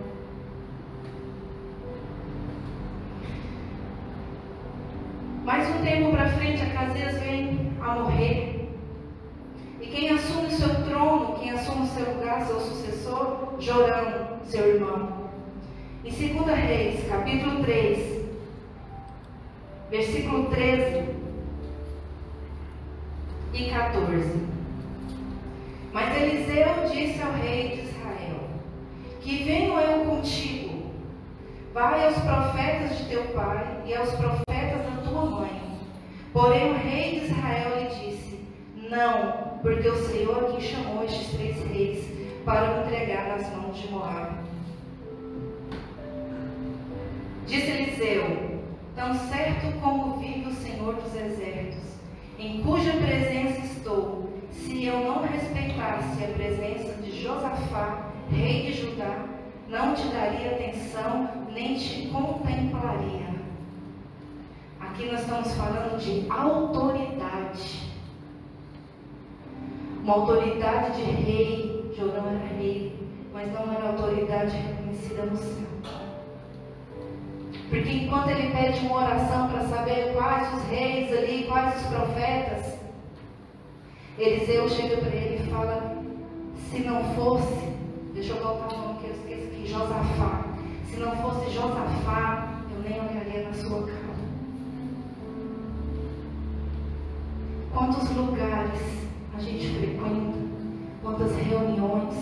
Mais 5.45 5.68
um 5.68 5.85
tempo 5.85 6.11
para 6.11 6.29
frente, 6.31 6.62
a 6.62 6.70
Casias 6.70 7.20
vem 7.20 7.72
a 7.81 7.95
morrer. 7.95 8.55
Quem 9.97 10.11
assume 10.11 10.51
seu 10.51 10.68
trono, 10.84 11.38
quem 11.38 11.53
assume 11.53 11.86
seu 11.88 12.05
lugar, 12.12 12.47
seu 12.47 12.61
sucessor, 12.61 13.55
Jorão, 13.59 14.40
seu 14.44 14.74
irmão. 14.74 15.30
Em 16.05 16.11
2 16.11 16.47
Reis, 16.55 17.09
capítulo 17.09 17.64
3, 17.64 18.26
versículo 19.90 20.51
13 20.51 21.09
e 23.55 23.70
14. 23.70 24.47
Mas 25.94 26.14
Eliseu 26.14 26.66
disse 26.92 27.22
ao 27.22 27.32
rei 27.32 27.68
de 27.76 27.88
Israel: 27.88 28.40
Que 29.22 29.44
venho 29.44 29.80
eu 29.80 30.05
contigo. 30.05 30.90
Vai 31.72 32.05
aos 32.05 32.18
profetas 32.18 32.99
de 32.99 33.05
teu 33.07 33.24
pai 33.28 33.82
e 33.86 33.94
aos 33.94 34.11
profetas 34.11 34.84
da 34.84 35.09
tua 35.09 35.24
mãe. 35.24 35.62
Porém 36.34 36.72
o 36.72 36.76
rei 36.76 37.18
de 37.18 37.26
Israel 37.28 37.78
lhe 37.78 37.88
disse: 37.88 38.47
Não, 38.90 39.55
porque 39.67 39.89
o 39.89 39.97
Senhor 39.97 40.45
aqui 40.45 40.62
chamou 40.62 41.03
estes 41.03 41.27
três 41.33 41.57
reis 41.67 42.05
para 42.45 42.73
me 42.73 42.87
entregar 42.87 43.37
nas 43.37 43.51
mãos 43.51 43.77
de 43.77 43.89
Moab. 43.89 44.37
Disse 47.49 47.71
Eliseu: 47.73 48.61
Tão 48.95 49.12
certo 49.29 49.77
como 49.81 50.19
vive 50.19 50.49
o 50.51 50.55
Senhor 50.55 50.95
dos 50.95 51.12
exércitos, 51.17 51.83
em 52.39 52.62
cuja 52.62 52.93
presença 52.93 53.59
estou, 53.67 54.31
se 54.53 54.85
eu 54.85 55.01
não 55.01 55.23
respeitasse 55.23 56.23
a 56.23 56.29
presença 56.29 57.03
de 57.03 57.21
Josafá, 57.21 58.12
rei 58.31 58.71
de 58.71 58.73
Judá, 58.73 59.27
não 59.69 59.97
te 59.97 60.07
daria 60.07 60.53
atenção, 60.53 61.29
nem 61.53 61.75
te 61.75 62.07
contemplaria. 62.07 63.35
Aqui 64.79 65.11
nós 65.11 65.23
estamos 65.23 65.53
falando 65.55 65.99
de 65.99 66.31
autoridade. 66.31 67.86
Uma 70.07 70.14
autoridade 70.14 71.02
de 71.02 71.11
rei. 71.11 71.92
Jorão 71.98 72.28
era 72.28 72.54
rei, 72.61 72.96
mas 73.32 73.52
não 73.52 73.72
era 73.72 73.88
autoridade 73.88 74.57
reconhecida 74.57 75.24
no 75.24 75.36
céu. 75.36 75.66
Porque 77.68 77.90
enquanto 77.90 78.28
ele 78.28 78.52
pede 78.52 78.86
uma 78.86 78.98
oração 78.98 79.48
para 79.48 79.62
saber 79.64 80.12
quais 80.14 80.54
os 80.54 80.62
reis 80.68 81.12
ali, 81.12 81.46
quais 81.48 81.80
os 81.80 81.86
profetas, 81.88 82.78
Eliseu 84.16 84.68
chega 84.68 84.98
para 84.98 85.09
ele 85.09 85.42
e 85.42 85.50
fala: 85.50 86.00
se 86.70 86.78
não 86.84 87.02
fosse, 87.16 87.66
deixa 88.14 88.32
eu 88.32 88.44
voltar 88.44 88.76
o 88.76 88.78
nome 88.78 89.00
que 89.00 89.07
eu 89.07 89.12
esqueci 89.12 89.42
aqui, 89.42 89.66
Josafá. 89.66 90.44
Se 90.88 91.00
não 91.00 91.16
fosse 91.16 91.50
Josafá, 91.50 92.62
eu 92.70 92.88
nem 92.88 93.00
olharia 93.00 93.48
na 93.48 93.54
sua 93.54 93.82
cara. 93.82 94.14
Quantos 97.74 98.09
lugares 98.14 99.05
a 99.37 99.41
gente 99.41 99.68
frequenta, 99.78 100.39
quantas 101.03 101.37
reuniões, 101.37 102.14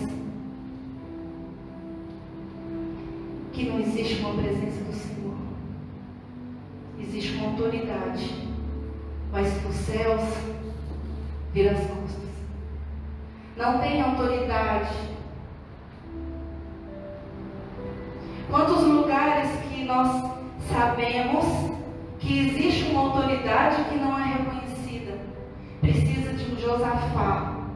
que 3.53 3.69
não 3.69 3.79
existe 3.79 4.19
uma 4.19 4.33
presença 4.33 4.83
do 4.83 4.93
Senhor. 4.93 5.37
Existe 6.99 7.37
uma 7.37 7.51
autoridade, 7.51 8.49
mas 9.31 9.53
que 9.53 9.67
os 9.67 9.75
céus 9.75 10.21
viram 11.53 11.71
as 11.71 11.79
costas. 11.79 12.29
Não 13.55 13.79
tem 13.79 14.01
autoridade. 14.01 14.93
Quantos 18.49 18.83
lugares 18.83 19.49
que 19.69 19.85
nós 19.85 20.31
sabemos 20.69 21.45
que 22.19 22.39
existe 22.39 22.91
uma 22.91 23.01
autoridade 23.03 23.85
que 23.85 23.95
não 23.95 24.19
é 24.19 24.23
reconhecida? 24.23 24.54
Precisa 25.91 26.33
de 26.33 26.51
um 26.51 26.59
Josafá 26.59 27.67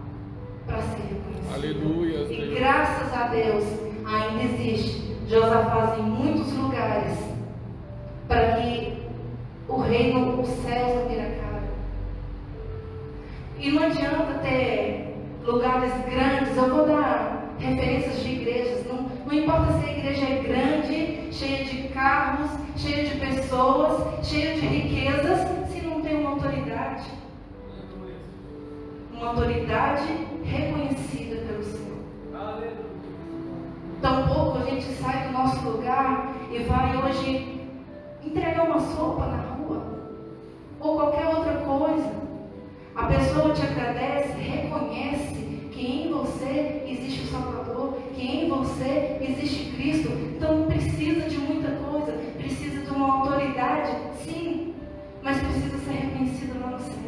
para 0.66 0.82
ser 0.82 1.02
reconhecido. 1.02 1.54
Aleluia. 1.54 2.18
E 2.32 2.56
graças 2.56 3.14
a 3.14 3.28
Deus 3.28 3.64
ainda 4.06 4.44
existe 4.44 5.16
Josafá 5.28 5.96
em 6.00 6.04
muitos 6.04 6.52
lugares 6.54 7.18
para 8.28 8.54
que 8.54 8.98
o 9.68 9.78
reino, 9.82 10.42
os 10.42 10.48
céus 10.48 10.96
não 10.96 11.08
vira 11.08 11.24
cara. 11.24 11.64
E 13.60 13.72
não 13.72 13.84
adianta 13.84 14.40
ter 14.40 15.16
lugares 15.46 15.94
grandes, 16.06 16.58
eu 16.58 16.70
vou 16.76 16.88
dar 16.88 17.54
referências 17.60 18.24
de 18.24 18.32
igrejas, 18.32 18.86
não, 18.88 19.10
não 19.26 19.34
importa 19.34 19.74
se 19.80 19.86
a 19.86 19.98
igreja 19.98 20.26
é 20.26 20.44
grande, 20.44 21.34
cheia 21.34 21.66
de 21.66 21.90
carros, 21.90 22.52
cheia 22.76 23.04
de 23.06 23.20
pessoas, 23.20 24.26
cheia 24.26 24.56
de 24.56 24.66
riquezas, 24.66 25.40
se 25.72 25.82
não 25.82 26.02
tem 26.02 26.18
uma 26.18 26.32
autoridade. 26.32 27.19
Uma 29.20 29.32
autoridade 29.32 30.08
reconhecida 30.46 31.42
pelo 31.46 31.62
Senhor. 31.62 32.00
Tampouco 34.02 34.60
a 34.60 34.64
gente 34.64 34.86
sai 34.94 35.28
do 35.28 35.34
nosso 35.34 35.60
lugar 35.68 36.34
e 36.50 36.60
vai 36.60 36.96
hoje 36.96 37.60
entregar 38.26 38.64
uma 38.64 38.80
sopa 38.80 39.26
na 39.26 39.42
rua 39.42 39.84
ou 40.80 40.96
qualquer 40.96 41.28
outra 41.28 41.54
coisa. 41.56 42.10
A 42.96 43.08
pessoa 43.08 43.54
te 43.54 43.62
agradece, 43.62 44.40
reconhece 44.40 45.70
que 45.70 45.86
em 45.86 46.10
você 46.10 46.86
existe 46.88 47.24
o 47.24 47.28
Salvador, 47.28 47.98
que 48.16 48.26
em 48.26 48.48
você 48.48 49.18
existe 49.20 49.76
Cristo. 49.76 50.08
Então 50.38 50.60
não 50.60 50.68
precisa 50.68 51.28
de 51.28 51.38
muita 51.40 51.72
coisa, 51.72 52.14
precisa 52.38 52.86
de 52.86 52.90
uma 52.90 53.20
autoridade, 53.20 53.98
sim, 54.24 54.74
mas 55.22 55.40
precisa 55.40 55.78
ser 55.80 55.92
reconhecido 55.92 56.62
lá 56.62 56.68
no 56.68 56.80
céu. 56.80 57.00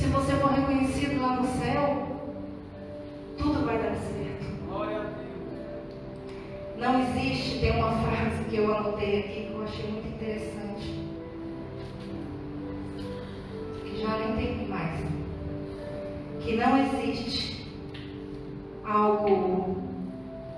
Se 0.00 0.06
você 0.06 0.32
for 0.36 0.50
reconhecido 0.52 1.20
lá 1.20 1.36
no 1.36 1.46
céu, 1.60 2.08
tudo 3.36 3.66
vai 3.66 3.76
dar 3.76 3.94
certo. 3.96 4.46
Não 6.78 7.00
existe, 7.02 7.60
tem 7.60 7.72
uma 7.72 7.92
frase 7.92 8.44
que 8.48 8.56
eu 8.56 8.74
anotei 8.74 9.20
aqui 9.20 9.48
que 9.48 9.52
eu 9.52 9.62
achei 9.62 9.90
muito 9.90 10.08
interessante. 10.08 11.06
Que 13.84 14.00
já 14.00 14.16
nem 14.16 14.36
tem 14.36 14.68
mais. 14.68 15.04
Que 16.40 16.56
não 16.56 16.78
existe 16.78 17.70
algo 18.82 19.82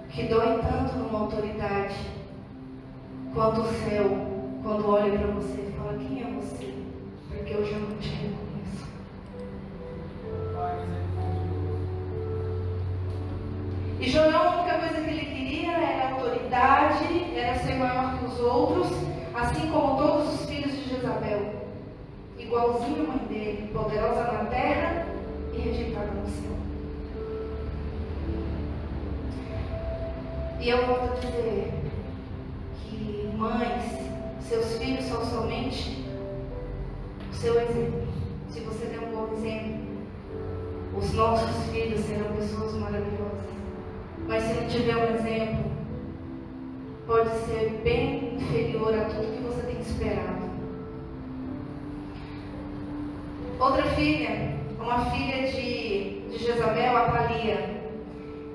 que 0.08 0.22
dói 0.28 0.60
tanto 0.62 0.98
numa 0.98 1.18
autoridade 1.18 1.96
quanto 3.34 3.62
o 3.62 3.66
céu, 3.66 4.08
quando 4.62 4.88
olha 4.88 5.18
para 5.18 5.26
você 5.32 5.68
e 5.68 5.72
fala: 5.76 5.98
Quem 5.98 6.22
é 6.22 6.26
você? 6.26 6.74
Porque 7.28 7.54
eu 7.54 7.66
já 7.66 7.76
não 7.76 7.96
te 7.96 8.08
reconheço. 8.08 8.51
E 14.02 14.10
João, 14.10 14.36
a 14.36 14.56
única 14.58 14.78
coisa 14.78 15.00
que 15.00 15.10
ele 15.10 15.26
queria 15.26 15.72
era 15.72 16.14
autoridade, 16.14 17.36
era 17.36 17.56
ser 17.60 17.74
maior 17.74 18.18
que 18.18 18.24
os 18.24 18.40
outros, 18.40 18.88
assim 19.32 19.70
como 19.70 19.96
todos 19.96 20.34
os 20.34 20.46
filhos 20.50 20.72
de 20.72 20.88
Jezabel. 20.88 21.54
Igualzinho 22.36 23.04
a 23.04 23.06
mãe 23.14 23.26
dele, 23.28 23.70
poderosa 23.72 24.24
na 24.24 24.44
terra 24.46 25.06
e 25.54 25.58
rejeitada 25.58 26.10
no 26.10 26.28
céu. 26.28 26.52
E 30.60 30.68
eu 30.68 30.86
volto 30.86 31.12
a 31.12 31.20
dizer 31.20 31.72
que 32.80 33.30
mães, 33.36 33.84
seus 34.48 34.78
filhos 34.78 35.04
são 35.04 35.24
somente 35.24 36.04
o 37.30 37.34
seu 37.34 37.60
exemplo. 37.60 38.02
Se 38.50 38.60
você 38.60 38.86
der 38.86 39.00
um 39.00 39.12
bom 39.12 39.32
exemplo, 39.34 39.81
os 40.96 41.12
nossos 41.14 41.70
filhos 41.72 42.00
serão 42.00 42.32
pessoas 42.36 42.74
maravilhosas. 42.74 43.52
Mas 44.28 44.42
se 44.44 44.54
não 44.54 44.68
tiver 44.68 44.96
um 44.96 45.14
exemplo, 45.14 45.70
pode 47.06 47.30
ser 47.46 47.80
bem 47.82 48.34
inferior 48.34 48.94
a 48.94 49.04
tudo 49.06 49.36
que 49.36 49.42
você 49.42 49.62
tem 49.62 49.80
esperado. 49.80 50.42
Outra 53.58 53.84
filha, 53.90 54.56
uma 54.78 55.04
filha 55.06 55.48
de, 55.48 56.20
de 56.30 56.38
Jezabel, 56.38 56.96
a 56.96 57.10
Thalia. 57.10 57.82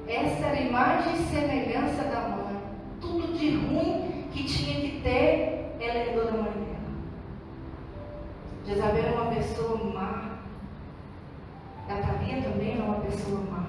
Essa 0.07 0.45
era 0.47 0.57
a 0.57 0.61
imagem 0.61 1.13
e 1.13 1.23
semelhança 1.29 2.03
da 2.03 2.29
mãe. 2.29 2.57
Tudo 3.01 3.37
de 3.37 3.55
ruim 3.55 4.27
que 4.31 4.43
tinha 4.43 4.81
que 4.81 5.01
ter, 5.01 5.75
ela 5.79 5.99
herdou 5.99 6.25
da 6.25 6.31
mãe 6.31 6.51
dela. 6.51 6.77
Jezabel 8.65 9.05
era 9.05 9.21
uma 9.21 9.35
pessoa 9.35 9.77
má. 9.93 10.36
A 11.89 11.95
Thalia 11.95 12.41
também 12.41 12.73
era 12.73 12.83
uma 12.83 12.99
pessoa 13.01 13.41
má. 13.49 13.65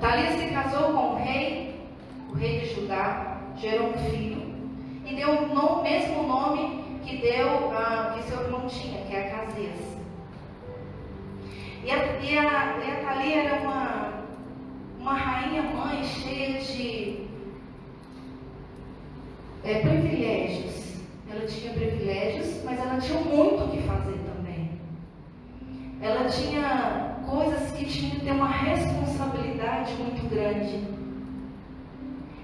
Thalia 0.00 0.30
se 0.32 0.54
casou 0.54 0.92
com 0.92 1.14
o 1.14 1.16
rei, 1.16 1.88
o 2.30 2.34
rei 2.34 2.60
de 2.60 2.74
Judá, 2.74 3.38
gerou 3.56 3.88
um 3.88 3.98
filho 4.10 4.42
e 5.04 5.14
deu 5.14 5.30
o 5.30 5.82
mesmo 5.82 6.22
nome 6.22 6.84
que 7.04 7.16
deu 7.18 7.48
uh, 7.48 8.14
que 8.14 8.22
seu 8.22 8.42
irmão 8.42 8.66
tinha, 8.68 9.04
que 9.04 9.14
é 9.14 9.26
Acasias. 9.26 9.80
E 11.84 11.90
a, 11.90 11.96
e 11.96 12.38
a, 12.38 12.78
e 12.78 12.90
a 12.90 13.04
Thalia 13.04 13.42
era 13.42 13.60
uma, 13.60 14.12
uma 15.00 15.14
rainha 15.14 15.62
mãe 15.62 16.04
cheia 16.04 16.60
de 16.60 17.26
é, 19.64 19.80
privilégios. 19.80 21.02
Ela 21.28 21.46
tinha 21.46 21.72
privilégios, 21.72 22.62
mas 22.64 22.78
ela 22.78 23.00
tinha 23.00 23.20
muito 23.20 23.64
o 23.64 23.68
que 23.68 23.82
fazer 23.82 24.12
também. 24.12 24.31
Ela 26.02 26.28
tinha 26.28 27.14
coisas 27.30 27.70
que 27.70 27.84
tinham 27.84 28.16
que 28.16 28.24
ter 28.24 28.32
uma 28.32 28.48
responsabilidade 28.48 29.94
muito 29.94 30.28
grande. 30.28 30.82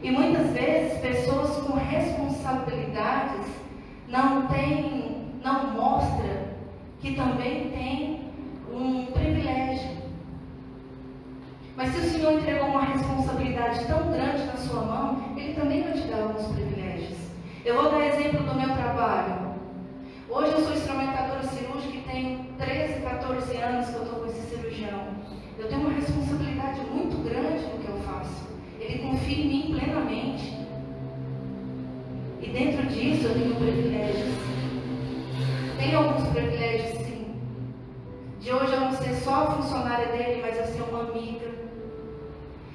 E 0.01 0.11
muitas 0.13 0.53
vezes 0.53 0.99
pessoas 1.01 1.57
com 1.65 1.77
responsabilidades 1.77 3.47
não 4.07 4.47
têm, 4.47 5.33
não 5.43 5.73
mostra 5.73 6.55
que 7.01 7.17
também 7.17 7.71
tem 7.71 8.31
um 8.73 9.07
privilégio. 9.07 9.99
Mas 11.77 11.91
se 11.91 11.99
o 11.99 12.11
Senhor 12.11 12.35
entregou 12.35 12.69
uma 12.69 12.85
responsabilidade 12.85 13.85
tão 13.87 14.13
grande 14.13 14.45
na 14.45 14.57
sua 14.57 14.83
mão, 14.83 15.35
Ele 15.37 15.55
também 15.55 15.83
vai 15.83 15.95
te 15.95 16.07
dar 16.07 16.23
alguns 16.23 16.47
privilégios. 16.47 17.19
Eu 17.65 17.75
vou 17.75 17.91
dar 17.91 18.07
exemplo 18.07 18.45
do 18.45 18.55
meu 18.55 18.69
trabalho. 18.69 19.49
Hoje 20.29 20.53
eu 20.53 20.61
sou 20.61 20.75
instrumentadora 20.75 21.43
cirúrgica 21.43 21.97
e 21.97 22.03
tenho 22.03 22.48
13, 22.59 23.03
14 23.03 23.57
anos 23.59 23.89
que 23.89 23.95
eu 23.95 24.03
estou 24.03 24.19
com 24.19 24.27
esse 24.27 24.41
cirurgião. 24.49 25.15
Eu 25.57 25.69
tenho 25.69 25.81
uma 25.81 25.93
responsabilidade 25.93 26.81
muito 26.81 27.23
grande 27.23 27.65
no 27.67 27.79
que 27.79 27.89
eu 27.89 27.99
faço. 28.01 28.49
Ele 28.81 28.99
confia 28.99 29.45
em 29.45 29.49
mim 29.49 29.79
plenamente. 29.79 30.59
E 32.43 32.49
dentro 32.49 32.87
disso 32.87 33.29
eu 33.29 33.35
tenho 33.35 33.55
privilégios. 33.55 34.35
Tenho 35.79 35.99
alguns 35.99 36.29
privilégios, 36.31 36.99
sim. 37.07 37.27
De 38.41 38.53
hoje 38.53 38.73
eu 38.73 38.81
não 38.81 38.93
ser 38.93 39.15
só 39.15 39.53
funcionária 39.53 40.09
dele, 40.09 40.43
mas 40.43 40.59
eu 40.59 40.67
ser 40.67 40.83
uma 40.83 41.11
amiga. 41.11 41.49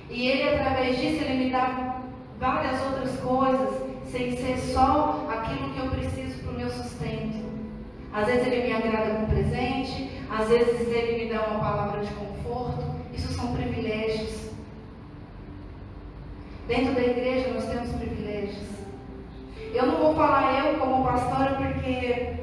E 0.09 0.27
ele, 0.29 0.49
através 0.49 0.97
disso, 0.97 1.23
ele 1.25 1.43
me 1.45 1.51
dá 1.51 2.01
várias 2.39 2.81
outras 2.85 3.19
coisas, 3.19 3.69
sem 4.09 4.37
ser 4.37 4.57
só 4.59 5.27
aquilo 5.29 5.73
que 5.73 5.79
eu 5.79 5.89
preciso 5.89 6.39
para 6.41 6.51
o 6.51 6.55
meu 6.55 6.69
sustento. 6.69 7.42
Às 8.13 8.27
vezes 8.27 8.45
ele 8.45 8.67
me 8.67 8.73
agrada 8.73 9.15
com 9.15 9.25
presente, 9.25 10.11
às 10.29 10.47
vezes 10.47 10.87
ele 10.87 11.23
me 11.23 11.33
dá 11.33 11.47
uma 11.47 11.59
palavra 11.59 12.01
de 12.01 12.13
conforto. 12.13 12.83
Isso 13.11 13.33
são 13.33 13.55
privilégios. 13.55 14.51
Dentro 16.67 16.93
da 16.93 17.01
igreja 17.01 17.51
nós 17.53 17.65
temos 17.65 17.89
privilégios. 17.93 18.67
Eu 19.73 19.87
não 19.87 19.97
vou 19.97 20.15
falar 20.15 20.63
eu 20.63 20.79
como 20.79 21.03
pastora 21.03 21.55
porque 21.55 22.33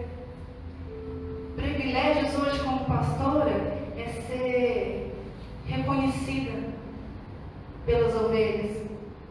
privilégios 1.54 2.34
hoje 2.34 2.58
como 2.64 2.84
pastora 2.86 3.78
é 3.96 4.06
ser 4.26 5.14
reconhecida 5.66 6.52
pelas 7.86 8.14
ovelhas 8.16 8.76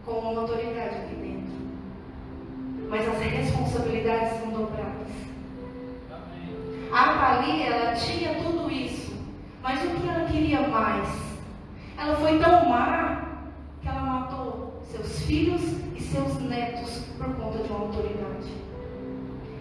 como 0.05 0.31
uma 0.31 0.41
autoridade 0.41 0.95
aqui 0.95 1.15
dentro. 1.15 1.53
Mas 2.89 3.07
as 3.07 3.19
responsabilidades 3.19 4.39
são 4.39 4.51
dobradas. 4.51 4.99
A 6.91 7.13
Thalia, 7.13 7.67
ela 7.67 7.93
tinha 7.93 8.33
tudo 8.43 8.71
isso. 8.71 9.13
Mas 9.61 9.83
o 9.83 9.89
que 9.89 10.07
ela 10.07 10.25
queria 10.25 10.67
mais? 10.67 11.07
Ela 11.97 12.15
foi 12.15 12.39
tão 12.39 12.67
má 12.67 13.21
que 13.81 13.87
ela 13.87 14.01
matou 14.01 14.81
seus 14.91 15.21
filhos 15.23 15.61
e 15.95 16.01
seus 16.01 16.39
netos 16.41 17.03
por 17.17 17.27
conta 17.35 17.59
de 17.59 17.69
uma 17.69 17.81
autoridade. 17.81 18.49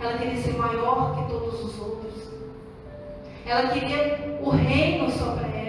Ela 0.01 0.17
queria 0.17 0.43
ser 0.43 0.55
maior 0.57 1.15
que 1.17 1.31
todos 1.31 1.65
os 1.65 1.79
outros. 1.81 2.15
Ela 3.45 3.69
queria 3.69 4.39
o 4.41 4.51
reino 4.51 5.13
para 5.13 5.49
ela. 5.49 5.68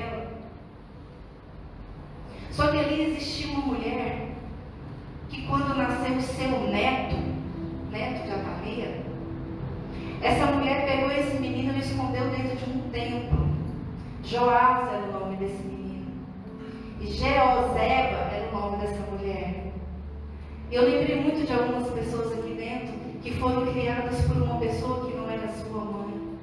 Eu 20.72 20.84
lembrei 20.84 21.20
muito 21.20 21.48
de 21.48 21.52
algumas 21.52 21.90
pessoas 21.90 22.32
aqui 22.38 22.54
dentro 22.54 22.94
que 23.24 23.34
foram 23.40 23.66
criadas 23.66 24.22
por 24.22 24.38
uma 24.38 24.60
pessoa 24.60 25.04
que 25.04 25.18
não 25.18 25.28
era 25.28 25.48
sua 25.48 25.84
mãe. 25.84 26.38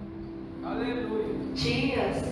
Aleluia. 0.64 1.55
Tias, 1.55 2.24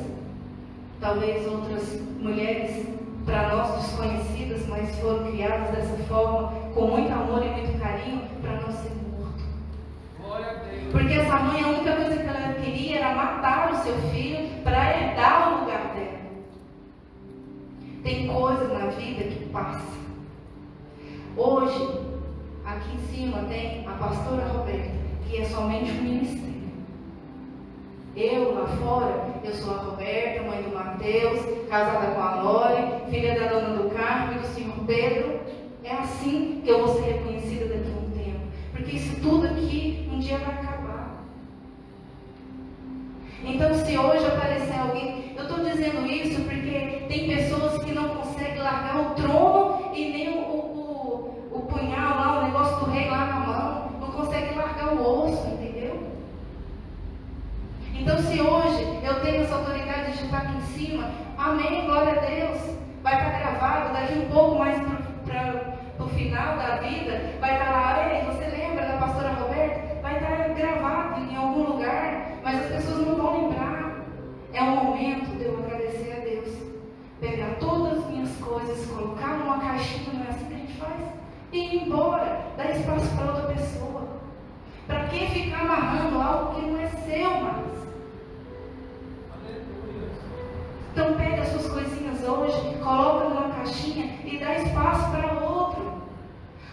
talvez 1.01 1.47
outras 1.47 2.01
mulheres 2.19 2.85
para 3.25 3.55
nós 3.55 3.81
desconhecidas, 3.81 4.67
mas 4.67 4.93
foram 4.99 5.31
criadas 5.31 5.71
dessa 5.71 5.97
forma, 6.09 6.53
com 6.75 6.89
muito 6.89 7.13
amor 7.13 7.47
e 7.47 7.49
muito 7.51 7.81
carinho, 7.81 8.23
para 8.43 8.57
não 8.57 8.73
ser 8.73 8.91
morto. 9.17 9.45
Glória 10.21 10.51
a 10.51 10.55
Deus. 10.55 10.91
Porque 10.91 11.13
essa 11.13 11.37
mãe, 11.39 11.63
a 11.63 11.69
única 11.69 11.93
coisa 11.95 12.17
que 12.17 12.29
ela 12.29 12.55
queria 12.55 12.97
era 12.97 13.15
matar 13.15 13.73
o 13.73 13.77
seu 13.85 13.95
filho 14.11 14.49
para 14.65 14.99
herdar 14.99 15.53
o 15.53 15.61
lugar 15.61 15.95
dela. 15.95 16.19
Tem 18.03 18.27
coisas 18.27 18.73
na 18.73 18.87
vida 18.87 19.25
que 19.25 19.47
passam. 19.47 20.04
Hoje, 21.37 22.01
aqui 22.64 22.95
em 22.95 22.99
cima 23.09 23.39
tem 23.49 23.85
a 23.89 23.91
pastora 23.95 24.47
Roberta, 24.47 24.93
que 25.28 25.39
é 25.39 25.45
somente 25.45 25.91
um 25.91 26.03
ministério. 26.03 26.55
Eu 28.14 28.55
lá 28.55 28.68
fora, 28.68 29.35
eu 29.43 29.53
sou 29.53 29.74
a 29.74 29.78
Roberta, 29.78 30.45
mãe 30.45 30.62
do 30.62 30.72
Mateus, 30.72 31.41
casada 31.68 32.14
com 32.14 32.20
a 32.20 32.41
Lore, 32.41 33.11
filha 33.11 33.41
da 33.41 33.49
dona 33.49 33.82
do 33.82 33.91
Carmo 33.91 34.35
e 34.35 34.39
do 34.39 34.47
senhor 34.47 34.76
Pedro. 34.87 35.41
É 35.82 35.91
assim 35.91 36.61
que 36.62 36.70
eu 36.70 36.87
vou 36.87 36.95
ser 36.95 37.14
reconhecida 37.14 37.64
daqui 37.64 37.91
a 37.91 37.99
um 37.99 38.11
tempo. 38.11 38.41
Porque 38.70 38.95
isso 38.95 39.20
tudo 39.20 39.47
aqui 39.49 40.09
um 40.12 40.20
dia 40.20 40.39
vai 40.39 40.55
acabar. 40.55 41.24
Então, 43.43 43.74
se 43.74 43.99
hoje 43.99 44.24
aparecer 44.24 44.78
alguém, 44.78 45.35
eu 45.37 45.43
estou 45.43 45.64
dizendo 45.64 46.07
isso 46.07 46.43
porque 46.43 47.07
tem 47.09 47.26
pessoas 47.26 47.82
que 47.82 47.93
não 47.93 48.11
conseguem 48.11 48.62
largar 48.62 49.01
o 49.01 49.14
trono 49.16 49.64
largar 54.75 54.95
o 54.95 55.25
osso, 55.25 55.47
entendeu? 55.49 56.03
Então, 57.95 58.18
se 58.18 58.41
hoje 58.41 58.99
eu 59.03 59.20
tenho 59.20 59.45
essa 59.45 59.55
autoridade 59.55 60.18
de 60.18 60.25
estar 60.25 60.39
aqui 60.39 60.57
em 60.57 60.61
cima, 60.62 61.11
amém, 61.39 61.87
glória 61.87 62.12
a 62.12 62.25
Deus. 62.25 62.75
Vai 63.03 63.14
estar 63.14 63.39
gravado 63.39 63.93
daqui 63.93 64.18
um 64.18 64.31
pouco 64.31 64.59
mais 64.59 64.81
para 65.27 66.05
o 66.05 66.09
final 66.09 66.57
da 66.57 66.77
vida, 66.77 67.35
vai 67.41 67.53
estar 67.53 67.70
lá, 67.70 68.09
ei, 68.09 68.25
você 68.25 68.47
lembra 68.47 68.87
da 68.87 68.97
pastora 68.97 69.29
Roberta? 69.35 70.01
Vai 70.03 70.16
estar 70.16 70.49
gravado 70.55 71.20
em 71.20 71.37
algum 71.37 71.72
lugar, 71.72 72.33
mas 72.43 72.61
as 72.64 72.72
pessoas 72.72 73.07
não 73.07 73.16
vão 73.16 73.49
lembrar. 73.49 74.05
É 74.53 74.62
o 74.62 74.70
momento 74.70 75.37
de 75.37 75.45
eu 75.45 75.59
agradecer 75.59 76.12
a 76.12 76.25
Deus. 76.25 76.57
Pegar 77.20 77.57
todas 77.61 77.99
as 77.99 78.11
minhas 78.11 78.35
coisas, 78.39 78.87
colocar 78.87 79.39
numa 79.39 79.59
caixinha, 79.59 80.12
não 80.12 80.25
é 80.25 80.31
assim 80.31 80.47
que 80.47 80.55
a 80.55 80.59
gente 80.59 80.79
faz? 80.79 81.01
E 81.53 81.59
ir 81.59 81.83
embora, 81.85 82.41
dar 82.57 82.70
espaço 82.70 83.14
para 83.16 83.33
outra 83.33 83.55
pessoa. 83.55 84.14
Para 84.87 85.05
que 85.05 85.26
ficar 85.28 85.61
amarrando 85.61 86.20
algo 86.20 86.55
que 86.55 86.66
não 86.66 86.80
é 86.80 86.87
seu 86.89 87.30
mais? 87.30 87.74
Então 90.93 91.14
pega 91.14 91.43
as 91.43 91.49
suas 91.49 91.66
coisinhas 91.68 92.22
hoje, 92.22 92.76
coloca 92.82 93.28
numa 93.28 93.49
caixinha 93.55 94.18
e 94.24 94.39
dá 94.39 94.55
espaço 94.55 95.11
para 95.11 95.32
outro. 95.41 96.03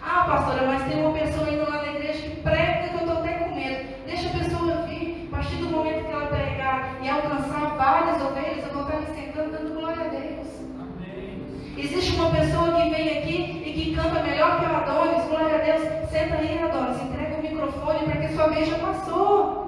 Ah, 0.01 0.25
pastora, 0.25 0.67
mas 0.67 0.83
tem 0.87 1.03
uma 1.03 1.17
pessoa 1.17 1.49
indo 1.49 1.69
lá 1.69 1.83
na 1.83 1.93
igreja 1.93 2.21
que 2.21 2.41
prega 2.41 2.89
que 2.89 2.95
eu 2.95 2.99
estou 2.99 3.17
até 3.17 3.33
com 3.33 3.55
medo. 3.55 4.05
Deixa 4.05 4.27
a 4.27 4.39
pessoa 4.39 4.81
vir. 4.87 5.27
A 5.31 5.35
partir 5.37 5.55
do 5.55 5.69
momento 5.69 6.05
que 6.05 6.11
ela 6.11 6.27
pregar 6.27 6.97
e 7.01 7.09
alcançar 7.09 7.75
várias 7.77 8.21
ovelhas, 8.21 8.63
eu 8.63 8.73
vou 8.73 8.83
estar 8.83 8.97
me 8.99 9.05
sentando 9.07 9.51
dando 9.51 9.73
glória 9.79 10.05
a 10.05 10.07
Deus. 10.09 10.47
Amém. 10.79 11.43
Existe 11.77 12.15
uma 12.19 12.29
pessoa 12.29 12.73
que 12.73 12.89
vem 12.89 13.17
aqui 13.17 13.63
e 13.65 13.73
que 13.73 13.95
canta 13.95 14.21
melhor 14.21 14.59
que 14.59 14.65
o 14.65 14.75
Adonis, 14.75 15.25
glória 15.27 15.55
a 15.55 15.59
Deus. 15.59 16.09
Senta 16.11 16.35
aí, 16.35 16.61
Adonis, 16.61 17.01
entrega 17.01 17.30
microfone 17.61 17.99
porque 18.05 18.27
sua 18.29 18.47
vez 18.47 18.67
já 18.67 18.79
passou. 18.79 19.61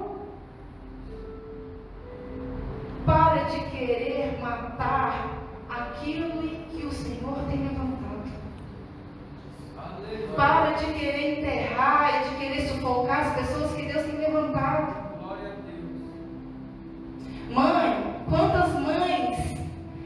Para 3.06 3.44
de 3.44 3.60
querer 3.70 4.38
matar 4.42 5.28
aquilo 5.68 6.42
que 6.70 6.86
o 6.86 6.92
Senhor 6.92 7.36
tem 7.48 7.62
levantado. 7.62 8.24
Aleluia. 9.78 10.28
Para 10.34 10.70
de 10.72 10.86
querer 10.94 11.38
enterrar 11.38 12.22
e 12.22 12.28
de 12.30 12.36
querer 12.36 12.68
sufocar 12.68 13.28
as 13.28 13.34
pessoas 13.34 13.72
que 13.72 13.82
Deus 13.82 14.06
tem 14.06 14.18
levantado. 14.18 15.04
Mãe, 17.50 18.16
quantas 18.28 18.72
mães 18.72 19.38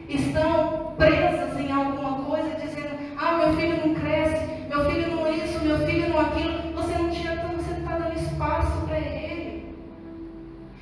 estão 0.08 0.92
presas 0.98 1.58
em 1.58 1.72
alguma 1.72 2.24
coisa 2.24 2.50
dizendo, 2.56 2.98
ah, 3.16 3.38
meu 3.38 3.54
filho 3.54 3.86
não 3.86 3.94
cresce, 3.94 4.44
meu 4.68 4.90
filho 4.90 5.16
não 5.16 5.32
isso, 5.32 5.64
meu 5.64 5.78
filho 5.86 6.10
não 6.10 6.20
aquilo. 6.20 6.58
Você 6.74 6.98
não 6.98 7.10
tinha 7.10 7.36
tanto, 7.36 7.56
você 7.56 7.70
não 7.70 7.78
está 7.78 7.96
dando 7.96 8.27
espaço 8.38 8.86
para 8.86 8.98
ele. 8.98 9.74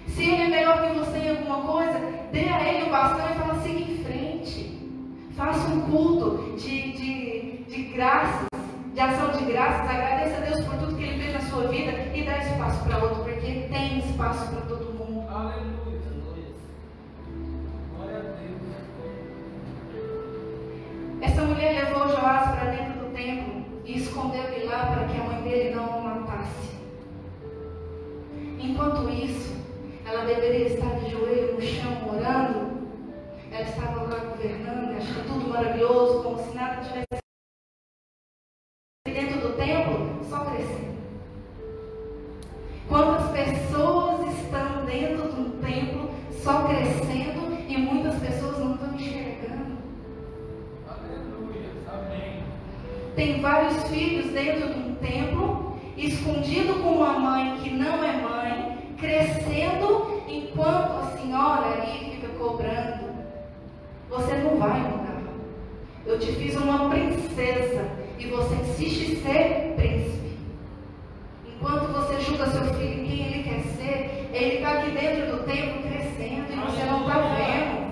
Se 0.09 0.23
ele 0.23 0.43
é 0.43 0.49
melhor 0.49 0.83
que 0.83 0.99
você 0.99 1.19
em 1.19 1.31
alguma 1.31 1.63
coisa, 1.63 1.99
dê 2.31 2.49
a 2.51 2.63
ele 2.63 2.89
o 2.89 2.91
bastão 2.91 3.31
e 3.31 3.35
fala, 3.35 3.63
siga 3.63 3.81
em 3.81 4.05
frente. 4.05 4.77
Faça 5.35 5.67
um 5.69 5.81
culto 5.91 6.57
de, 6.59 6.93
de, 6.93 7.65
de 7.65 7.83
graças, 7.95 8.47
de 8.93 9.01
ação 9.01 9.31
de 9.31 9.45
graças, 9.45 9.89
agradeça 9.89 10.37
a 10.37 10.41
Deus 10.41 10.61
por 10.67 10.77
tudo 10.77 10.97
que 10.97 11.03
ele 11.03 11.23
fez 11.23 11.33
na 11.33 11.51
sua 11.51 11.69
vida 11.69 11.93
e 12.15 12.25
dá 12.25 12.39
espaço 12.39 12.85
para 12.85 12.99
outro, 12.99 13.25
porque 13.25 13.69
tem 13.71 13.99
espaço 13.99 14.51
para 14.51 14.61
todo 14.63 14.93
mundo. 14.93 15.27
Aleluia. 15.29 15.97
Glória 17.97 18.19
a 18.19 18.21
Deus. 18.21 18.61
Essa 21.23 21.43
mulher 21.43 21.85
levou 21.85 22.09
Joás 22.09 22.55
para 22.55 22.71
dentro 22.71 23.01
do 23.01 23.15
templo 23.15 23.65
e 23.85 23.97
escondeu 23.97 24.45
ele 24.45 24.67
lá 24.67 24.87
para 24.87 25.07
que 25.07 25.19
a 25.19 25.25
mãe 25.25 25.43
dele 25.43 25.75
não 25.75 25.99
o 25.99 26.05
matasse. 26.05 26.76
Enquanto 28.59 29.11
isso, 29.11 29.55
ela 30.07 30.25
deveria 30.25 30.69
estar 30.69 30.99
de 31.01 31.11
joelho 31.11 31.55
no 31.55 31.63
chão 31.63 32.09
orando. 32.09 32.77
Ela 33.51 33.63
estava 33.63 34.03
lá 34.03 34.19
governando, 34.19 34.97
achando 34.97 35.27
tudo 35.27 35.49
maravilhoso, 35.49 36.23
como 36.23 36.43
se 36.43 36.55
nada 36.55 36.83
tivesse. 36.83 37.23
E 39.07 39.11
dentro 39.11 39.41
do 39.41 39.57
templo, 39.57 40.25
só 40.29 40.45
crescendo. 40.45 40.97
Quantas 42.89 43.31
pessoas 43.33 44.27
estão 44.39 44.85
dentro 44.85 45.33
de 45.33 45.41
um 45.41 45.51
templo 45.61 46.11
só 46.43 46.65
crescendo 46.69 47.57
e 47.69 47.77
muitas 47.77 48.21
pessoas 48.21 48.59
não 48.59 48.75
estão 48.75 48.95
enxergando? 48.95 49.77
Aleluia. 50.89 51.71
Amém. 51.93 52.43
Tem 53.17 53.41
vários 53.41 53.83
filhos 53.89 54.33
dentro 54.33 54.73
de 54.73 54.79
um 54.79 54.95
templo, 54.97 55.66
escondido 55.97 56.75
com 56.83 56.91
uma 56.91 57.19
mãe 57.19 57.59
que 57.63 57.71
não 57.71 58.05
é 58.05 58.13
mãe, 58.13 58.79
crescendo 58.99 60.23
enquanto 60.29 60.93
a 60.99 61.17
senhora 61.17 61.67
ali 61.67 62.11
fica 62.13 62.29
cobrando. 62.39 63.07
Você 64.11 64.35
não 64.37 64.59
vai 64.59 64.81
mudar. 64.81 65.23
Eu 66.05 66.19
te 66.19 66.33
fiz 66.33 66.55
uma 66.57 66.89
princesa 66.91 67.89
e 68.19 68.27
você 68.27 68.55
insiste 68.55 69.13
em 69.13 69.17
ser 69.23 69.75
príncipe. 69.77 70.37
Enquanto 71.47 71.93
você 71.93 72.21
julga 72.21 72.47
seu 72.47 72.65
filho 72.75 73.03
em 73.03 73.07
quem 73.07 73.27
ele 73.27 73.43
quer 73.43 73.63
ser, 73.77 74.31
ele 74.33 74.57
está 74.57 74.73
aqui 74.73 74.91
dentro 74.91 75.37
do 75.37 75.45
templo 75.45 75.83
crescendo 75.83 76.53
e 76.53 76.57
você 76.57 76.85
não 76.85 77.01
está 77.01 77.19
vendo. 77.35 77.87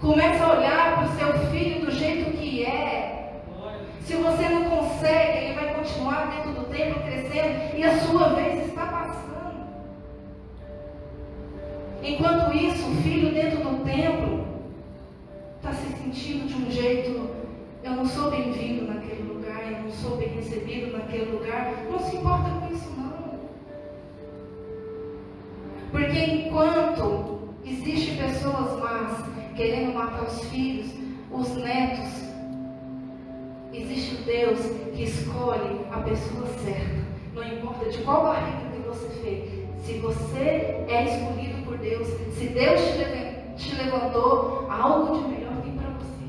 Começa 0.00 0.44
a 0.44 0.58
olhar 0.58 0.94
para 0.94 1.04
o 1.04 1.16
seu 1.16 1.50
filho 1.50 1.84
do 1.84 1.90
jeito 1.90 2.30
que 2.36 2.64
é. 2.64 3.42
Se 4.04 4.14
você 4.16 4.48
não 4.48 4.64
consegue, 4.64 5.38
ele 5.38 5.54
vai 5.54 5.69
continuar 5.80 6.26
dentro 6.26 6.60
do 6.60 6.68
templo 6.68 7.02
crescendo 7.02 7.76
e 7.76 7.82
a 7.82 7.98
sua 8.00 8.28
vez 8.34 8.68
está 8.68 8.86
passando. 8.86 9.30
Enquanto 12.02 12.54
isso, 12.54 12.86
o 12.86 12.96
filho 12.96 13.32
dentro 13.32 13.58
do 13.60 13.84
templo 13.84 14.44
está 15.56 15.72
se 15.72 15.86
sentindo 15.96 16.46
de 16.46 16.54
um 16.54 16.70
jeito. 16.70 17.30
Eu 17.82 17.92
não 17.92 18.06
sou 18.06 18.30
bem-vindo 18.30 18.92
naquele 18.92 19.22
lugar, 19.22 19.72
eu 19.72 19.82
não 19.84 19.90
sou 19.90 20.16
bem 20.18 20.28
recebido 20.28 20.96
naquele 20.96 21.30
lugar. 21.32 21.72
Não 21.90 21.98
se 21.98 22.16
importa 22.16 22.50
com 22.50 22.74
isso, 22.74 22.90
não. 22.98 23.40
Porque 25.90 26.18
enquanto 26.18 27.54
existem 27.64 28.16
pessoas 28.16 28.78
más 28.80 29.24
querendo 29.56 29.94
matar 29.94 30.24
os 30.24 30.44
filhos, 30.44 30.92
os 31.30 31.54
netos, 31.56 32.29
existe 33.72 34.16
o 34.16 34.24
Deus 34.24 34.58
que 34.94 35.04
escolhe 35.04 35.80
a 35.92 35.98
pessoa 35.98 36.46
certa. 36.64 37.00
Não 37.34 37.44
importa 37.44 37.88
de 37.88 37.98
qual 37.98 38.24
barriga 38.24 38.70
que 38.72 38.80
você 38.88 39.08
fez. 39.22 39.50
Se 39.84 39.98
você 39.98 40.84
é 40.88 41.04
escolhido 41.04 41.64
por 41.64 41.78
Deus, 41.78 42.06
se 42.34 42.48
Deus 42.48 42.80
te 43.56 43.74
levantou, 43.76 44.66
algo 44.70 45.18
de 45.18 45.28
melhor 45.28 45.54
tem 45.62 45.72
para 45.72 45.90
você. 45.90 46.24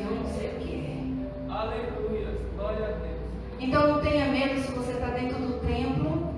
Eu 0.00 0.10
não 0.16 0.26
sei 0.26 0.48
o 0.48 0.54
que 0.60 0.74
é. 0.74 1.52
Aleluia. 1.52 2.28
Glória 2.56 2.84
a 2.84 2.90
Deus. 2.90 3.20
Então 3.60 3.88
não 3.88 4.00
tenha 4.00 4.26
medo 4.26 4.60
se 4.60 4.72
você 4.72 4.92
está 4.92 5.08
dentro 5.08 5.38
do 5.38 5.60
templo 5.66 6.34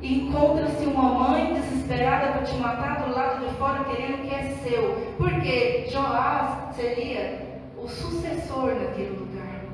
e 0.00 0.28
encontra-se 0.28 0.84
uma 0.84 1.02
mãe 1.02 1.54
desesperada 1.54 2.32
para 2.32 2.42
te 2.42 2.54
matar 2.56 3.04
do 3.04 3.14
lado 3.14 3.46
de 3.46 3.54
fora 3.54 3.84
querendo 3.84 4.22
que 4.22 4.34
é 4.34 4.54
seu. 4.62 5.14
Porque 5.18 5.86
Joás 5.90 6.74
seria 6.74 7.51
o 7.82 7.88
sucessor 7.88 8.74
naquele 8.76 9.16
lugar. 9.18 9.64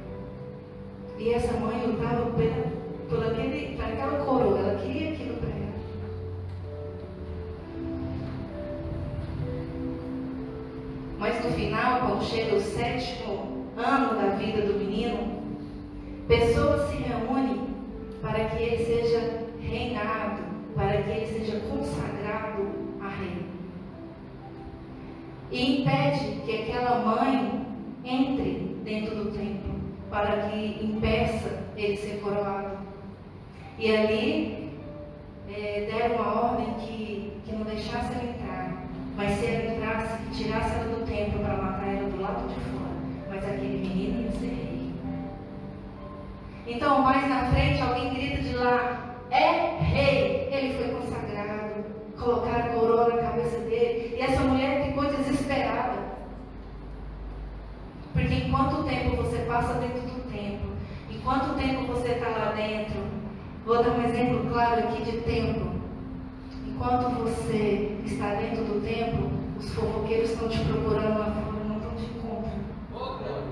E 1.18 1.34
essa 1.34 1.52
mãe 1.54 1.86
lutava 1.86 2.30
pela, 2.30 2.64
por, 3.08 3.26
aquele, 3.26 3.76
por 3.76 3.84
aquela 3.84 4.24
coroa, 4.24 4.58
ela 4.58 4.78
queria 4.80 5.12
aquilo 5.12 5.36
para 5.36 5.50
ela. 5.50 5.68
Mas 11.18 11.44
no 11.44 11.50
final, 11.52 12.00
quando 12.00 12.24
chega 12.24 12.56
o 12.56 12.60
sétimo 12.60 13.66
ano 13.76 14.20
da 14.20 14.36
vida 14.36 14.62
do 14.62 14.78
menino, 14.78 15.42
pessoas 16.26 16.88
se 16.88 16.96
reúnem 16.96 17.74
para 18.22 18.44
que 18.46 18.62
ele 18.62 18.84
seja 18.84 19.46
reinado, 19.60 20.42
para 20.74 21.02
que 21.02 21.10
ele 21.10 21.26
seja 21.26 21.60
consagrado 21.60 22.68
a 23.02 23.08
rei. 23.08 23.46
E 25.50 25.80
impede 25.80 26.40
que 26.44 26.62
aquela 26.62 27.00
mãe 27.00 27.67
entre 28.04 28.76
dentro 28.84 29.16
do 29.16 29.32
templo, 29.32 29.74
para 30.10 30.48
que 30.48 30.84
impeça 30.84 31.64
ele 31.76 31.96
ser 31.96 32.20
coroado. 32.20 32.78
E 33.78 33.94
ali 33.94 34.70
é, 35.48 35.88
deram 35.90 36.22
a 36.22 36.40
ordem 36.52 36.74
que, 36.80 37.32
que 37.44 37.52
não 37.54 37.64
deixasse 37.64 38.12
ela 38.12 38.24
entrar, 38.24 38.82
mas 39.16 39.38
se 39.38 39.46
ela 39.46 39.74
entrasse, 39.74 40.22
que 40.22 40.44
tirasse 40.44 40.74
ela 40.74 40.96
do 40.96 41.06
templo 41.06 41.40
para 41.40 41.56
matar 41.56 41.88
ela 41.88 42.08
do 42.08 42.20
lado 42.20 42.48
de 42.48 42.54
fora. 42.54 42.88
Mas 43.28 43.44
aquele 43.44 43.78
menino 43.78 44.22
ia 44.22 44.32
ser 44.32 44.46
rei. 44.46 44.92
Então, 46.66 47.02
mais 47.02 47.28
na 47.28 47.46
frente, 47.46 47.80
alguém 47.80 48.14
grita 48.14 48.42
de 48.42 48.54
lá: 48.54 49.16
é 49.30 49.78
rei. 49.80 50.48
Ele 50.50 50.74
foi 50.74 50.88
consagrado, 50.88 51.84
colocaram 52.18 52.64
a 52.64 52.68
coroa 52.68 53.08
na 53.08 53.22
cabeça 53.22 53.58
dele, 53.60 54.16
e 54.16 54.20
essa 54.20 54.40
mulher 54.42 54.84
ficou 54.86 55.04
desesperada. 55.04 56.08
Porque 58.18 58.34
enquanto 58.34 58.82
tempo 58.82 59.14
você 59.14 59.38
passa 59.42 59.74
dentro 59.74 60.00
do 60.00 60.28
templo, 60.28 60.72
enquanto 61.08 61.56
tempo 61.56 61.86
você 61.86 62.08
está 62.08 62.28
lá 62.30 62.52
dentro, 62.56 63.00
vou 63.64 63.80
dar 63.80 63.90
um 63.90 64.04
exemplo 64.04 64.50
claro 64.50 64.80
aqui 64.80 65.02
de 65.04 65.18
tempo. 65.18 65.70
Enquanto 66.66 67.10
você 67.20 67.96
está 68.04 68.34
dentro 68.34 68.64
do 68.64 68.84
templo, 68.84 69.30
os 69.56 69.72
fofoqueiros 69.72 70.30
estão 70.30 70.48
te 70.48 70.58
procurando 70.58 71.16
lá 71.16 71.26
fora, 71.26 71.64
não 71.64 71.76
estão 71.76 71.92
te 71.94 72.06
encontrando. 72.06 73.48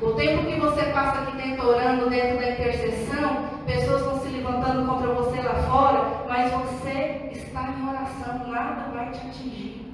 O 0.00 0.12
tempo 0.12 0.46
que 0.46 0.60
você 0.60 0.84
passa 0.92 1.22
aqui 1.22 1.36
dentro 1.36 1.68
orando, 1.68 2.08
dentro 2.08 2.38
da 2.38 2.52
intercessão, 2.52 3.48
pessoas 3.66 4.02
estão 4.02 4.20
se 4.20 4.28
levantando 4.28 4.86
contra 4.86 5.08
você 5.08 5.42
lá 5.42 5.54
fora, 5.54 6.24
mas 6.28 6.52
você 6.52 7.30
está 7.32 7.74
em 7.76 7.88
oração, 7.88 8.48
nada 8.48 8.92
vai 8.94 9.10
te 9.10 9.18
atingir. 9.26 9.92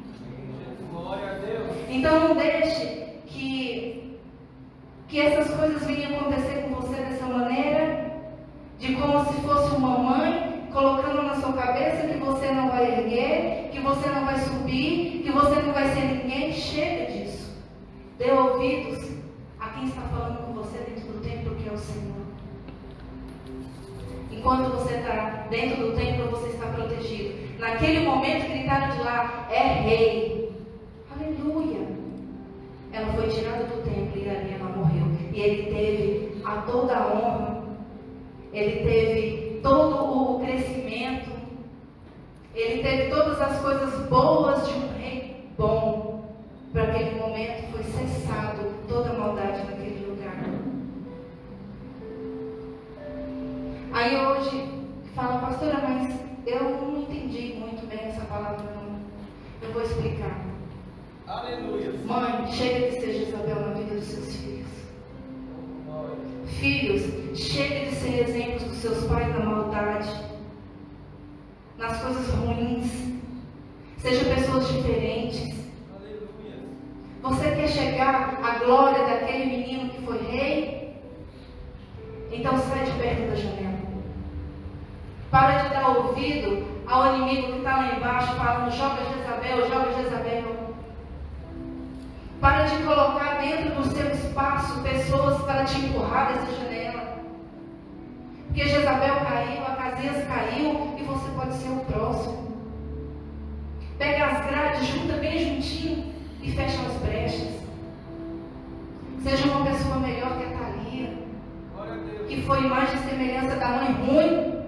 Glória 0.92 1.30
a 1.30 1.34
Deus. 1.38 1.76
Então 1.88 2.28
não 2.28 2.36
deixe 2.36 3.05
que, 3.26 4.18
que 5.08 5.20
essas 5.20 5.54
coisas 5.54 5.84
venham 5.84 6.18
acontecer 6.18 6.62
com 6.62 6.80
você 6.80 6.96
dessa 6.96 7.26
maneira, 7.26 8.06
de 8.78 8.94
como 8.94 9.24
se 9.24 9.40
fosse 9.42 9.74
uma 9.76 9.98
mãe 9.98 10.68
colocando 10.72 11.22
na 11.22 11.40
sua 11.40 11.52
cabeça 11.54 12.06
que 12.06 12.18
você 12.18 12.52
não 12.52 12.68
vai 12.68 13.00
erguer, 13.00 13.70
que 13.72 13.80
você 13.80 14.08
não 14.10 14.24
vai 14.24 14.38
subir, 14.38 15.22
que 15.24 15.30
você 15.30 15.62
não 15.62 15.72
vai 15.72 15.88
ser 15.94 16.02
ninguém. 16.02 16.52
Chega 16.52 17.10
disso. 17.10 17.56
Dê 18.18 18.30
ouvidos 18.30 19.10
a 19.58 19.68
quem 19.70 19.84
está 19.84 20.02
falando 20.02 20.46
com 20.46 20.52
você 20.52 20.78
dentro 20.78 21.12
do 21.12 21.20
templo, 21.20 21.54
que 21.56 21.68
é 21.68 21.72
o 21.72 21.78
Senhor. 21.78 22.16
Enquanto 24.30 24.72
você 24.72 24.94
está 24.96 25.46
dentro 25.50 25.86
do 25.86 25.96
templo, 25.96 26.30
você 26.30 26.48
está 26.48 26.66
protegido. 26.66 27.58
Naquele 27.58 28.00
momento 28.06 28.50
gritaram 28.50 28.94
de 28.94 29.02
lá, 29.02 29.48
é 29.50 29.62
rei. 29.62 30.52
Aleluia. 31.10 31.95
Ela 32.92 33.12
foi 33.12 33.28
tirada 33.28 33.64
do 33.64 33.82
templo 33.82 34.16
e 34.16 34.28
ali 34.28 34.54
ela 34.54 34.70
morreu. 34.70 35.06
E 35.32 35.40
ele 35.40 35.62
teve 35.72 36.42
a 36.44 36.62
toda 36.62 36.96
a 36.96 37.12
honra, 37.12 37.62
ele 38.52 38.84
teve 38.84 39.60
todo 39.62 40.36
o 40.36 40.40
crescimento, 40.40 41.30
ele 42.54 42.82
teve 42.82 43.10
todas 43.10 43.40
as 43.40 43.60
coisas 43.60 44.08
boas 44.08 44.66
de 44.66 44.74
um 44.74 44.98
rei 44.98 45.50
bom. 45.58 46.24
Para 46.72 46.84
aquele 46.84 47.18
momento 47.18 47.70
foi 47.72 47.82
cessado 47.84 48.74
toda 48.88 49.10
a 49.10 49.12
maldade 49.14 49.58
naquele 49.64 50.06
lugar. 50.06 50.36
Aí 53.92 54.26
hoje 54.26 54.68
fala, 55.14 55.38
pastora, 55.40 55.80
mas 55.82 56.14
eu 56.46 56.60
não 56.60 57.00
entendi 57.02 57.56
muito 57.58 57.86
bem 57.88 58.08
essa 58.08 58.24
palavra, 58.26 58.64
não. 58.74 59.00
Eu 59.62 59.72
vou 59.72 59.82
explicar. 59.82 60.55
Aleluia. 61.26 61.92
Mãe, 62.04 62.52
chega 62.52 62.88
de 62.88 63.00
ser 63.00 63.12
Jezabel 63.12 63.56
na 63.56 63.74
vida 63.74 63.96
dos 63.96 64.04
seus 64.04 64.36
filhos. 64.36 64.68
Filhos, 66.46 67.36
chega 67.36 67.86
de 67.86 67.96
ser 67.96 68.28
exemplos 68.28 68.62
dos 68.62 68.76
seus 68.76 69.04
pais 69.06 69.28
na 69.34 69.44
maldade, 69.44 70.08
nas 71.78 72.00
coisas 72.00 72.28
ruins. 72.28 73.16
Sejam 73.98 74.34
pessoas 74.36 74.68
diferentes. 74.68 75.52
Aleluia. 75.96 76.62
Você 77.22 77.50
quer 77.56 77.68
chegar 77.70 78.38
à 78.44 78.64
glória 78.64 79.04
daquele 79.04 79.46
menino 79.46 79.90
que 79.90 80.02
foi 80.02 80.18
rei? 80.30 81.02
Então 82.30 82.56
sai 82.56 82.84
de 82.84 82.92
perto 82.92 83.30
da 83.30 83.34
janela. 83.34 83.76
Para 85.28 85.62
de 85.62 85.70
dar 85.70 85.88
ouvido 85.88 86.64
ao 86.86 87.16
inimigo 87.16 87.52
que 87.52 87.58
está 87.58 87.76
lá 87.78 87.96
embaixo 87.96 88.36
falando: 88.36 88.70
joga 88.70 89.02
Jezabel, 89.04 89.68
joga 89.68 89.92
Jezabel. 89.92 90.55
Para 92.40 92.64
de 92.64 92.82
colocar 92.82 93.40
dentro 93.40 93.74
do 93.74 93.90
seu 93.94 94.10
espaço 94.10 94.82
pessoas 94.82 95.42
para 95.42 95.64
te 95.64 95.78
empurrar 95.78 96.32
dessa 96.32 96.52
janela. 96.52 97.18
Porque 98.46 98.68
Jezabel 98.68 99.16
caiu, 99.16 99.62
Acasias 99.66 100.26
caiu 100.26 100.94
e 100.98 101.02
você 101.02 101.30
pode 101.30 101.54
ser 101.54 101.68
o 101.68 101.80
próximo. 101.80 102.56
Pega 103.98 104.26
as 104.26 104.46
grades, 104.46 104.86
junta 104.88 105.14
bem 105.14 105.56
juntinho 105.56 106.12
e 106.42 106.52
fecha 106.52 106.78
as 106.82 106.92
brechas. 107.02 107.56
Seja 109.22 109.48
uma 109.48 109.64
pessoa 109.64 109.96
melhor 109.96 110.36
que 110.36 110.44
a 110.44 110.58
Thalia, 110.58 111.18
que 112.28 112.42
foi 112.42 112.60
imagem 112.60 112.96
e 112.96 113.10
semelhança 113.10 113.56
da 113.56 113.68
mãe 113.68 113.92
ruim. 113.92 114.62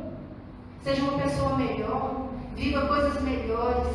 Seja 0.83 1.03
uma 1.03 1.19
pessoa 1.19 1.57
melhor, 1.57 2.29
viva 2.57 2.87
coisas 2.87 3.23
melhores. 3.23 3.87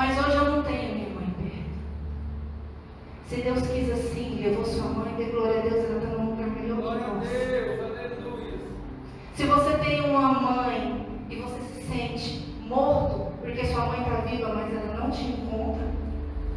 Mas 0.00 0.16
hoje 0.18 0.34
eu 0.34 0.44
não 0.46 0.62
tenho 0.62 0.94
minha 0.94 1.10
mãe 1.10 1.26
perto. 1.36 1.68
Se 3.28 3.42
Deus 3.42 3.66
quis 3.66 3.90
assim, 3.90 4.40
levou 4.42 4.64
sua 4.64 4.84
mãe, 4.84 5.12
dê 5.18 5.24
glória 5.26 5.58
a 5.58 5.60
Deus, 5.60 5.74
ela 5.74 5.98
está 5.98 6.16
num 6.16 6.30
lugar 6.30 6.46
melhor 6.46 6.76
Glória 6.78 7.00
que 7.00 7.10
a 7.10 7.14
nós. 7.14 7.28
Deus. 7.28 7.80
Aleluia. 7.98 8.58
Se 9.34 9.44
você 9.44 9.76
tem 9.76 10.00
uma 10.00 10.32
mãe 10.32 11.06
e 11.28 11.36
você 11.36 11.60
se 11.60 11.86
sente 11.86 12.54
morto, 12.66 13.30
porque 13.42 13.66
sua 13.66 13.84
mãe 13.88 14.00
está 14.00 14.22
viva, 14.22 14.54
mas 14.54 14.74
ela 14.74 15.04
não 15.04 15.10
te 15.10 15.22
encontra, 15.22 15.86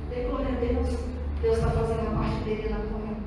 dê 0.10 0.22
glória 0.22 0.48
a 0.48 0.60
Deus. 0.62 0.98
Deus 1.42 1.58
está 1.58 1.70
fazendo 1.70 2.00
a 2.00 2.18
parte 2.18 2.44
dele 2.46 2.70
lá 2.70 2.78
com 2.78 3.06
ela. 3.06 3.18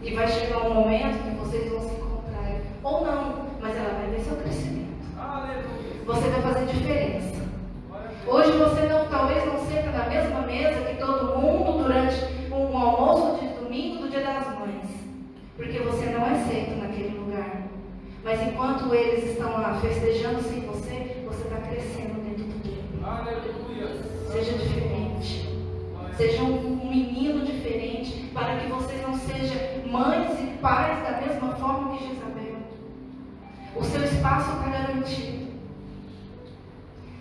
E 0.00 0.14
vai 0.14 0.28
chegar 0.28 0.62
um 0.62 0.74
momento 0.74 1.24
que 1.24 1.36
vocês 1.40 1.72
vão 1.72 1.80
se 1.80 1.92
encontrar. 1.96 2.60
Ou 2.84 3.04
não, 3.04 3.46
mas 3.60 3.76
ela 3.76 3.98
vai 3.98 4.10
ver 4.10 4.20
seu 4.20 4.36
crescimento. 4.36 4.94
Você 6.06 6.28
vai 6.28 6.40
fazer 6.40 6.66
diferença. 6.66 7.43
Hoje 8.26 8.52
você 8.52 8.86
não, 8.88 9.06
talvez 9.06 9.44
não 9.44 9.58
senta 9.66 9.90
na 9.90 10.08
mesma 10.08 10.40
mesa 10.40 10.80
que 10.80 10.96
todo 10.96 11.38
mundo 11.38 11.82
durante 11.82 12.16
um 12.50 12.76
almoço 12.76 13.38
de 13.40 13.48
domingo 13.48 14.02
do 14.02 14.08
Dia 14.08 14.22
das 14.22 14.46
Mães. 14.58 14.86
Porque 15.56 15.78
você 15.80 16.06
não 16.06 16.26
é 16.26 16.30
aceito 16.30 16.80
naquele 16.80 17.18
lugar. 17.18 17.64
Mas 18.24 18.40
enquanto 18.42 18.94
eles 18.94 19.32
estão 19.32 19.52
lá 19.52 19.78
festejando 19.80 20.42
sem 20.42 20.60
você, 20.62 21.22
você 21.26 21.42
está 21.42 21.56
crescendo 21.68 22.22
dentro 22.24 22.44
do. 22.44 23.06
Aleluia. 23.06 24.02
Seja 24.32 24.56
diferente. 24.56 25.46
Seja 26.16 26.42
um, 26.42 26.82
um 26.82 26.88
menino 26.88 27.44
diferente, 27.44 28.30
para 28.32 28.56
que 28.56 28.68
vocês 28.68 29.02
não 29.02 29.18
sejam 29.18 29.58
mães 29.90 30.40
e 30.40 30.46
pais 30.62 31.02
da 31.02 31.20
mesma 31.20 31.54
forma 31.56 31.96
que 31.96 32.06
Jezabel. 32.06 32.56
O 33.76 33.84
seu 33.84 34.02
espaço 34.02 34.50
está 34.52 34.70
garantido. 34.70 35.43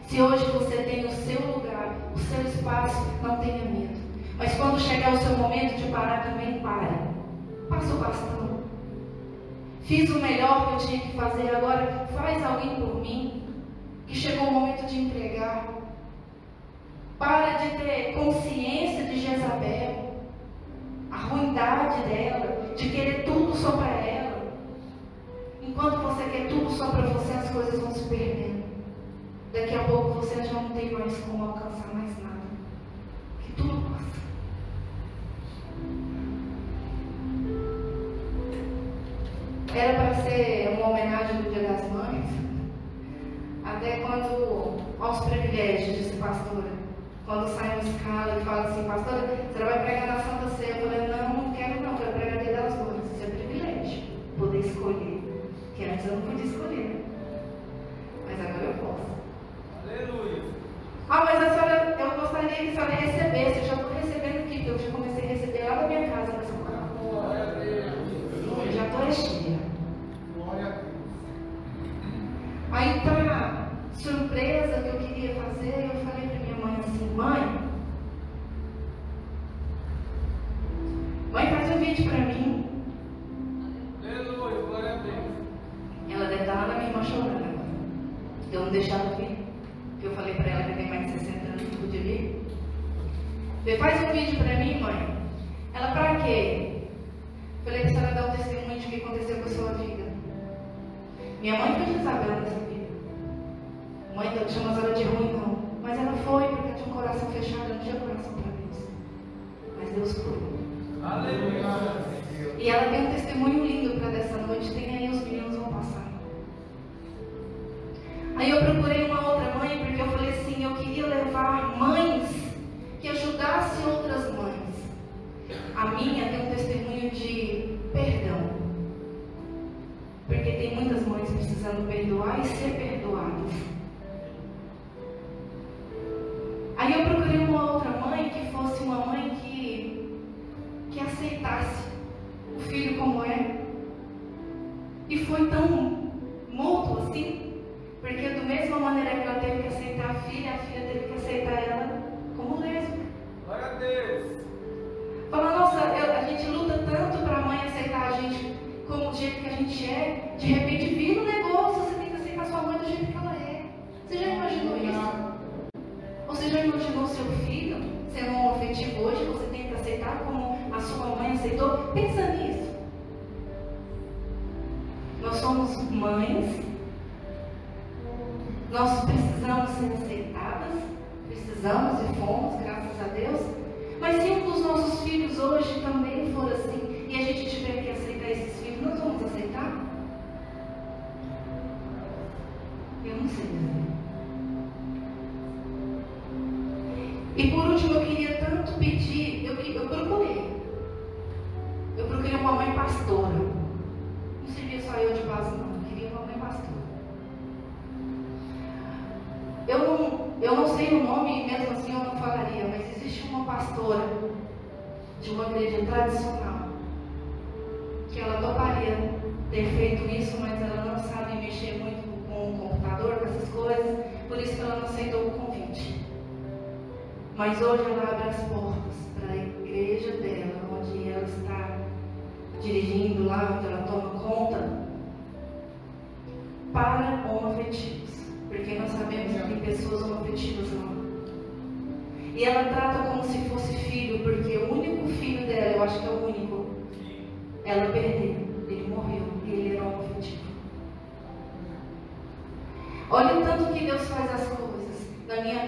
Se 0.08 0.22
hoje 0.22 0.46
você 0.52 0.78
tem 0.84 1.06
o 1.06 1.12
seu 1.12 1.42
lugar, 1.48 1.96
o 2.16 2.20
seu 2.20 2.42
espaço, 2.42 3.04
não 3.22 3.38
tenha 3.38 3.66
medo. 3.66 3.98
Mas 4.38 4.54
quando 4.56 4.80
chegar 4.80 5.14
o 5.14 5.18
seu 5.18 5.38
momento 5.38 5.76
de 5.78 5.92
parar, 5.92 6.24
também 6.24 6.60
pare. 6.60 6.96
Passa 7.70 7.94
o 7.94 7.98
bastão. 7.98 8.60
Fiz 9.82 10.10
o 10.10 10.20
melhor 10.20 10.68
que 10.68 10.74
eu 10.74 10.88
tinha 10.88 11.00
que 11.00 11.18
fazer, 11.18 11.56
agora 11.56 12.08
faz 12.16 12.44
alguém 12.44 12.76
por 12.76 13.02
mim. 13.02 13.44
Que 14.08 14.16
chegou 14.16 14.48
o 14.48 14.54
momento 14.54 14.86
de 14.86 15.00
entregar. 15.00 15.68
Para 17.18 17.54
de 17.58 17.70
ter 17.78 18.14
consciência 18.14 19.06
de 19.06 19.20
Jezabel, 19.20 20.14
a 21.10 21.18
ruindade 21.18 22.02
dela, 22.10 22.74
de 22.76 22.90
querer 22.90 23.24
tudo 23.24 23.56
só 23.56 23.72
para 23.72 23.88
ela. 23.88 24.54
Enquanto 25.62 26.02
você 26.02 26.24
quer 26.30 26.50
tudo 26.50 26.70
só 26.72 26.88
para 26.92 27.08
você, 27.08 27.34
as 27.34 27.50
coisas 27.50 27.80
vão 27.80 27.94
se 27.94 28.04
perdendo. 28.10 28.63
Daqui 29.54 29.76
a 29.76 29.84
pouco 29.84 30.14
você 30.14 30.42
já 30.42 30.52
não 30.54 30.72
tem 30.72 30.92
mais 30.92 31.16
como 31.20 31.44
alcançar 31.44 31.94
mais 31.94 32.10
nada. 32.24 32.42
Que 33.40 33.52
tudo 33.52 33.88
passa. 33.88 34.20
Era 39.78 39.94
para 39.94 40.24
ser 40.24 40.70
uma 40.76 40.90
homenagem 40.90 41.44
do 41.44 41.52
Dia 41.54 41.68
das 41.70 41.92
Mães. 41.92 42.26
Até 43.64 43.98
quando, 43.98 44.82
aos 45.00 45.20
privilégios, 45.26 45.98
disse 45.98 46.18
pastora. 46.18 46.72
Quando 47.28 47.56
sai 47.56 47.80
uma 47.80 47.90
escala 47.90 48.42
e 48.42 48.46
fala 48.46 48.70
assim, 48.70 48.88
pastora, 48.88 49.22
você 49.54 49.64
vai 49.64 49.84
pregar 49.86 50.08
na 50.08 50.24
Santa 50.24 50.50
Ceia. 50.56 50.78
Eu 50.78 50.90
falei, 50.90 51.08
não, 51.10 51.44
não 51.44 51.54
quero 51.54 51.80
não, 51.80 51.96
quero 51.96 52.14
pregar 52.14 52.44
Dia 52.44 52.54
das 52.54 52.74
Mães. 52.76 53.06
Isso 53.14 53.24
é 53.24 53.28
privilégio, 53.28 54.04
poder 54.40 54.60
escolher. 54.62 55.22
Que 55.76 55.86
antes 55.86 56.08
eu 56.08 56.16
não 56.16 56.22
podia 56.24 56.46
escolher. 56.46 57.06
Mas 58.26 58.40
agora 58.40 58.64
eu 58.64 58.74
posso. 58.74 59.23
Aleluia. 59.94 60.42
Ah, 61.08 61.24
mas 61.26 61.44
a 61.44 61.50
senhora, 61.54 61.96
eu 62.00 62.12
gostaria 62.20 62.50
que 62.50 62.70
a 62.70 62.72
senhora 62.72 62.96
recebesse. 62.96 63.60
Eu 63.60 63.66
já 63.66 63.74
estou 63.76 63.94
recebendo 63.94 64.40
aqui, 64.40 64.56
porque 64.58 64.70
eu 64.72 64.80
já 64.80 64.92
comecei 64.92 65.24
a 65.24 65.28
receber 65.28 65.70
lá 65.70 65.76
da 65.76 65.88
minha 65.88 66.10
casa 66.10 66.34
nessa 66.34 66.54
palavra. 66.54 66.98
Glória 67.00 67.44
a 67.44 67.46
Deus. 67.60 68.66
Eu 68.66 68.72
já 68.72 68.88
estou 68.88 69.12
cheia. 69.12 69.60
Glória 70.36 70.66
a 70.66 70.70
Deus. 70.70 70.84
Aí, 72.72 73.02
para 73.02 73.70
surpresa 73.94 74.82
que 74.82 74.88
eu 74.88 74.98
queria 74.98 75.36
fazer, 75.36 75.92
eu 75.94 76.06
falei 76.06 76.28
para 76.28 76.40
minha 76.40 76.66
mãe 76.66 76.76
assim: 76.80 77.14
mãe, 77.16 77.60
mãe, 81.32 81.48
faz 81.52 81.70
um 81.70 81.78
vídeo 81.78 82.10
para 82.10 82.18
mim. 82.18 82.66
Aleluia. 84.04 84.62
Glória 84.66 84.94
a 84.94 84.98
Deus. 85.04 85.34
Ela 86.10 86.26
deve 86.26 86.42
estar 86.42 86.56
lá 86.56 86.68
na 86.68 86.74
minha 86.80 86.90
irmã 86.90 87.04
chorando. 87.04 87.54
Eu 88.52 88.62
não 88.66 88.72
deixava 88.72 89.16
vir. 89.16 89.43
Eu 90.04 90.12
falei 90.16 90.34
para 90.34 90.52
ela 90.52 90.64
que 90.64 90.74
tem 90.74 90.90
mais 90.90 91.06
de 91.06 91.20
60 91.20 91.48
anos, 91.48 91.62
não 91.62 91.80
podia 91.80 92.02
vir. 92.02 92.46
Falei, 93.64 93.78
faz 93.78 94.04
um 94.04 94.12
vídeo 94.12 94.44
para 94.44 94.56
mim, 94.58 94.80
mãe. 94.82 95.18
Ela, 95.74 95.92
para 95.92 96.16
quê? 96.18 96.82
Falei, 97.64 97.80
para 97.80 97.90
a 97.90 97.94
senhora 97.94 98.14
dar 98.14 98.28
um 98.28 98.32
testemunho 98.36 98.80
de 98.80 98.86
o 98.86 98.90
que 98.90 98.96
aconteceu 98.98 99.38
com 99.38 99.46
a 99.46 99.54
sua 99.54 99.74
vida. 99.76 100.04
Minha 101.42 101.58
mãe 101.58 101.76
foi 101.76 101.86
de 101.86 102.00
nessa 102.00 102.12
vida. 102.20 102.88
Mãe, 104.14 104.36
não 104.36 104.46
tinha 104.46 104.62
umas 104.62 104.78
horas 104.84 104.98
de 104.98 105.04
ruim, 105.06 105.33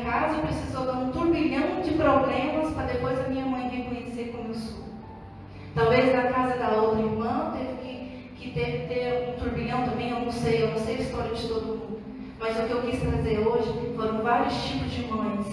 minha 0.06 0.42
precisou 0.42 0.86
dar 0.86 0.94
um 0.94 1.12
turbilhão 1.12 1.82
de 1.82 1.92
problemas 1.92 2.72
para 2.74 2.86
depois 2.86 3.20
a 3.20 3.28
minha 3.28 3.46
mãe 3.46 3.70
reconhecer 3.70 4.32
como 4.36 4.50
eu 4.50 4.54
sou. 4.54 4.86
Talvez 5.74 6.14
na 6.14 6.32
casa 6.32 6.58
da 6.58 6.82
outra 6.82 7.02
irmã 7.02 7.52
teve 7.54 7.74
que, 7.82 8.30
que 8.36 8.52
teve 8.52 8.88
ter 8.88 9.30
um 9.30 9.40
turbilhão 9.40 9.84
também, 9.90 10.12
eu 10.12 10.20
não 10.20 10.32
sei, 10.32 10.64
eu 10.64 10.72
não 10.72 10.78
sei 10.78 10.98
a 10.98 11.00
história 11.00 11.34
de 11.34 11.48
todo 11.48 11.66
mundo. 11.66 12.00
Mas 12.40 12.60
o 12.60 12.68
que 12.68 12.72
eu 12.72 12.82
quis 12.84 13.02
trazer 13.02 13.40
hoje 13.40 13.94
foram 13.96 14.22
vários 14.22 14.54
tipos 14.64 14.92
de 14.92 15.08
mães. 15.08 15.48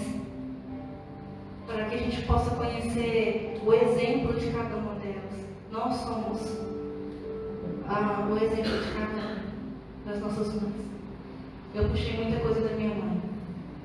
Para 1.65 1.85
que 1.85 1.95
a 1.95 1.97
gente 1.97 2.21
possa 2.23 2.55
conhecer 2.55 3.59
o 3.65 3.73
exemplo 3.73 4.33
de 4.39 4.51
cada 4.51 4.75
uma 4.75 4.93
delas. 4.95 5.47
Nós 5.71 5.95
somos 5.95 6.61
ah, 7.87 8.27
o 8.29 8.37
exemplo 8.37 8.83
de 8.83 8.91
cada 8.91 9.13
uma 9.13 9.43
das 10.05 10.19
nossas 10.19 10.61
mães. 10.61 10.85
Eu 11.73 11.89
puxei 11.89 12.23
muita 12.23 12.39
coisa 12.39 12.61
da 12.61 12.75
minha 12.75 12.93
mãe. 12.93 13.22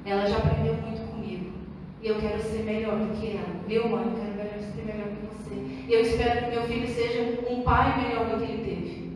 Ela 0.09 0.26
já 0.26 0.38
aprendeu 0.38 0.74
muito 0.74 1.06
comigo. 1.12 1.52
E 2.00 2.09
eu 2.09 2.18
quero 2.18 2.42
ser 2.42 2.62
melhor 2.62 2.96
do 2.96 3.14
que 3.20 3.36
ela. 3.36 3.61
Meu 3.68 3.88
mãe, 3.90 4.06
eu 4.06 4.14
quero 4.14 4.74
ser 4.74 4.84
melhor 4.86 5.09
que 5.09 5.26
você. 5.26 5.54
E 5.87 5.92
eu 5.92 6.00
espero 6.00 6.46
que 6.46 6.50
meu 6.50 6.62
filho 6.62 6.88
seja 6.88 7.45
um 7.50 7.62
pai 7.62 8.03
melhor 8.03 8.24
do 8.24 8.38
que 8.38 8.50
ele 8.50 8.64
teve. 8.64 9.12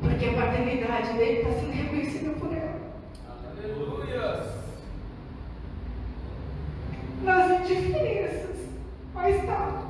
Porque 0.00 0.26
a 0.26 0.32
paternidade 0.32 1.12
dele 1.14 1.40
está 1.40 1.50
sendo 1.50 1.72
reconhecida 1.72 2.30
por 2.34 2.52
ela. 2.52 2.80
Aleluia! 3.50 4.44
Nas 7.24 7.60
indiferenças. 7.62 8.68
Mas 9.12 9.36
está. 9.36 9.82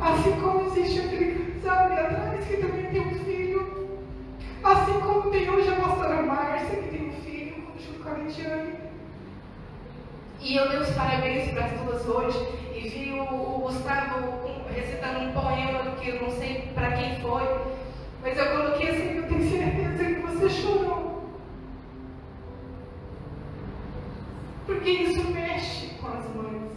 A. 0.00 0.12
Assim 0.12 0.40
como 0.40 0.66
existe 0.66 0.98
aquele 1.00 1.32
casal 1.34 1.51
ali 1.68 1.94
atrás 1.94 2.46
que 2.46 2.56
também 2.56 2.86
tem 2.86 3.00
um 3.00 3.24
filho. 3.24 4.00
Assim 4.62 5.00
como 5.00 5.30
tem 5.30 5.48
hoje 5.48 5.68
a 5.68 5.80
pastora 5.80 6.22
Márcia, 6.22 6.76
que 6.76 6.88
tem 6.88 7.08
um 7.08 7.12
filho, 7.22 7.64
junto 7.78 8.02
com 8.02 8.10
a 8.10 8.14
Lidiane. 8.14 8.74
E 10.40 10.56
eu 10.56 10.68
dei 10.68 10.78
os 10.78 10.90
parabéns 10.90 11.50
para 11.52 11.66
as 11.66 11.72
duas 11.72 12.08
hoje 12.08 12.38
e 12.74 12.88
vi 12.88 13.12
o, 13.12 13.22
o 13.22 13.58
Gustavo 13.60 14.42
recitando 14.74 15.20
um 15.20 15.32
poema 15.32 15.96
que 16.00 16.08
eu 16.08 16.22
não 16.22 16.30
sei 16.30 16.70
para 16.74 16.92
quem 16.92 17.20
foi. 17.20 17.42
Mas 18.22 18.38
eu 18.38 18.46
coloquei 18.46 18.90
assim, 18.90 19.16
eu 19.16 19.28
tenho 19.28 19.50
certeza 19.50 20.04
que 20.04 20.20
você 20.20 20.50
chorou. 20.50 21.22
Porque 24.66 24.90
isso 24.90 25.30
mexe 25.30 25.94
com 26.00 26.06
as 26.08 26.24
mães. 26.34 26.72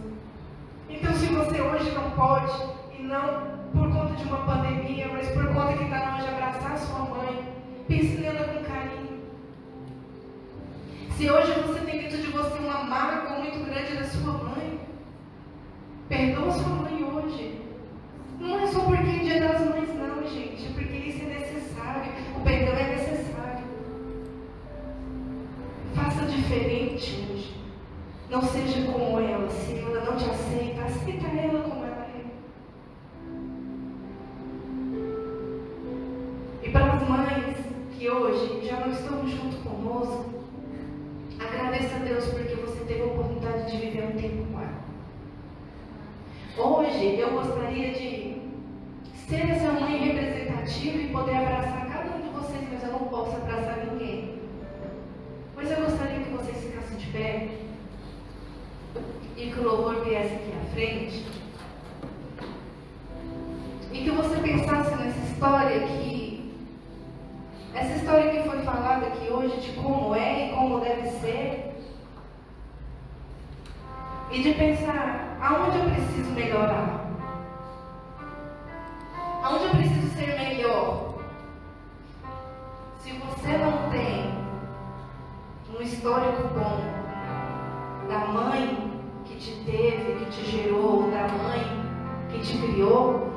Então, 0.88 1.12
se 1.14 1.26
você 1.26 1.60
hoje 1.60 1.90
não 1.92 2.10
pode, 2.12 2.52
e 2.98 3.02
não 3.02 3.55
por 3.76 3.92
conta 3.92 4.14
de 4.14 4.24
uma 4.24 4.38
pandemia, 4.38 5.08
mas 5.12 5.28
por 5.28 5.46
conta 5.52 5.74
que 5.74 5.84
está 5.84 6.10
longe 6.10 6.28
abraçar 6.28 6.72
a 6.72 6.78
sua 6.78 7.00
mãe, 7.00 7.48
pense 7.86 8.16
nela 8.18 8.44
com 8.44 8.64
carinho. 8.64 9.20
Se 11.16 11.30
hoje 11.30 11.52
você 11.60 11.80
tem 11.80 12.00
dentro 12.02 12.18
de 12.18 12.28
você 12.28 12.58
uma 12.58 12.84
mágoa 12.84 13.38
muito 13.38 13.64
grande 13.66 13.96
da 13.96 14.04
sua 14.04 14.32
mãe, 14.32 14.80
perdoa 16.08 16.52
sua 16.52 16.68
mãe 16.68 17.04
hoje. 17.04 17.60
Não 18.40 18.60
é 18.60 18.66
só 18.66 18.80
porque 18.80 19.10
é 19.10 19.18
dia 19.18 19.40
das 19.40 19.60
mães, 19.60 19.88
não, 19.94 20.22
gente. 20.26 20.72
Porque 20.74 20.96
isso 20.96 21.22
é 21.22 21.38
necessário. 21.38 22.12
O 22.36 22.40
perdão 22.40 22.74
é 22.74 22.96
necessário. 22.96 23.64
Faça 25.94 26.26
diferente 26.26 27.26
hoje. 27.30 27.54
Não 28.30 28.42
seja 28.42 28.90
como 28.92 29.20
ela. 29.20 29.48
Se 29.50 29.78
ela 29.78 30.04
não 30.04 30.16
te 30.16 30.24
aceita, 30.24 30.82
aceita 30.82 31.26
ela 31.28 31.62
como 31.62 31.82
ela 31.82 31.85
junto 39.30 39.56
conosco, 39.58 40.30
agradeça 41.38 41.96
a 41.96 41.98
Deus 41.98 42.24
porque 42.26 42.54
você 42.54 42.84
teve 42.84 43.02
a 43.02 43.06
oportunidade 43.06 43.70
de 43.70 43.76
viver 43.76 44.04
um 44.04 44.20
tempo 44.20 44.52
com 44.52 44.60
ela. 44.60 44.86
Hoje 46.58 47.18
eu 47.18 47.30
gostaria 47.30 47.92
de 47.92 48.36
ser 49.28 49.50
essa 49.50 49.72
mãe 49.72 49.96
representativa 49.98 50.96
e 50.98 51.08
poder 51.08 51.36
abraçar 51.36 51.86
cada 51.88 52.16
um 52.16 52.20
de 52.20 52.28
vocês, 52.28 52.68
mas 52.72 52.82
eu 52.82 52.92
não 52.92 53.08
posso 53.08 53.36
abraçar 53.36 53.86
ninguém. 53.86 54.40
Mas 55.56 55.70
eu 55.70 55.76
gostaria 55.84 56.20
que 56.20 56.30
vocês 56.30 56.56
ficassem 56.58 56.96
de 56.98 57.06
pé 57.06 57.48
e 59.36 59.50
que 59.50 59.60
o 59.60 59.64
louvor 59.64 60.04
viesse 60.04 60.34
aqui 60.34 60.52
à 60.52 60.74
frente. 60.74 61.26
E 63.92 63.98
que 64.04 64.10
você 64.10 64.36
pensasse 64.38 64.94
nessa 64.96 65.32
história 65.32 65.80
que. 65.80 66.05
Essa 67.76 67.92
história 67.92 68.30
que 68.30 68.48
foi 68.48 68.62
falada 68.62 69.06
aqui 69.06 69.30
hoje 69.30 69.60
de 69.60 69.72
como 69.72 70.14
é 70.14 70.48
e 70.48 70.54
como 70.54 70.80
deve 70.80 71.10
ser. 71.10 71.74
E 74.30 74.42
de 74.42 74.54
pensar 74.54 75.36
aonde 75.42 75.78
eu 75.78 75.84
preciso 75.84 76.30
melhorar. 76.30 77.04
Aonde 79.42 79.64
eu 79.64 79.70
preciso 79.72 80.08
ser 80.16 80.38
melhor. 80.38 81.16
Se 83.00 83.12
você 83.12 83.58
não 83.58 83.90
tem 83.90 84.34
um 85.78 85.82
histórico 85.82 86.48
bom 86.48 86.80
da 88.08 88.18
mãe 88.26 88.90
que 89.26 89.36
te 89.36 89.52
teve, 89.66 90.24
que 90.24 90.30
te 90.30 90.50
gerou, 90.50 91.10
da 91.10 91.28
mãe 91.28 91.62
que 92.30 92.38
te 92.38 92.56
criou, 92.56 93.35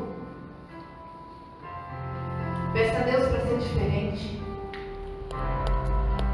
peça 2.73 2.99
a 2.99 3.01
Deus 3.01 3.27
para 3.27 3.41
ser 3.41 3.57
diferente. 3.57 4.41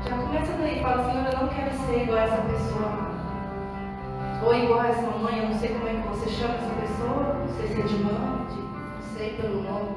Já 0.07 0.17
começa 0.17 0.51
daí, 0.53 0.81
fala, 0.81 1.11
Senhor, 1.11 1.25
eu 1.25 1.39
não 1.39 1.47
quero 1.47 1.71
ser 1.85 2.03
igual 2.03 2.17
a 2.17 2.23
essa 2.23 2.41
pessoa. 2.41 3.15
Ou 4.43 4.53
igual 4.53 4.81
a 4.81 4.87
essa 4.89 5.01
mãe, 5.01 5.39
eu 5.39 5.49
não 5.49 5.59
sei 5.59 5.69
como 5.69 5.87
é 5.87 5.93
que 5.93 6.07
você 6.07 6.29
chama 6.29 6.55
essa 6.55 6.73
pessoa, 6.81 7.35
não 7.39 7.49
sei 7.55 7.67
se 7.67 7.81
é 7.81 7.83
de 7.83 8.03
mãe, 8.03 8.45
de, 8.49 8.61
não 8.61 9.17
sei 9.17 9.33
pelo 9.33 9.63
nome. 9.63 9.95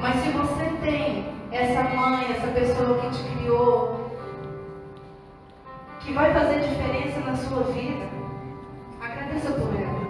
Mas 0.00 0.16
se 0.16 0.30
você 0.30 0.64
tem 0.82 1.32
essa 1.50 1.82
mãe, 1.82 2.30
essa 2.30 2.46
pessoa 2.48 2.98
que 3.00 3.10
te 3.10 3.36
criou, 3.36 4.10
que 6.00 6.12
vai 6.12 6.32
fazer 6.32 6.60
diferença 6.60 7.20
na 7.20 7.34
sua 7.36 7.62
vida, 7.64 8.06
agradeça 9.00 9.50
por 9.52 9.74
ela. 9.74 10.03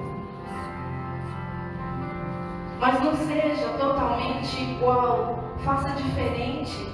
Mas 2.84 3.00
não 3.02 3.16
seja 3.16 3.66
totalmente 3.78 4.62
igual, 4.62 5.42
faça 5.64 5.88
diferente 5.92 6.86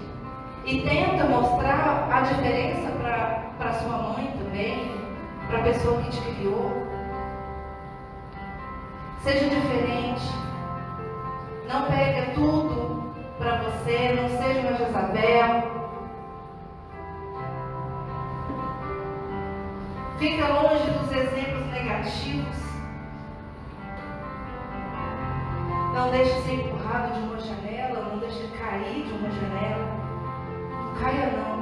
e 0.65 0.83
tenta 0.83 1.25
mostrar 1.25 2.09
a 2.13 2.21
diferença 2.21 2.93
para 3.59 3.73
sua 3.73 3.99
mãe 3.99 4.33
também, 4.39 4.89
para 5.49 5.59
a 5.59 5.63
pessoa 5.63 6.01
que 6.03 6.11
te 6.11 6.21
criou. 6.21 6.71
Seja 9.25 9.49
diferente. 9.49 10.33
Não 11.67 11.87
pega 11.87 12.35
tudo 12.35 13.13
para 13.37 13.57
você, 13.57 14.13
não 14.13 14.29
seja 14.29 14.61
uma 14.61 14.77
Jezabel. 14.77 15.71
Fica 20.21 20.49
longe 20.51 20.89
dos 20.89 21.11
exemplos 21.11 21.67
negativos. 21.67 22.70
Não 25.95 26.11
deixe 26.13 26.41
ser 26.43 26.55
empurrado 26.55 27.15
de 27.15 27.21
uma 27.21 27.41
janela, 27.41 28.09
não 28.11 28.19
deixe 28.19 28.47
cair 28.59 29.05
de 29.05 29.13
uma 29.13 29.31
janela. 29.31 29.87
Não 30.71 30.95
caia 31.01 31.33
não. 31.37 31.61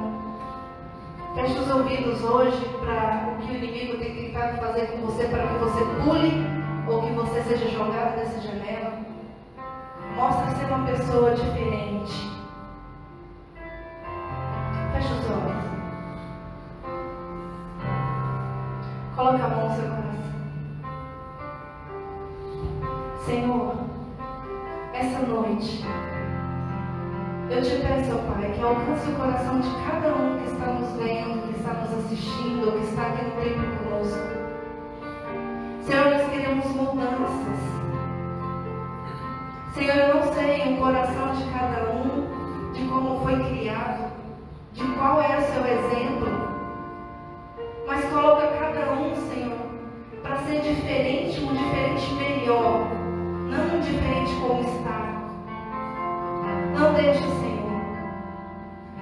Feche 1.33 1.57
os 1.57 1.69
ouvidos 1.69 2.23
hoje 2.23 2.65
para 2.79 3.27
o 3.27 3.37
que 3.41 3.51
o 3.51 3.55
inimigo 3.55 3.97
tem 3.97 4.15
tentado 4.15 4.57
fazer 4.59 4.87
com 4.87 4.97
você, 5.07 5.25
para 5.25 5.47
que 5.47 5.53
você 5.55 5.85
pule 6.03 6.45
ou 6.87 7.01
que 7.01 7.13
você 7.13 7.41
seja 7.43 7.69
jogado 7.69 8.15
dessa 8.17 8.39
janela. 8.41 8.99
Mostre 10.15 10.55
ser 10.55 10.65
uma 10.65 10.85
pessoa 10.85 11.31
diferente. 11.31 12.29
Feche 14.93 15.13
os 15.13 15.29
olhos. 15.31 15.69
Coloque 19.15 19.41
a 19.41 19.47
mão 19.47 19.69
no 19.69 19.75
seu 19.75 19.89
coração. 19.89 20.19
Senhor, 23.25 23.89
essa 24.99 25.19
noite, 25.19 25.85
eu 27.49 27.61
te 27.63 27.69
peço, 27.69 28.17
Pai, 28.27 28.51
que 28.53 28.61
alcance 28.61 29.09
o 29.09 29.15
coração 29.15 29.61
de 29.61 29.69
cada 29.85 30.13
um 30.13 30.37
que 30.37 30.51
está 30.51 30.65
nos 30.65 30.91
vendo, 30.97 31.47
que 31.47 31.57
está 31.57 31.73
nos 31.73 32.05
assistindo, 32.05 32.71
que 32.73 32.89
está 32.89 33.03
aqui 33.03 33.23
no 33.23 33.31
templo 33.41 33.65
conosco. 33.77 34.19
Senhor, 35.83 36.05
nós 36.11 36.29
queremos 36.29 36.65
mudanças. 36.75 37.59
Senhor, 39.73 39.95
eu 39.95 40.15
não 40.15 40.33
sei 40.33 40.73
o 40.73 40.77
coração 40.77 41.31
de 41.33 41.43
cada 41.45 41.91
um, 41.91 42.73
de 42.73 42.85
como 42.89 43.21
foi 43.21 43.39
criado, 43.39 44.11
de 44.73 44.83
qual 44.83 45.21
é 45.21 45.37
o 45.37 45.41
seu 45.41 45.65
exemplo, 45.65 46.27
mas 47.87 48.03
coloca 48.05 48.47
cada 48.47 48.91
um, 48.91 49.15
Senhor, 49.31 49.59
para 50.21 50.35
ser 50.39 50.61
diferente, 50.61 51.39
um 51.39 51.53
diferente 51.53 52.13
melhor, 52.15 52.98
não 53.49 53.77
indiferente 53.77 54.33
como 54.41 54.61
está. 54.61 54.99
Não 56.73 56.93
deixe, 56.93 57.19
Senhor, 57.19 57.81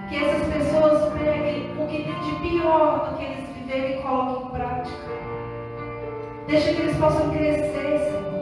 que 0.09 0.15
essas 0.15 0.47
pessoas 0.53 1.13
peguem 1.13 1.71
o 1.77 1.87
que 1.87 2.03
tem 2.03 2.19
de 2.21 2.35
pior 2.39 3.09
do 3.09 3.17
que 3.17 3.23
eles 3.25 3.49
viveram 3.49 3.89
e 3.89 4.01
coloquem 4.01 4.47
em 4.47 4.49
prática. 4.51 5.07
Deixe 6.47 6.73
que 6.73 6.81
eles 6.81 6.97
possam 6.97 7.29
crescer, 7.29 7.99
Senhor. 7.99 8.37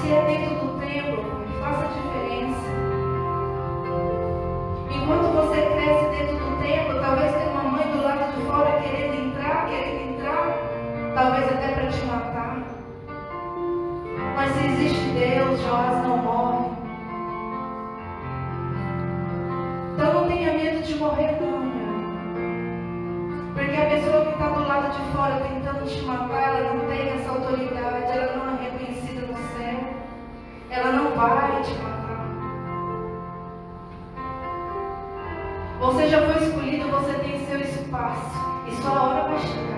Se 0.00 0.12
é 0.12 0.24
dentro 0.26 0.66
do 0.66 0.80
templo, 0.80 1.24
faça 1.60 1.86
de 1.94 2.01
Joás 15.72 16.06
não 16.06 16.18
morre. 16.18 16.66
Então 19.94 20.12
não 20.12 20.28
tenha 20.28 20.52
medo 20.52 20.82
de 20.82 20.94
morrer, 20.96 21.40
não, 21.40 21.60
meu. 21.60 21.92
Porque 23.54 23.76
a 23.80 23.86
pessoa 23.86 24.26
que 24.26 24.32
está 24.32 24.48
do 24.50 24.68
lado 24.68 24.92
de 24.92 25.02
fora 25.16 25.40
tentando 25.40 25.86
te 25.88 26.02
matar, 26.02 26.58
ela 26.58 26.74
não 26.74 26.86
tem 26.90 27.08
essa 27.08 27.30
autoridade, 27.30 28.04
ela 28.04 28.36
não 28.36 28.54
é 28.54 28.64
reconhecida 28.64 29.26
no 29.28 29.34
céu. 29.56 29.94
Ela 30.68 30.92
não 30.92 31.16
vai 31.16 31.62
te 31.62 31.74
matar. 31.82 32.26
Você 35.80 36.08
já 36.08 36.20
foi 36.20 36.48
escolhido, 36.48 36.90
você 36.90 37.14
tem 37.14 37.46
seu 37.46 37.60
espaço. 37.60 38.38
E 38.68 38.74
sua 38.76 39.02
hora 39.02 39.22
vai 39.22 39.38
chegar. 39.38 39.72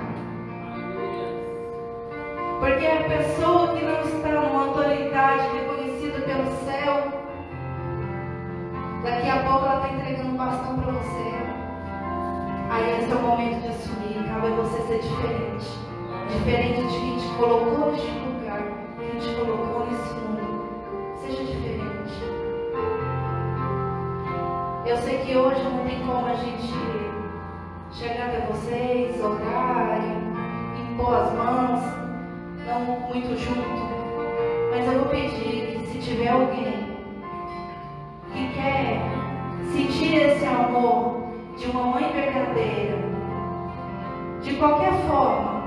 Porque 2.58 2.84
a 2.84 3.04
pessoa 3.16 3.68
que 3.76 3.84
não 3.84 4.00
está 4.00 4.23
você. 11.04 11.36
Aí 12.70 12.98
esse 12.98 13.12
é 13.12 13.14
o 13.14 13.20
momento 13.20 13.60
de 13.62 13.68
assumir. 13.68 14.28
Cabe 14.28 14.46
a 14.46 14.50
você 14.50 14.82
ser 14.82 15.00
diferente. 15.00 15.78
Diferente 16.28 16.82
de 16.82 16.98
quem 16.98 17.16
te 17.18 17.28
colocou 17.36 17.92
neste 17.92 18.10
lugar, 18.10 18.62
quem 18.98 19.20
te 19.20 19.34
colocou 19.36 19.86
nesse 19.86 20.14
mundo. 20.14 20.64
Seja 21.20 21.44
diferente. 21.44 22.14
Eu 24.86 24.96
sei 24.98 25.18
que 25.18 25.36
hoje 25.36 25.62
não 25.62 25.84
tem 25.84 26.00
como 26.00 26.26
a 26.26 26.34
gente 26.34 26.74
chegar 27.92 28.26
até 28.26 28.40
vocês, 28.46 29.22
orar 29.22 30.00
e 30.76 30.92
impor 30.92 31.14
as 31.14 31.32
mãos 31.32 31.80
não 32.66 32.80
muito 33.08 33.38
junto, 33.38 33.84
mas 34.70 34.86
eu 34.86 35.00
vou 35.00 35.08
pedir 35.10 35.78
que 35.78 35.86
se 35.86 35.98
tiver 35.98 36.28
alguém 36.28 36.83
sentir 40.14 40.26
esse 40.26 40.46
amor 40.46 41.24
de 41.56 41.66
uma 41.66 41.82
mãe 41.86 42.12
verdadeira, 42.12 42.98
de 44.42 44.54
qualquer 44.56 44.92
forma, 45.08 45.64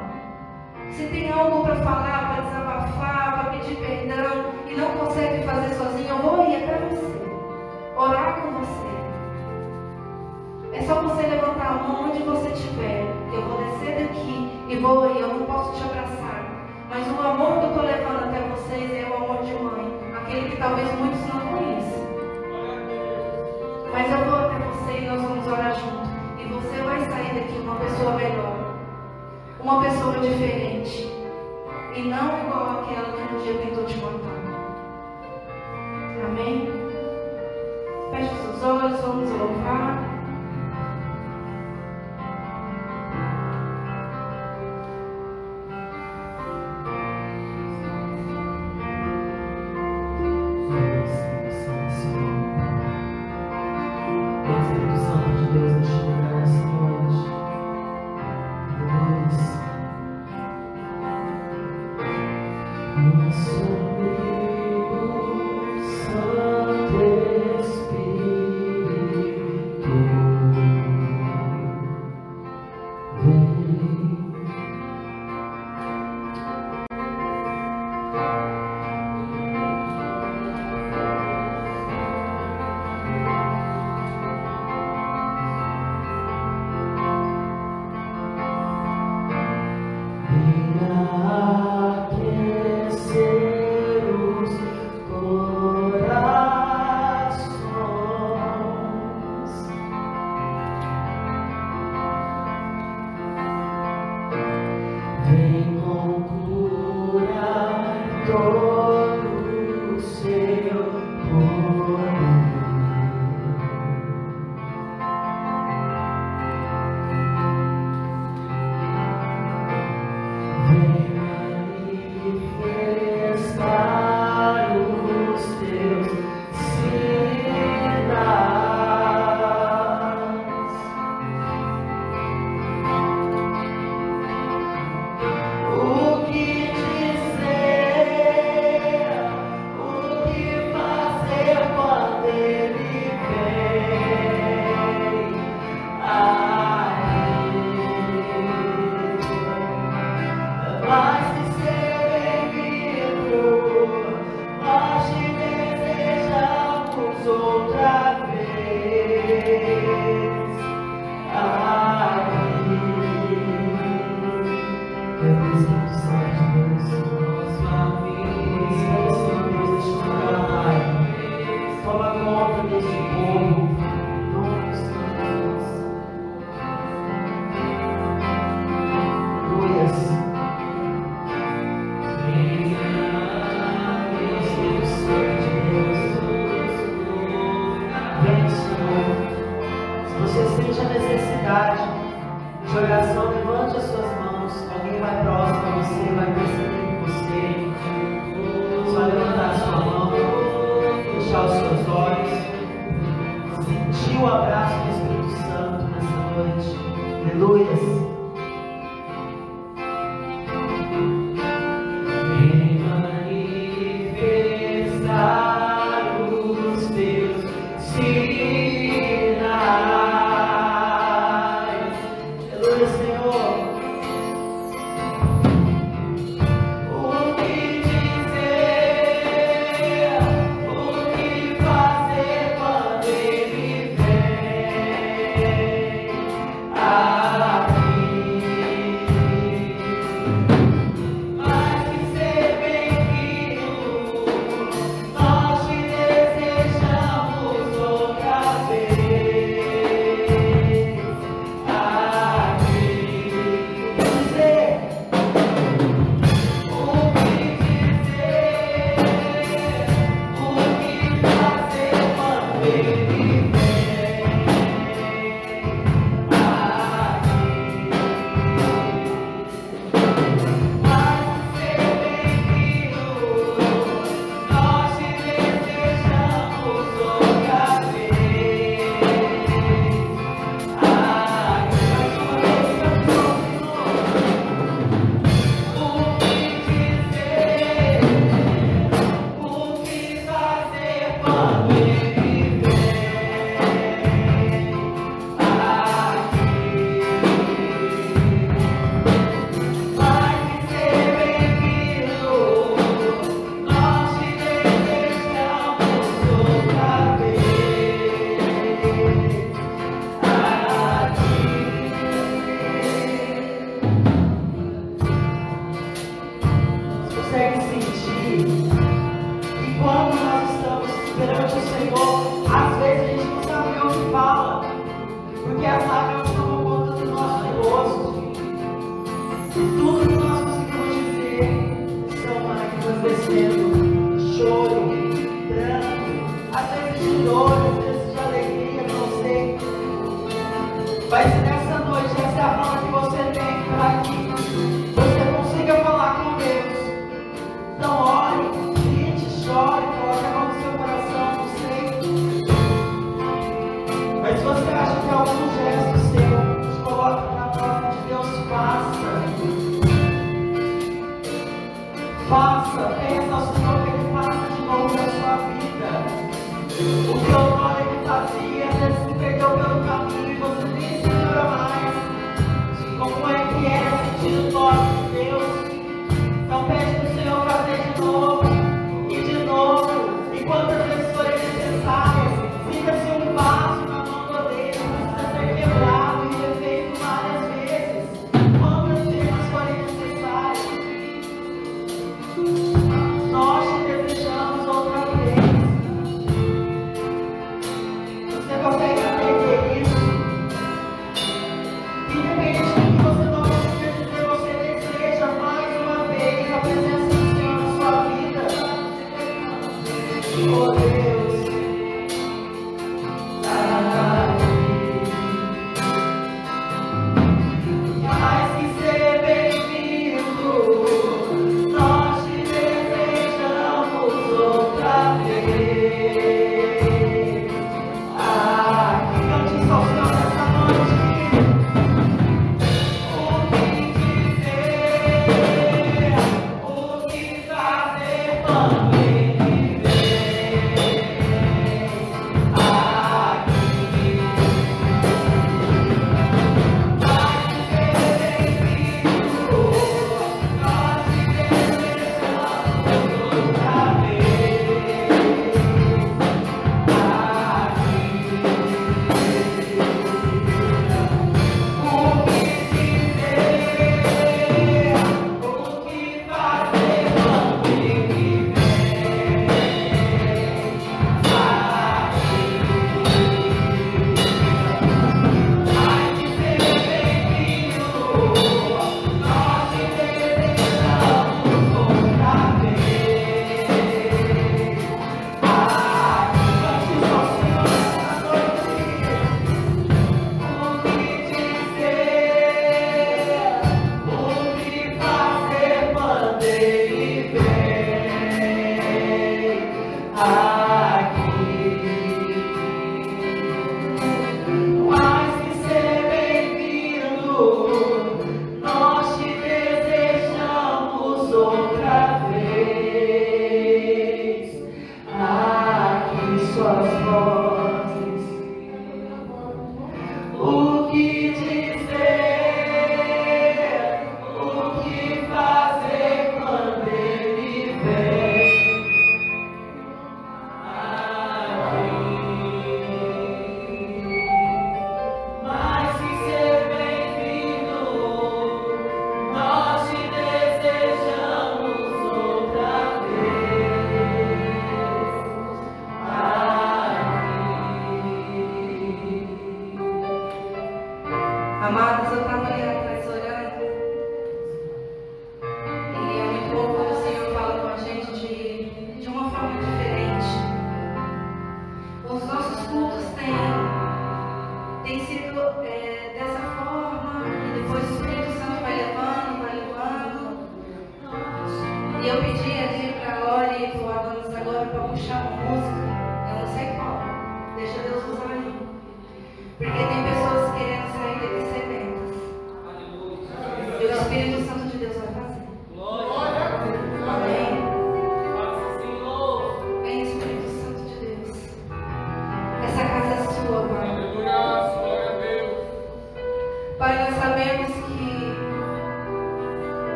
se 0.91 1.07
tem 1.07 1.29
algo 1.31 1.63
para 1.63 1.75
falar, 1.77 2.33
para 2.33 2.43
desabafar, 2.43 3.33
para 3.33 3.51
pedir 3.51 3.75
perdão 3.75 4.45
e 4.67 4.75
não 4.75 4.89
consegue 4.91 5.43
fazer 5.43 5.73
sozinho, 5.75 6.09
eu 6.09 6.17
vou 6.17 6.49
ir 6.49 6.63
até 6.63 6.77
você, 6.89 7.21
orar 7.95 8.41
com 8.41 8.51
você. 8.59 8.87
É 10.73 10.81
só 10.83 11.01
você 11.01 11.27
levantar 11.27 11.67
a 11.67 11.83
mão 11.83 12.09
onde 12.09 12.21
você 12.23 12.49
estiver. 12.49 13.03
Eu 13.33 13.41
vou 13.41 13.57
descer 13.57 14.03
daqui 14.03 14.51
e 14.69 14.77
vou 14.77 15.09
ir. 15.11 15.21
Eu 15.21 15.29
não 15.29 15.45
posso 15.45 15.75
te 15.75 15.83
abraçar. 15.89 16.45
Mas 16.89 17.07
o 17.07 17.19
amor 17.19 17.59
que 17.59 17.65
eu 17.65 17.69
estou 17.69 17.83
levando 17.83 18.25
até 18.25 18.39
vocês 18.49 18.91
é 18.93 19.09
o 19.09 19.15
amor 19.15 19.43
de 19.43 19.53
mãe, 19.53 19.99
aquele 20.15 20.51
que 20.51 20.57
talvez 20.57 20.87
muitos 20.99 21.19
não 21.33 21.39
conheçam. 21.39 22.06
Mas 23.97 24.11
eu 24.11 24.25
vou 24.25 24.35
até 24.35 24.59
você 24.59 24.99
e 24.99 25.07
nós 25.07 25.19
vamos 25.19 25.47
orar 25.47 25.73
junto. 25.73 26.07
E 26.39 26.45
você 26.45 26.83
vai 26.83 26.99
sair 27.09 27.33
daqui 27.33 27.57
uma 27.57 27.77
pessoa 27.77 28.11
melhor, 28.11 28.55
uma 29.59 29.81
pessoa 29.81 30.19
diferente. 30.19 31.11
E 31.95 32.01
não 32.03 32.39
igual 32.39 32.83
aquela 32.83 33.11
que 33.11 33.33
um 33.33 33.41
dia 33.41 33.57
tentou 33.57 33.85
te 33.85 33.97
matar. 33.97 34.37
Amém? 36.27 36.71
Feche 38.11 38.35
seus 38.35 38.63
olhos, 38.63 39.01
vamos 39.01 39.31
louvar. 39.31 40.06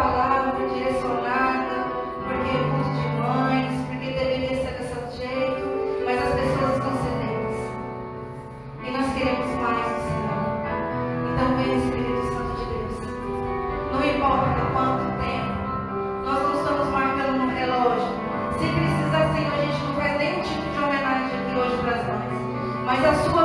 palavra 0.00 0.66
direcionada, 0.72 1.84
porque 2.24 2.48
é 2.48 2.60
curso 2.70 2.90
de 2.90 3.08
mães, 3.20 3.72
porque 3.86 4.06
deveria 4.12 4.56
ser 4.56 4.72
desse 4.78 5.18
jeito, 5.18 5.62
mas 6.06 6.16
as 6.24 6.32
pessoas 6.40 6.72
estão 6.76 6.92
sedentas. 7.04 7.58
E 8.82 8.90
nós 8.90 9.12
queremos 9.12 9.50
mais 9.60 9.84
do 9.84 10.00
Senhor. 10.08 10.40
Então 11.28 11.48
vem 11.56 11.76
Espírito 11.76 12.22
Santo 12.32 12.52
de 12.56 12.64
Deus. 12.72 12.96
Não 13.92 14.00
importa 14.00 14.60
quanto 14.72 15.04
tempo, 15.20 15.52
nós 16.24 16.42
não 16.44 16.54
estamos 16.54 16.88
marcando 16.88 17.36
no 17.36 17.50
relógio. 17.50 18.16
Se 18.56 18.66
precisar, 18.72 19.34
Senhor, 19.34 19.52
a 19.52 19.60
gente 19.60 19.84
não 19.84 19.94
faz 19.96 20.16
nenhum 20.16 20.40
tipo 20.40 20.70
de 20.70 20.78
homenagem 20.78 21.28
aqui 21.28 21.52
hoje 21.60 21.76
para 21.76 21.92
as 21.96 22.06
mães. 22.06 22.40
Mas 22.86 23.04
a 23.04 23.14
sua 23.28 23.39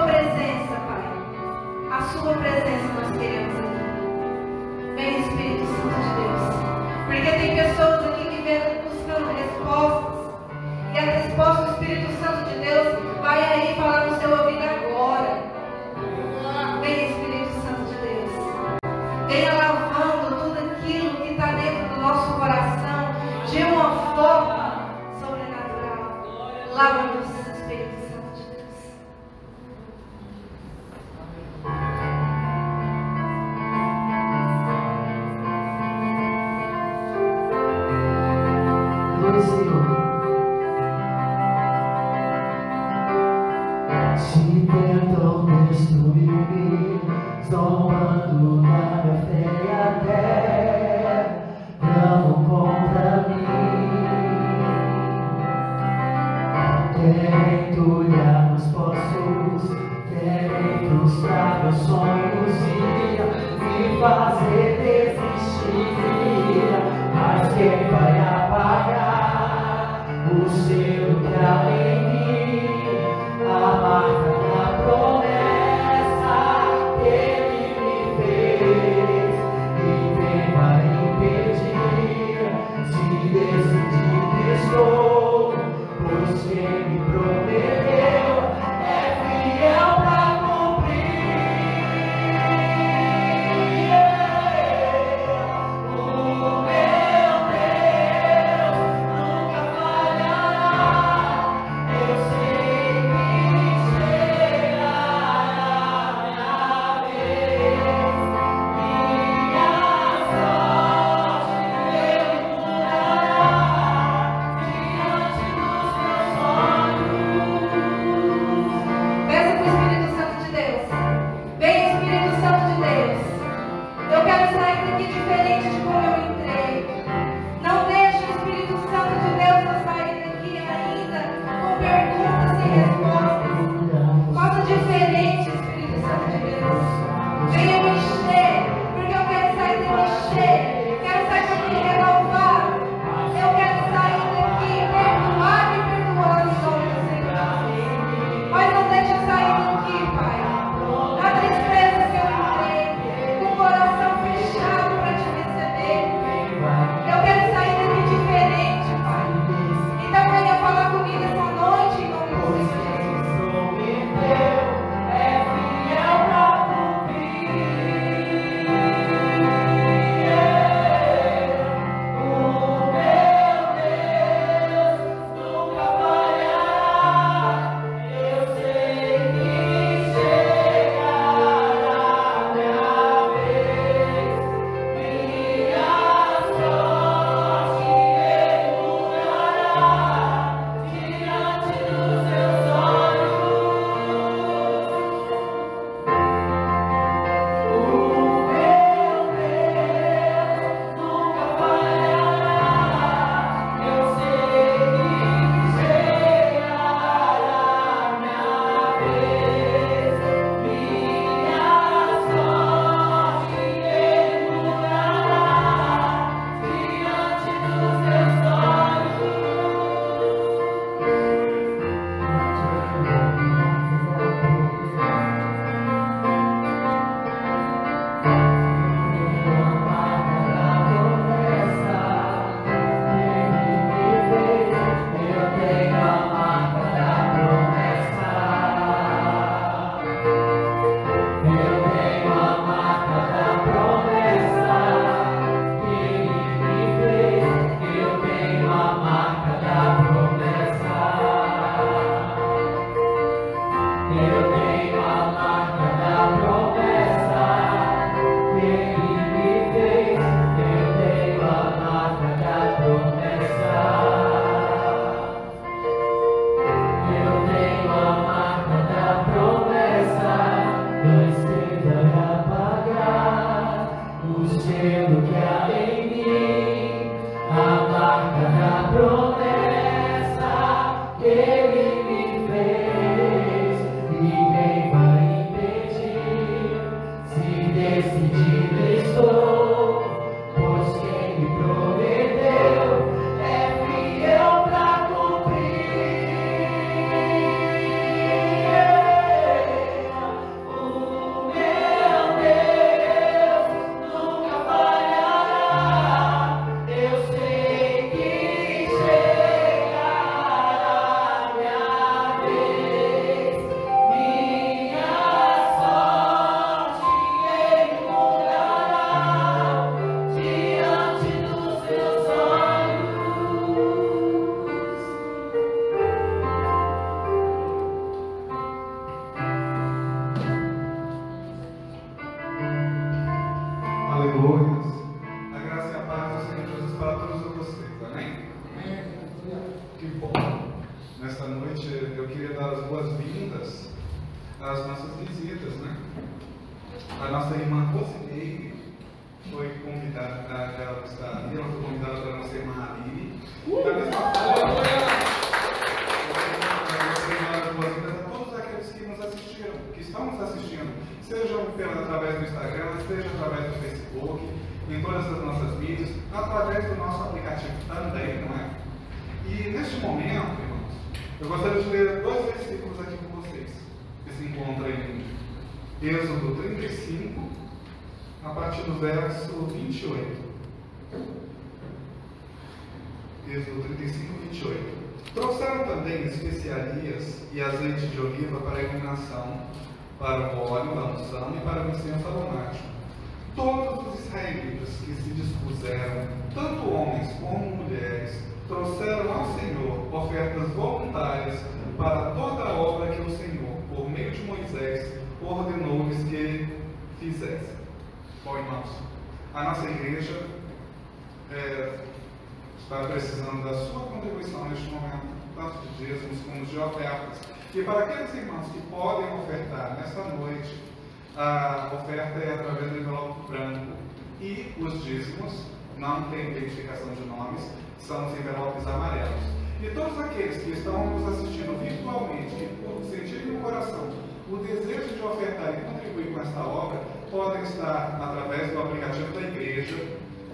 tem 426.35 426.51
identificação 426.51 427.07
de 427.13 427.25
nomes, 427.25 427.61
são 427.99 428.27
os 428.27 428.37
envelopes 428.37 428.85
amarelos. 428.85 429.55
E 429.81 429.89
todos 429.91 430.19
aqueles 430.19 430.61
que 430.61 430.71
estão 430.71 431.05
nos 431.11 431.33
assistindo 431.33 431.79
virtualmente, 431.81 432.69
sentirem 433.09 433.53
no 433.53 433.61
coração 433.61 434.09
o 434.51 434.57
desejo 434.57 435.15
de 435.15 435.21
ofertar 435.21 435.73
e 435.73 435.91
contribuir 435.91 436.33
com 436.33 436.41
esta 436.41 436.59
obra, 436.59 436.99
podem 437.31 437.63
estar 437.63 438.19
através 438.21 438.71
do 438.71 438.79
aplicativo 438.79 439.33
da 439.33 439.41
igreja, 439.41 439.95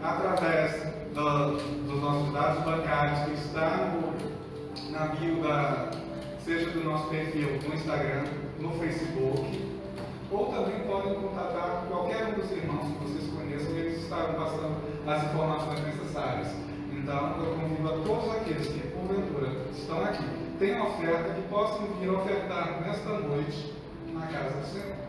através 0.01 0.83
do, 1.13 1.57
dos 1.87 2.01
nossos 2.01 2.31
dados 2.31 2.63
bancários 2.63 3.19
que 3.25 3.33
está 3.33 3.91
no, 3.91 4.91
na 4.91 5.07
bio 5.07 5.41
da, 5.41 5.91
seja 6.45 6.69
do 6.71 6.83
nosso 6.83 7.09
perfil 7.09 7.59
no 7.67 7.75
Instagram, 7.75 8.23
no 8.59 8.71
Facebook, 8.79 9.71
ou 10.31 10.45
também 10.45 10.79
podem 10.87 11.15
contatar 11.15 11.85
qualquer 11.89 12.27
um 12.27 12.39
dos 12.39 12.49
irmãos 12.51 12.85
que 12.85 13.03
vocês 13.03 13.29
conheçam, 13.33 13.75
eles 13.75 14.01
estarão 14.03 14.33
passando 14.35 14.90
as 15.07 15.23
informações 15.23 15.79
necessárias. 15.85 16.47
Então, 16.91 17.43
eu 17.43 17.55
convido 17.55 17.87
a 17.89 17.93
todos 18.05 18.35
aqueles 18.35 18.67
que, 18.67 18.79
porventura, 18.89 19.49
estão 19.73 20.03
aqui, 20.03 20.23
têm 20.59 20.79
oferta, 20.79 21.33
que 21.33 21.41
possam 21.49 21.87
vir 21.99 22.09
ofertar 22.09 22.81
nesta 22.81 23.09
noite 23.19 23.73
na 24.13 24.27
casa 24.27 24.57
do 24.57 24.65
Senhor. 24.65 25.01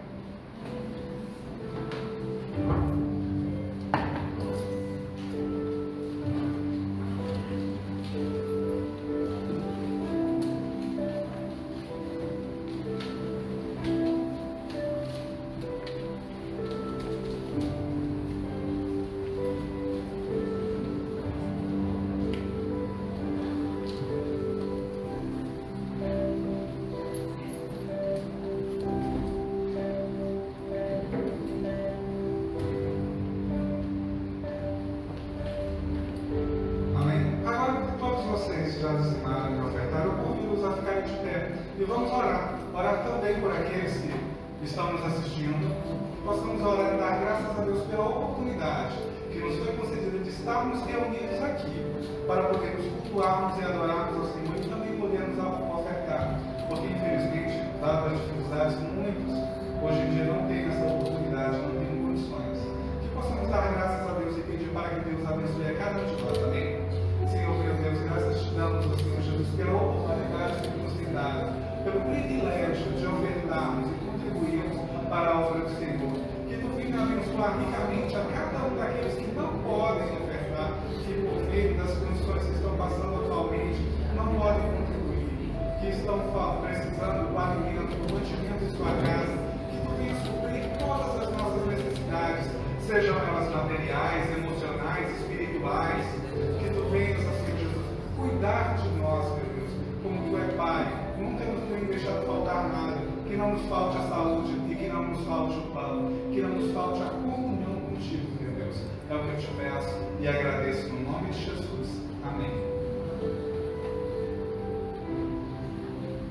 nome 111.13 111.31
de 111.31 111.45
Jesus. 111.45 112.03
Amém. 112.25 112.51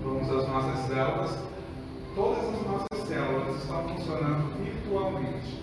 Vamos 0.04 0.30
às 0.32 0.48
nossas 0.48 0.80
células. 0.88 1.38
Todas 2.16 2.44
as 2.44 2.68
nossas 2.68 3.08
células 3.08 3.56
estão 3.58 3.90
funcionando 3.90 4.58
virtualmente. 4.58 5.62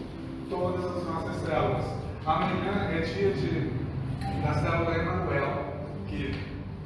Todas 0.49 0.85
as 0.85 1.05
nossas 1.05 1.37
células. 1.43 1.85
Amanhã 2.25 2.91
é 2.93 3.01
dia 3.01 3.33
de, 3.33 3.73
da 4.43 4.55
célula 4.55 4.95
Emanuel, 4.95 5.65
que 6.07 6.39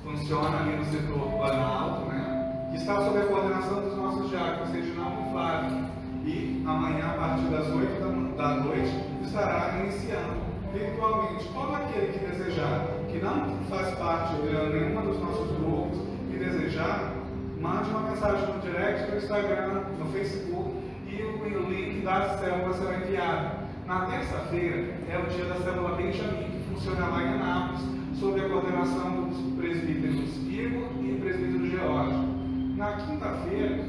funciona 0.03 0.61
ali 0.61 0.77
no 0.77 0.85
setor 0.87 1.31
Planalto, 1.37 2.07
né? 2.07 2.69
Que 2.71 2.79
está 2.79 2.97
sob 3.05 3.19
a 3.19 3.27
coordenação 3.27 3.83
dos 3.83 3.97
nossos 3.97 4.31
diáconos, 4.31 4.73
Reginaldo 4.73 5.21
e 5.21 5.33
Flávio. 5.33 5.93
E 6.25 6.65
amanhã, 6.67 7.11
a 7.11 7.15
partir 7.15 7.45
das 7.49 7.69
8 7.69 8.37
da 8.37 8.49
noite, 8.55 9.05
estará 9.23 9.81
iniciando 9.81 10.42
virtualmente. 10.73 11.49
Todo 11.53 11.75
aquele 11.75 12.13
que 12.13 12.27
desejar, 12.27 12.87
que 13.11 13.19
não 13.19 13.59
faz 13.69 13.95
parte 13.97 14.35
de 14.37 14.53
nenhuma 14.53 15.03
dos 15.03 15.21
nossos 15.21 15.57
grupos, 15.59 15.99
que 16.31 16.39
desejar, 16.39 17.15
mande 17.61 17.91
uma 17.91 18.11
mensagem 18.11 18.55
no 18.55 18.61
direct, 18.61 19.11
no 19.11 19.17
Instagram, 19.19 19.83
no 19.99 20.07
Facebook 20.07 20.83
e 21.07 21.23
o 21.23 21.71
link 21.71 22.05
da 22.05 22.39
célula 22.39 22.73
será 22.75 22.97
enviado. 22.97 23.63
Na 23.87 24.07
terça-feira 24.07 24.95
é 25.11 25.19
o 25.19 25.27
dia 25.27 25.45
da 25.45 25.57
célula 25.57 25.97
Benjamin, 25.97 26.45
que 26.45 26.75
funciona 26.75 27.07
lá 27.07 27.23
em 27.23 27.29
Anápolis, 27.35 27.83
sob 28.19 28.41
a 28.41 28.49
coordenação 28.49 29.25
dos 29.25 29.39
presbíteros 29.59 30.37
Igor 30.49 30.89
e 31.03 31.19
presbítero 31.21 31.71
Geórgio. 31.71 32.29
Na 32.77 32.93
quinta-feira 32.93 33.85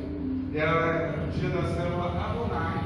é 0.54 1.28
o 1.28 1.32
dia 1.32 1.50
da 1.50 1.64
célula 1.76 2.06
Adonai, 2.06 2.84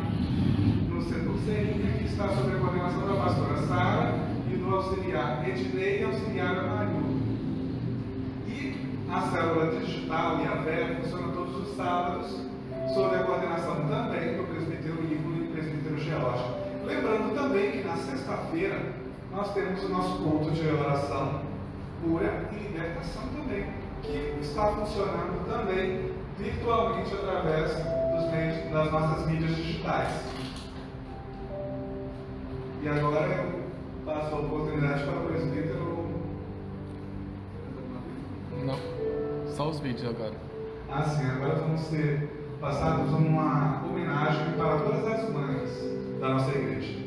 você 0.97 1.13
setor 1.13 1.37
CI, 1.45 1.97
que 1.99 2.05
está 2.05 2.27
sob 2.29 2.51
a 2.51 2.59
coordenação 2.59 3.07
da 3.07 3.23
pastora 3.23 3.67
Sara 3.67 4.15
e 4.51 4.57
do 4.57 4.75
auxiliar 4.75 5.47
Ednei 5.47 6.01
e 6.01 6.03
auxiliar 6.03 6.57
Amaril. 6.57 7.21
E 8.47 8.75
a 9.07 9.21
célula 9.29 9.79
digital 9.79 10.39
e 10.39 10.47
a 10.47 10.55
VER 10.55 10.95
funciona 10.95 11.33
todos 11.33 11.55
os 11.55 11.77
sábados, 11.77 12.41
sob 12.95 13.15
a 13.15 13.19
coordenação 13.19 13.87
também 13.87 14.37
do 14.37 14.47
presbítero 14.47 14.95
Ivo 15.03 15.43
e 15.43 15.47
presbítero 15.49 15.99
George. 15.99 16.43
Lembrando 16.83 17.35
também 17.35 17.73
que 17.73 17.83
na 17.83 17.95
sexta-feira 17.95 18.81
nós 19.31 19.53
temos 19.53 19.83
o 19.83 19.89
nosso 19.89 20.23
ponto 20.23 20.49
de 20.49 20.67
oração 20.67 21.41
cura 22.03 22.49
e 22.51 22.55
libertação 22.55 23.21
também, 23.37 23.67
que 24.01 24.39
está 24.41 24.71
funcionando 24.71 25.47
também 25.47 26.11
virtualmente 26.39 27.13
através 27.13 27.71
dos 27.71 28.31
meios, 28.31 28.71
das 28.71 28.91
nossas 28.91 29.27
mídias 29.27 29.55
digitais. 29.55 30.36
E 32.81 32.87
agora 32.87 33.25
eu 33.27 33.63
passo 34.05 34.35
a 34.35 34.39
oportunidade 34.39 35.03
para 35.03 35.19
o 35.19 35.27
presbítero. 35.27 36.07
Não, 38.63 38.77
só 39.47 39.69
os 39.69 39.79
vídeos 39.79 40.09
agora. 40.09 40.33
Ah, 40.89 41.03
sim, 41.03 41.25
agora 41.25 41.55
vamos 41.55 41.81
ser 41.81 42.29
passados 42.61 43.11
uma 43.13 43.83
homenagem 43.85 44.53
para 44.57 44.79
todas 44.79 45.05
as 45.07 45.29
mães 45.29 46.19
da 46.19 46.29
nossa 46.29 46.51
igreja. 46.51 47.06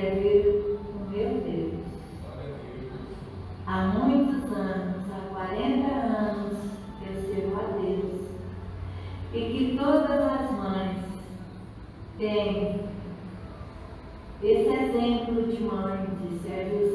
ver 0.00 0.78
o 0.80 1.10
meu 1.10 1.40
Deus. 1.40 1.80
Há 3.66 3.86
muitos 3.86 4.52
anos, 4.52 5.04
há 5.12 5.28
40 5.32 5.86
anos, 5.86 6.58
eu 7.06 7.22
sirvo 7.22 7.60
a 7.60 7.78
Deus. 7.78 8.20
E 9.32 9.40
que 9.40 9.78
todas 9.78 10.10
as 10.10 10.50
mães 10.52 10.96
têm 12.18 12.80
esse 14.42 14.68
exemplo 14.68 15.44
de 15.44 15.62
mãe 15.62 16.06
de 16.20 16.38
serviço 16.38 16.89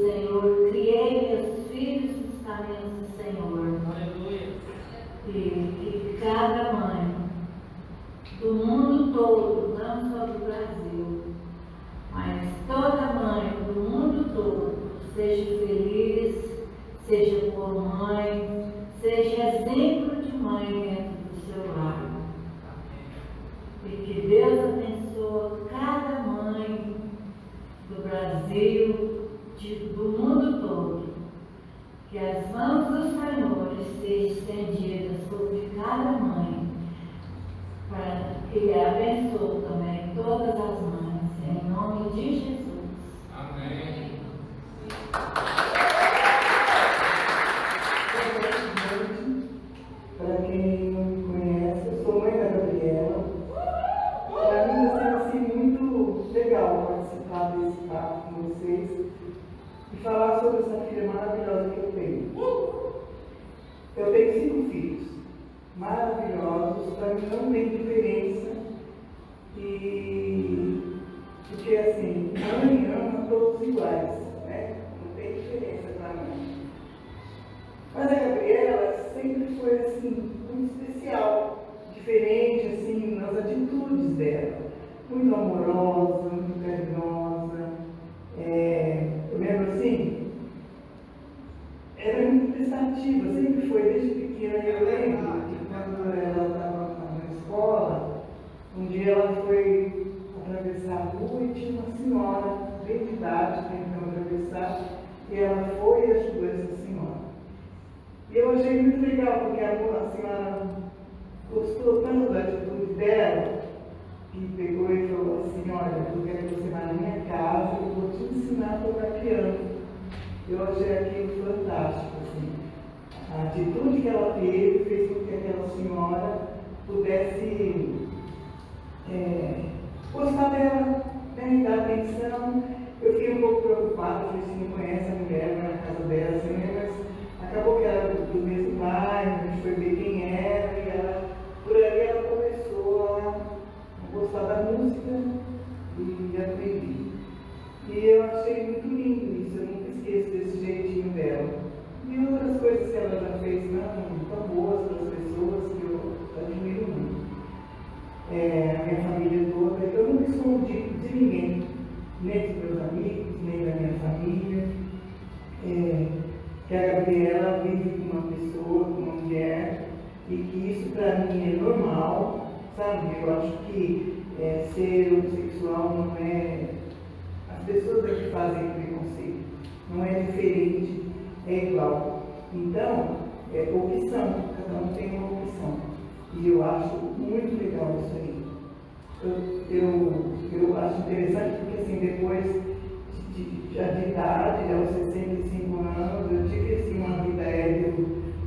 idade, 194.66 194.72
aos 194.74 194.90
65 194.90 195.76
anos, 195.78 196.32
eu 196.32 196.48
tive 196.48 196.74
assim, 196.74 196.98
uma 196.98 197.22
vida 197.22 197.44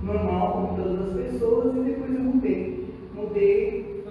normal, 0.04 0.52
como 0.52 0.76
todas 0.76 1.10
as 1.10 1.14
pessoas, 1.14 1.76
e 1.76 1.80
depois 1.80 2.14
eu 2.14 2.22
mudei. 2.22 2.94
Mudei, 3.16 4.04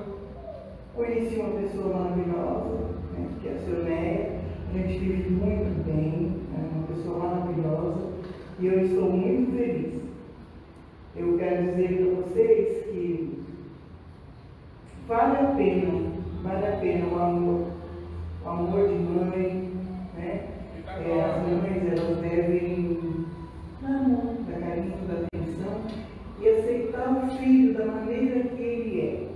conheci 0.95 1.37
uma 1.37 1.61
pessoa 1.61 1.95
maravilhosa, 1.95 2.79
né, 3.13 3.29
que 3.41 3.49
é 3.49 3.53
a 3.53 3.59
Sioneia, 3.59 4.41
a 4.71 4.77
gente 4.77 4.99
vive 4.99 5.31
muito 5.31 5.85
bem, 5.85 6.33
é 6.55 6.77
uma 6.77 6.87
pessoa 6.87 7.19
maravilhosa, 7.19 8.13
e 8.59 8.67
eu 8.67 8.85
estou 8.85 9.11
muito 9.11 9.57
feliz. 9.57 9.99
Eu 11.17 11.37
quero 11.37 11.71
dizer 11.71 11.97
para 11.97 12.23
vocês 12.23 12.85
que 12.85 13.43
vale 15.07 15.37
a 15.39 15.55
pena, 15.57 16.13
vale 16.43 16.67
a 16.67 16.77
pena 16.77 17.07
o 17.07 17.19
amor, 17.19 17.67
o 18.45 18.49
amor 18.49 18.89
de 18.89 18.95
mãe, 18.95 19.73
né? 20.17 20.58
É, 21.05 21.25
as 21.25 21.43
mães 21.43 21.87
elas 21.87 22.19
devem 22.19 23.27
dar 23.81 23.89
amor, 23.89 24.35
dar 24.49 24.61
carinho, 24.61 24.95
dar 25.07 25.25
atenção 25.25 25.83
e 26.41 26.49
aceitar 26.49 27.13
o 27.13 27.31
filho 27.39 27.75
da 27.75 27.87
maneira 27.87 28.49
que 28.49 28.63
ele 28.63 29.01
é. 29.01 29.29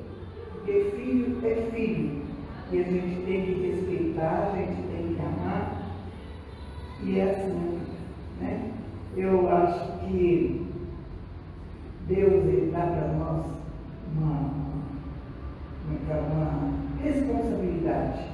Porque 0.52 0.93
filho 0.97 1.39
é 1.44 1.70
filho. 1.70 2.22
E 2.70 2.80
a 2.80 2.82
gente 2.82 3.22
tem 3.26 3.44
que 3.47 3.66
respeitar, 3.66 4.52
a 4.52 4.56
gente 4.56 4.82
tem 4.89 5.14
que 5.14 5.20
amar. 5.20 5.82
E 7.02 7.18
é 7.18 7.30
assim, 7.30 7.80
né? 8.40 8.72
Eu 9.16 9.48
acho 9.48 9.98
que 10.01 10.66
Deus 12.09 12.44
ele 12.44 12.70
dá 12.72 12.80
para 12.80 13.12
nós 13.12 13.47
uma, 14.16 14.51
uma, 15.86 16.20
uma 16.20 16.72
responsabilidade 17.02 18.32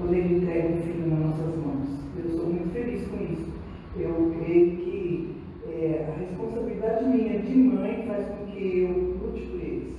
quando 0.00 0.14
Ele 0.14 0.38
entrega 0.38 0.68
um 0.68 0.82
filho 0.82 1.08
nas 1.08 1.18
nossas 1.18 1.56
mãos. 1.56 1.79
Eu 2.16 2.30
sou 2.30 2.46
muito 2.46 2.72
feliz 2.72 3.06
com 3.08 3.16
isso. 3.22 3.50
Eu 3.96 4.32
creio 4.38 4.76
que 4.76 5.36
é, 5.68 6.06
a 6.08 6.18
responsabilidade 6.18 7.04
minha 7.04 7.38
de 7.38 7.54
mãe 7.54 8.04
faz 8.06 8.26
com 8.28 8.46
que 8.46 8.80
eu 8.80 8.88
lute 9.22 9.46
por 9.46 9.60
eles. 9.60 9.94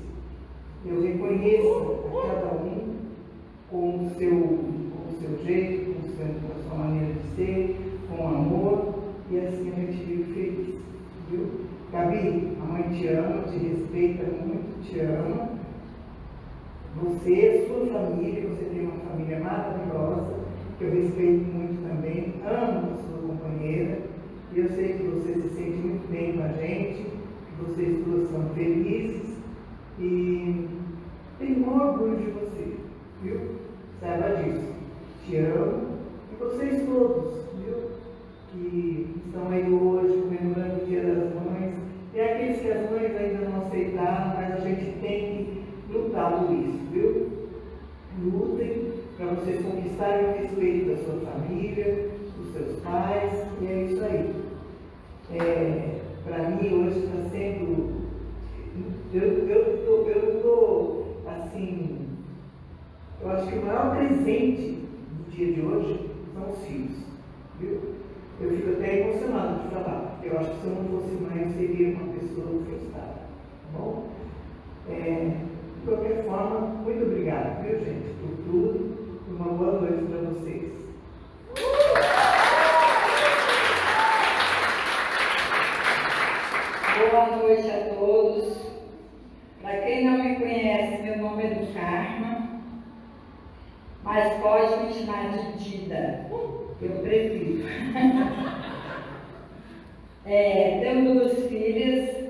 Eu 0.86 1.02
reconheço 1.02 2.00
a 2.18 2.28
cada 2.28 2.64
um 2.64 2.96
com 3.70 4.06
o 4.06 4.10
seu, 4.18 4.32
com 4.32 5.10
o 5.10 5.20
seu 5.20 5.46
jeito, 5.46 5.94
com, 5.94 6.08
o 6.08 6.12
seu, 6.12 6.26
com 6.26 6.60
a 6.60 6.64
sua 6.64 6.78
maneira 6.78 7.14
de 7.14 7.36
ser, 7.36 7.76
com 8.10 8.28
amor, 8.28 8.96
e 9.30 9.40
assim 9.40 9.72
a 9.72 9.80
gente 9.80 10.04
vive 10.04 10.34
feliz. 10.34 10.76
Viu? 11.30 11.48
Gabi, 11.92 12.58
a 12.62 12.66
mãe 12.66 12.84
te 12.90 13.08
ama, 13.08 13.44
te 13.44 13.58
respeita 13.58 14.24
muito, 14.24 14.84
te 14.84 15.00
ama. 15.00 15.50
Você, 17.02 17.66
sua 17.68 17.86
família, 17.88 18.50
você 18.50 18.66
tem 18.66 18.86
uma 18.86 19.00
família 19.10 19.40
maravilhosa, 19.40 20.41
que 20.82 20.88
eu 20.88 20.94
respeito 20.94 21.44
muito 21.54 21.88
também, 21.88 22.34
amo 22.44 22.98
sua 22.98 23.28
companheira, 23.28 24.00
e 24.52 24.60
eu 24.60 24.70
sei 24.70 24.94
que 24.94 25.04
você 25.04 25.34
se 25.34 25.50
sente 25.50 25.78
muito 25.78 26.12
bem 26.12 26.34
com 26.34 26.44
a 26.44 26.48
gente, 26.48 27.04
que 27.04 27.64
vocês 27.64 28.04
duas 28.04 28.32
são 28.32 28.50
felizes, 28.56 29.38
e 30.00 30.68
tenho 31.38 31.72
orgulho 31.72 32.18
de 32.18 32.32
você, 32.32 32.78
viu? 33.22 33.42
Saiba 34.00 34.42
disso. 34.42 34.72
Te 35.24 35.38
amo, 35.38 36.00
e 36.32 36.44
vocês 36.44 36.84
todos, 36.88 37.46
viu? 37.64 37.76
Que 38.52 39.22
estão 39.28 39.50
aí 39.50 39.72
hoje 39.72 40.20
comemorando 40.24 40.82
o 40.82 40.86
Dia 40.88 41.04
das 41.04 41.36
Mães, 41.36 41.76
e 42.16 42.20
aqueles 42.20 42.60
que 42.60 42.72
as 42.72 42.90
mães 42.90 43.16
ainda 43.16 43.50
não 43.50 43.62
aceitaram, 43.62 44.36
mas 44.36 44.54
a 44.54 44.68
gente 44.68 45.00
tem 45.00 45.46
que 45.46 45.94
lutar 45.94 46.40
por 46.40 46.52
isso, 46.56 46.80
viu? 46.92 47.28
Lutem 48.24 48.81
para 49.22 49.36
vocês 49.36 49.64
conquistarem 49.64 50.30
o 50.30 50.38
respeito 50.42 50.90
da 50.90 50.98
sua 50.98 51.32
família, 51.32 52.10
dos 52.36 52.54
seus 52.54 52.80
pais, 52.80 53.32
e 53.62 53.66
é 53.68 53.84
isso 53.84 54.04
aí. 54.04 54.36
É, 55.32 56.00
para 56.24 56.50
mim 56.50 56.88
hoje 56.88 57.00
está 57.02 57.30
sendo. 57.30 58.02
Eu 59.14 59.78
estou, 59.78 60.10
eu 60.10 60.36
estou, 60.36 61.18
assim, 61.28 62.08
eu 63.22 63.30
acho 63.30 63.48
que 63.48 63.60
o 63.60 63.66
maior 63.66 63.96
presente 63.96 64.88
do 65.12 65.32
dia 65.32 65.54
de 65.54 65.62
hoje 65.62 66.10
são 66.34 66.50
os 66.50 66.66
filhos, 66.66 67.06
viu? 67.60 67.80
Eu 68.40 68.50
fico 68.50 68.72
até 68.72 69.02
emocionado 69.02 69.62
de 69.62 69.76
falar, 69.76 70.20
eu 70.24 70.40
acho 70.40 70.50
que 70.50 70.62
se 70.62 70.68
eu 70.68 70.76
não 70.76 71.00
fosse 71.00 71.16
mãe, 71.22 71.44
eu 71.44 71.50
seria 71.52 71.96
uma 71.96 72.14
pessoa 72.14 72.62
frustrada, 72.66 73.22
tá 73.22 73.78
bom? 73.78 74.10
É, 74.90 75.38
de 75.80 75.86
qualquer 75.86 76.24
forma, 76.26 76.60
muito 76.84 77.04
obrigada. 77.04 77.62
viu 77.62 77.80
gente, 77.80 78.16
por 78.20 78.52
tudo. 78.52 79.01
Uma 79.42 79.54
boa 79.54 79.82
noite 79.82 80.04
para 80.04 80.20
vocês. 80.30 80.72
Boa 87.10 87.26
noite 87.38 87.72
a 87.72 87.96
todos. 87.96 88.56
Para 89.64 89.82
quem 89.82 90.06
não 90.06 90.24
me 90.24 90.36
conhece, 90.36 91.02
meu 91.02 91.18
nome 91.18 91.44
é 91.44 91.56
do 91.56 91.74
Karma, 91.74 92.62
mas 94.04 94.40
pode 94.44 94.84
me 94.84 94.94
chamar 94.94 95.32
de 95.32 95.58
Dida, 95.58 96.28
eu 96.30 97.00
prefiro. 97.02 97.68
é, 100.24 100.80
tenho 100.82 101.16
duas 101.16 101.48
filhas 101.48 102.30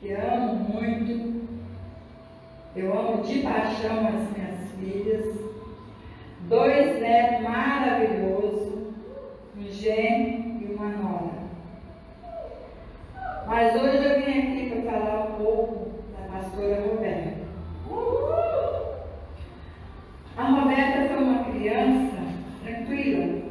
que 0.00 0.12
amo 0.12 0.54
muito, 0.54 1.46
eu 2.74 2.98
amo 2.98 3.22
de 3.22 3.42
paixão 3.42 4.08
as 4.08 4.36
minhas 4.36 4.72
filhas, 4.72 5.47
dois 6.48 6.98
netos 7.00 7.42
maravilhosos, 7.42 8.72
um 9.56 9.62
gêmeo 9.64 10.62
e 10.62 10.74
uma 10.74 10.88
nora. 10.88 11.38
Mas 13.46 13.74
hoje 13.74 14.04
eu 14.04 14.16
vim 14.16 14.38
aqui 14.38 14.70
para 14.70 14.90
falar 14.90 15.26
um 15.26 15.44
pouco 15.44 15.90
da 16.12 16.38
pastora 16.38 16.86
Roberta. 16.86 17.38
A 20.36 20.42
Roberta 20.44 21.14
foi 21.14 21.22
uma 21.22 21.44
criança 21.44 22.16
tranquila. 22.64 23.42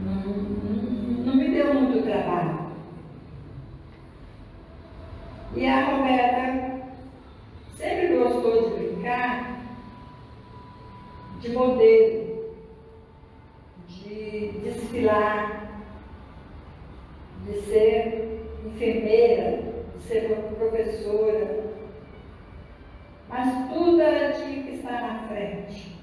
Não, 0.00 0.14
não, 0.14 1.24
não 1.24 1.36
me 1.36 1.48
deu 1.48 1.74
muito 1.74 2.04
trabalho. 2.04 2.68
E 5.56 5.66
a 5.66 5.84
Roberta 5.86 6.82
sempre 7.76 8.16
gostou 8.16 8.70
de 8.70 8.76
brincar 8.76 9.58
de 11.40 11.50
modelo, 11.50 12.54
de 13.86 14.48
desfilar 14.64 15.58
de 17.46 17.60
ser 17.62 18.44
enfermeira, 18.66 19.62
de 19.96 20.02
ser 20.02 20.28
professora, 20.58 21.64
mas 23.28 23.68
tudo 23.72 24.00
ela 24.00 24.32
tinha 24.32 24.62
que 24.62 24.70
estar 24.72 25.00
na 25.00 25.28
frente. 25.28 25.96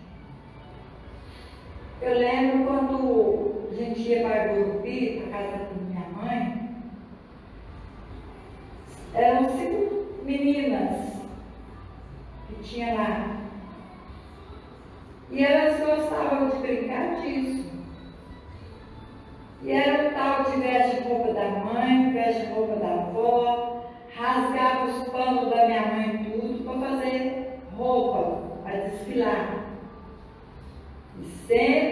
Eu 2.01 2.17
lembro 2.17 2.65
quando 2.65 3.69
a 3.71 3.75
gente 3.75 4.01
ia 4.01 4.21
para 4.21 4.53
Gurupi, 4.53 5.21
para 5.21 5.43
casa 5.43 5.65
da 5.65 5.81
minha 5.81 6.09
mãe, 6.09 6.69
eram 9.13 9.49
cinco 9.49 10.23
meninas 10.23 11.13
que 12.47 12.63
tinha 12.63 12.95
lá. 12.95 13.44
E 15.31 15.43
elas 15.43 15.79
gostavam 15.79 16.49
de 16.49 16.57
brincar 16.57 17.21
disso. 17.21 17.65
E 19.63 19.71
era 19.71 20.09
o 20.09 20.13
tal 20.13 20.43
de 20.43 20.61
veste 20.61 21.03
roupa 21.07 21.33
da 21.33 21.49
mãe, 21.49 22.13
veste 22.13 22.45
roupa 22.53 22.75
da 22.75 22.87
avó, 22.87 23.85
rasgava 24.15 24.85
os 24.85 25.07
panos 25.09 25.49
da 25.49 25.65
minha 25.65 25.81
mãe 25.87 26.23
tudo 26.23 26.63
para 26.63 26.87
fazer 26.87 27.59
roupa, 27.75 28.59
para 28.63 28.77
desfilar. 28.89 29.65
E 31.19 31.25
sempre 31.47 31.84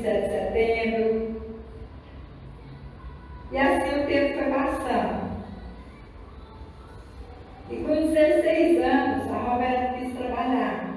27 0.00 0.22
de 0.22 0.28
setembro. 0.28 1.40
E 3.52 3.58
assim 3.58 4.02
o 4.02 4.06
tempo 4.06 4.34
foi 4.34 4.52
passando. 4.52 5.30
E 7.70 7.76
com 7.76 8.12
16 8.12 8.82
anos, 8.82 9.30
a 9.30 9.36
Roberta 9.36 9.98
quis 9.98 10.16
trabalhar. 10.16 10.90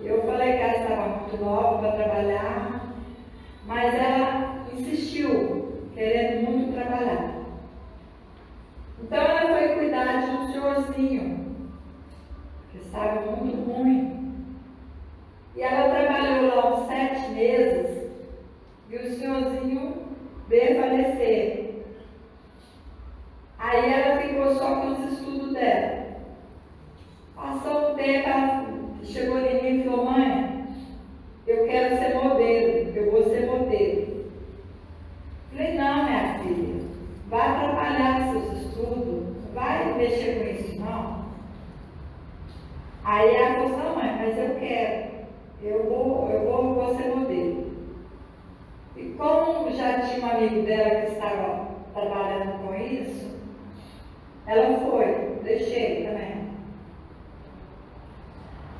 Eu 0.00 0.22
falei 0.26 0.52
que 0.52 0.62
ela 0.62 0.76
estava 0.78 1.08
muito 1.08 1.44
nova 1.44 1.78
para 1.78 1.92
trabalhar, 1.92 2.80
mas 3.66 3.94
ela 3.94 4.43
falecer. 20.74 21.82
Aí 23.58 23.92
ela 23.92 24.20
ficou 24.20 24.54
só 24.54 24.76
com 24.76 24.92
os 24.92 25.12
estudos 25.12 25.52
dela. 25.52 26.04
Passou 27.36 27.92
um 27.92 27.94
tempo, 27.94 28.28
ela 28.28 28.66
chegou 29.02 29.38
em 29.38 29.62
mim 29.62 29.80
e 29.80 29.84
falou, 29.84 30.04
mãe, 30.06 30.66
eu 31.46 31.66
quero 31.66 31.98
ser 31.98 32.14
modelo, 32.14 32.96
eu 32.96 33.10
vou 33.10 33.24
ser 33.24 33.46
modelo. 33.46 34.24
Falei, 35.50 35.74
não, 35.74 36.04
minha 36.04 36.38
filha, 36.38 36.84
vai 37.28 37.40
atrapalhar 37.40 38.32
seus 38.32 38.62
estudos, 38.62 39.44
vai 39.52 39.94
mexer 39.94 40.38
com 40.38 40.50
isso 40.50 40.80
não. 40.80 41.24
Aí 43.04 43.34
ela 43.34 43.54
falou, 43.54 43.78
não, 43.78 43.96
mãe, 43.96 44.16
mas 44.18 44.38
eu 44.38 44.54
quero 44.56 45.14
eu 45.64 45.84
vou, 45.84 46.30
eu 46.30 46.44
vou, 46.44 46.74
vou 46.74 46.94
ser 46.94 47.08
modelo. 47.08 47.63
E 48.96 49.14
como 49.16 49.72
já 49.72 50.00
tinha 50.02 50.24
um 50.24 50.30
amigo 50.30 50.62
dela 50.62 51.00
que 51.00 51.12
estava 51.12 51.68
trabalhando 51.92 52.66
com 52.66 52.74
isso, 52.74 53.38
ela 54.46 54.78
foi, 54.78 55.40
deixei 55.42 56.04
também. 56.04 56.44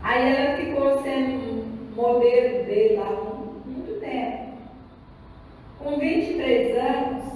Aí 0.02 0.36
ela 0.36 0.56
ficou 0.56 1.02
sendo 1.02 1.64
modelo 1.96 2.64
dele 2.64 2.96
lá 2.96 3.06
por 3.06 3.66
muito 3.66 4.00
tempo. 4.00 4.54
Com 5.78 5.98
23 5.98 6.76
anos, 6.76 7.32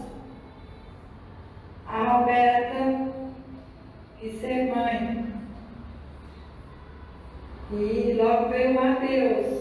a 1.86 2.18
Roberta 2.18 3.12
quis 4.20 4.40
ser 4.40 4.74
mãe. 4.74 5.26
E 7.72 8.14
logo 8.14 8.48
veio 8.50 8.70
o 8.70 8.74
Mateus. 8.74 9.57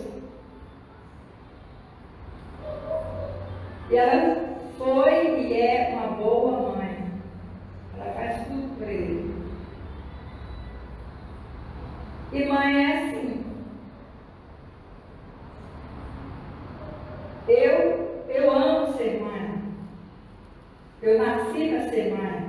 E 3.89 3.95
ela 3.95 4.57
foi 4.77 5.41
e 5.41 5.59
é 5.59 5.89
uma 5.93 6.18
boa 6.18 6.76
mãe. 6.76 7.11
Ela 7.95 8.14
faz 8.14 8.47
tudo 8.47 8.77
para 8.77 8.91
ele. 8.91 9.35
E 12.34 12.45
mãe 12.45 12.85
é 12.85 12.97
assim. 12.97 13.45
Eu, 17.47 18.23
eu 18.27 18.51
amo 18.51 18.93
ser 18.97 19.22
mãe. 19.22 19.64
Eu 21.01 21.19
nasci 21.19 21.69
para 21.69 21.89
ser 21.89 22.14
mãe. 22.14 22.47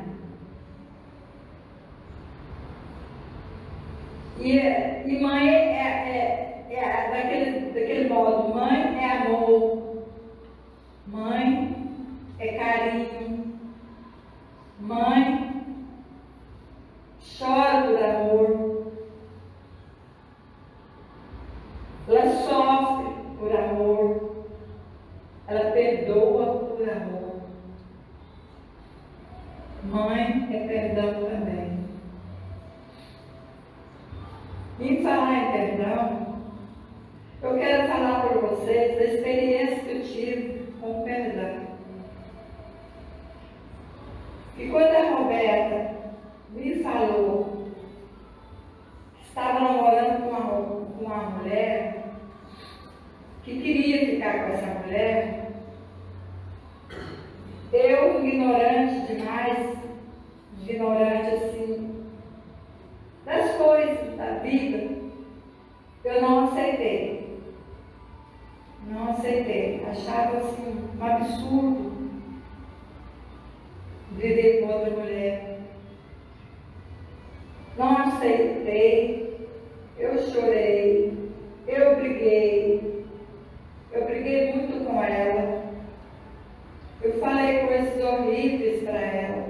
E, 4.40 4.56
e 4.56 5.20
mãe 5.20 5.48
é, 5.48 6.66
é, 6.70 6.74
é, 6.74 7.10
daquele, 7.10 7.73
daquele 7.73 8.09
modo, 8.09 8.55
mãe 8.55 8.97
é 8.97 9.27
amor, 9.27 10.05
mãe 11.09 11.77
é 12.39 12.52
carinho, 12.52 13.59
mãe 14.78 15.65
chora 17.36 17.89
por 17.89 18.05
amor, 18.05 18.93
ela 22.06 22.32
sofre 22.44 23.15
por 23.40 23.56
amor, 23.56 24.47
ela 25.48 25.73
perdoa 25.73 26.47
por 26.60 26.89
amor. 26.89 27.40
Mãe 29.82 30.48
é 30.52 30.66
perdão 30.69 31.24
também. 31.24 31.78
Em 34.81 35.02
falar 35.02 35.35
em 35.35 35.52
perdão, 35.52 36.36
eu 37.43 37.59
quero 37.59 37.89
falar 37.89 38.20
para 38.20 38.39
vocês 38.39 38.97
da 38.97 39.05
experiência 39.06 39.81
que 39.81 39.90
eu 39.90 40.02
tive 40.02 40.73
com 40.81 41.01
o 41.01 41.05
perdão. 41.05 41.66
E 44.56 44.69
quando 44.69 44.94
a 44.94 45.16
Roberta 45.16 45.97
me 46.51 46.77
falou 46.77 47.66
que 49.16 49.28
estava 49.28 49.59
namorando 49.59 50.23
com 50.23 50.31
uma, 50.31 50.47
com 50.47 51.05
uma 51.05 51.31
mulher, 51.31 52.05
que 53.43 53.60
queria 53.60 54.06
ficar 54.06 54.44
com 54.44 54.52
essa 54.52 54.78
mulher, 54.78 55.51
eu, 57.73 58.24
ignorante 58.24 59.12
demais, 59.12 59.77
ignorante 60.62 61.28
coisas 63.59 64.16
da 64.16 64.39
vida 64.39 64.97
eu 66.05 66.23
não 66.23 66.44
aceitei. 66.44 67.39
Não 68.86 69.10
aceitei. 69.10 69.85
Achava 69.90 70.39
assim 70.39 70.89
um 70.98 71.05
absurdo 71.05 72.10
viver 74.12 74.62
com 74.62 74.73
outra 74.73 74.90
mulher. 74.90 75.59
Não 77.77 77.98
aceitei. 77.98 79.48
Eu 79.98 80.19
chorei. 80.31 81.12
Eu 81.66 81.97
briguei. 81.97 83.05
Eu 83.93 84.05
briguei 84.06 84.52
muito 84.55 84.86
com 84.86 85.02
ela. 85.02 85.65
Eu 87.09 87.21
falei 87.21 87.67
coisas 87.67 88.05
horríveis 88.05 88.83
para 88.85 89.01
ela. 89.01 89.49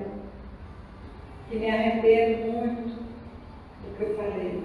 Que 1.50 1.56
me 1.56 1.68
arrependo 1.68 2.52
muito 2.52 3.02
do 3.82 3.96
que 3.96 4.02
eu 4.04 4.16
falei. 4.16 4.62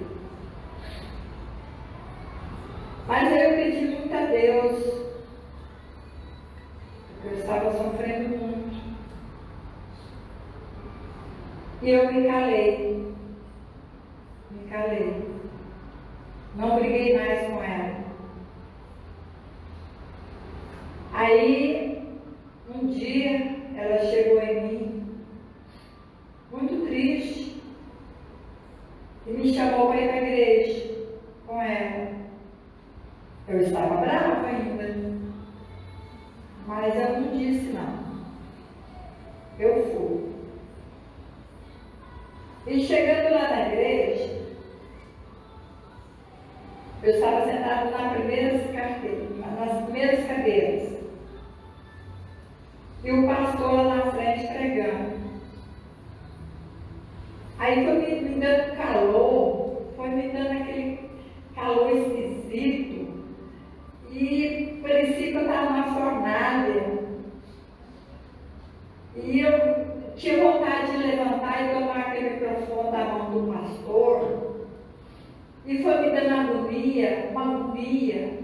Mas 3.07 3.31
eu 3.31 3.55
pedi 3.55 3.85
muito 3.87 4.13
a 4.13 4.25
Deus. 4.27 4.83
Porque 7.15 7.35
eu 7.35 7.39
estava 7.39 7.71
sofrendo 7.71 8.37
muito. 8.37 8.95
E 11.81 11.89
eu 11.89 12.13
me 12.13 12.27
calei. 12.27 13.15
Me 14.51 14.69
calei. 14.69 15.29
Não 16.55 16.75
briguei 16.75 17.17
mais 17.17 17.47
com 17.47 17.63
ela. 17.63 18.03
Aí, 21.11 21.92
um 22.73 22.87
dia, 22.87 23.55
ela 23.75 24.05
chegou 24.09 24.41
em 24.41 24.67
mim, 24.67 25.15
muito 26.51 26.85
triste, 26.85 27.61
e 29.27 29.31
me 29.31 29.53
chamou 29.53 29.87
para 29.87 30.01
ir 30.01 30.09
a 30.09 30.17
igreja 30.17 30.95
com 31.45 31.61
ela. 31.61 32.11
Eu 33.47 33.61
estava 33.61 33.97
brava 33.97 34.47
ainda, 34.47 34.95
mas 36.65 36.95
eu 36.95 37.21
não 37.21 37.37
disse 37.37 37.73
não. 37.73 38.03
Eu 39.59 39.83
fui. 39.91 40.33
E 42.65 42.81
chegando 42.81 43.33
lá 43.33 43.49
na 43.49 43.67
igreja, 43.67 44.41
eu 47.03 47.09
estava 47.11 47.45
sentado 47.45 47.93
primeiras 48.13 48.73
nas 48.73 49.83
primeiras 49.83 50.25
cadeiras. 50.25 50.92
E 53.03 53.11
o 53.11 53.27
pastor 53.27 53.73
lá 53.73 53.95
na 53.95 54.11
frente 54.11 54.47
pregando. 54.47 55.13
Aí 57.59 57.83
foi 57.83 57.93
me, 57.95 58.29
me 58.29 58.39
dando 58.39 58.77
calor, 58.77 59.81
foi 59.97 60.07
me 60.07 60.29
dando 60.29 60.51
aquele 60.51 60.99
calor 61.53 61.91
esquisito. 61.91 63.23
E 64.09 64.79
parecia 64.81 65.31
que 65.31 65.35
eu 65.35 65.41
estava 65.41 65.69
numa 65.69 65.93
fornalha. 65.93 66.99
E 69.15 69.39
eu 69.41 70.13
tinha 70.15 70.41
vontade 70.41 70.91
de 70.91 70.97
levantar 70.97 71.61
e 71.61 71.73
tomar 71.73 71.99
aquele 71.99 72.29
microfone 72.29 72.91
da 72.91 73.05
mão 73.05 73.31
do 73.31 73.53
pastor. 73.53 74.67
E 75.65 75.83
foi 75.83 76.01
me 76.01 76.09
dando 76.09 76.39
agonia, 76.39 77.29
uma 77.31 77.41
agonia. 77.41 78.39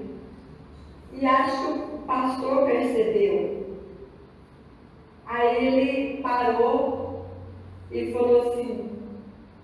E 1.14 1.26
acho 1.26 1.64
que 1.64 1.95
o 1.95 1.99
pastor 1.99 2.65
percebeu. 2.65 3.59
Aí 5.30 5.68
ele 5.68 6.22
parou 6.23 7.27
e 7.91 8.11
falou 8.11 8.49
assim: 8.49 8.89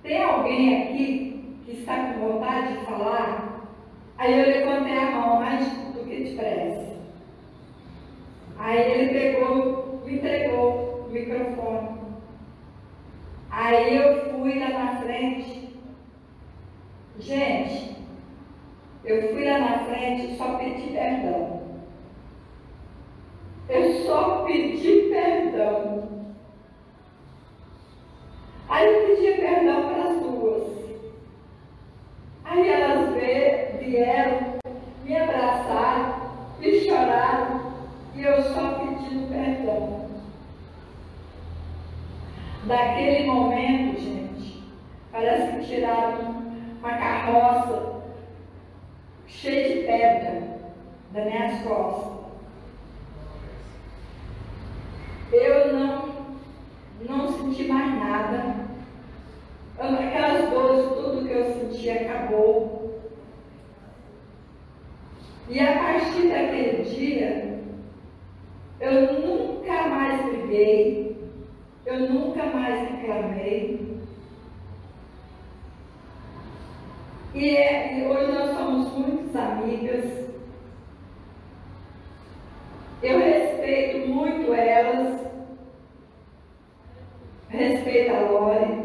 Tem 0.04 0.24
alguém 0.24 0.84
aqui 0.84 1.60
que 1.66 1.72
está 1.72 2.14
com 2.14 2.34
vontade 2.34 2.78
de 2.78 2.86
falar? 2.86 3.66
Aí 4.16 4.40
eu 4.40 4.46
levantei 4.46 4.96
a 4.96 5.12
mão 5.12 5.40
mais 5.40 5.68
do 5.68 6.06
que 6.06 6.24
depressa. 6.24 6.98
Aí 8.60 8.92
ele 8.92 9.14
pegou, 9.20 10.02
me 10.06 10.14
entregou 10.14 11.08
o 11.08 11.12
microfone. 11.12 12.00
Aí 13.50 13.96
eu 13.96 14.32
fui 14.32 14.60
lá 14.60 14.70
na 14.70 14.98
frente. 15.02 15.70
Gente, 17.20 17.96
eu 19.04 19.34
fui 19.34 19.50
lá 19.50 19.58
na 19.58 19.80
frente 19.86 20.38
só 20.38 20.58
pedi 20.58 20.92
perdão. 20.92 21.65
Eu 23.68 24.04
só 24.04 24.44
pedi 24.46 25.10
perdão. 25.10 26.08
Aí 28.70 28.86
eu 28.86 29.08
pedi 29.08 29.42
perdão 29.42 29.90
para 29.90 30.04
as 30.04 30.20
duas. 30.20 30.68
Aí 32.44 32.70
elas 32.70 33.16
vieram, 33.80 34.60
me 35.04 35.18
abraçaram, 35.18 36.16
me 36.60 36.80
choraram 36.82 37.74
e 38.14 38.24
eu 38.24 38.42
só 38.44 38.80
pedindo 38.80 39.30
perdão. 39.30 40.10
Daquele 42.66 43.26
momento, 43.26 44.00
gente, 44.00 44.64
parece 45.12 45.58
que 45.58 45.66
tiraram 45.66 46.44
uma 46.80 46.98
carroça 46.98 48.02
cheia 49.28 49.76
de 49.76 49.88
pedra 49.88 50.60
das 51.12 51.26
minhas 51.26 51.62
costas. 51.64 52.15
Eu 55.36 55.74
não, 55.74 56.10
não 57.02 57.32
senti 57.32 57.68
mais 57.68 57.94
nada. 57.98 58.56
Aquelas 59.78 60.50
dores, 60.50 60.86
tudo 60.96 61.28
que 61.28 61.34
eu 61.34 61.54
senti 61.54 61.90
acabou. 61.90 63.02
E 65.50 65.60
a 65.60 65.74
partir 65.74 66.30
daquele 66.30 66.84
dia, 66.84 67.60
eu 68.80 69.14
nunca 69.20 69.88
mais 69.88 70.26
briguei, 70.26 71.18
eu 71.86 72.00
nunca 72.10 72.46
mais 72.46 72.90
reclamei. 72.90 74.00
E, 77.34 77.50
é, 77.58 78.00
e 78.00 78.08
hoje 78.08 78.32
nós 78.32 78.58
somos 78.58 78.92
muitas 78.94 79.36
amigas. 79.36 80.25
Eu 83.06 83.20
respeito 83.20 84.08
muito 84.08 84.52
elas, 84.52 85.22
respeito 87.50 88.16
a 88.16 88.20
Lore, 88.22 88.84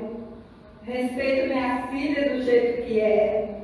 respeito 0.82 1.48
minha 1.48 1.86
filha 1.86 2.28
do 2.28 2.42
jeito 2.42 2.82
que 2.86 3.00
é. 3.00 3.62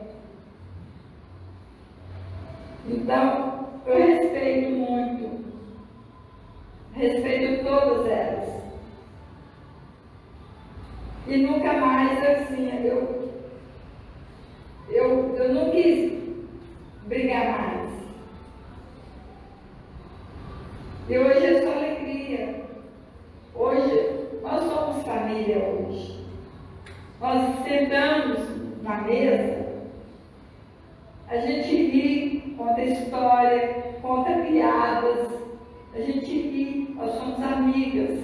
Então, 2.88 3.68
eu 3.84 3.98
respeito 3.98 4.70
muito, 4.70 5.44
respeito 6.94 7.62
todas 7.62 8.10
elas. 8.10 8.48
E 11.26 11.36
nunca 11.36 11.74
mais 11.74 12.24
assim, 12.24 12.70
eu, 12.82 13.30
eu, 14.88 15.36
eu 15.36 15.52
não 15.52 15.70
quis 15.70 16.18
brigar 17.06 17.60
mais. 17.60 18.05
E 21.08 21.16
hoje 21.16 21.46
é 21.46 21.62
só 21.62 21.72
alegria. 21.72 22.64
Hoje, 23.54 24.28
nós 24.42 24.64
somos 24.64 25.04
família 25.04 25.58
hoje. 25.58 26.26
Nós 27.20 27.64
sentamos 27.64 28.82
na 28.82 29.02
mesa, 29.02 29.66
a 31.28 31.36
gente 31.36 31.76
ri, 31.76 32.54
conta 32.58 32.82
história, 32.82 33.94
conta 34.02 34.32
piadas, 34.32 35.28
a 35.94 36.00
gente 36.00 36.26
ri, 36.26 36.94
nós 36.96 37.14
somos 37.14 37.40
amigas. 37.40 38.18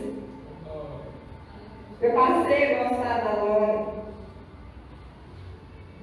Eu 2.01 2.13
passei 2.13 2.81
a 2.81 2.89
gostar 2.89 3.21
da 3.21 3.45
Lore. 3.45 3.85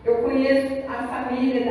Eu 0.06 0.24
conheço 0.24 0.90
a 0.90 1.04
família 1.08 1.66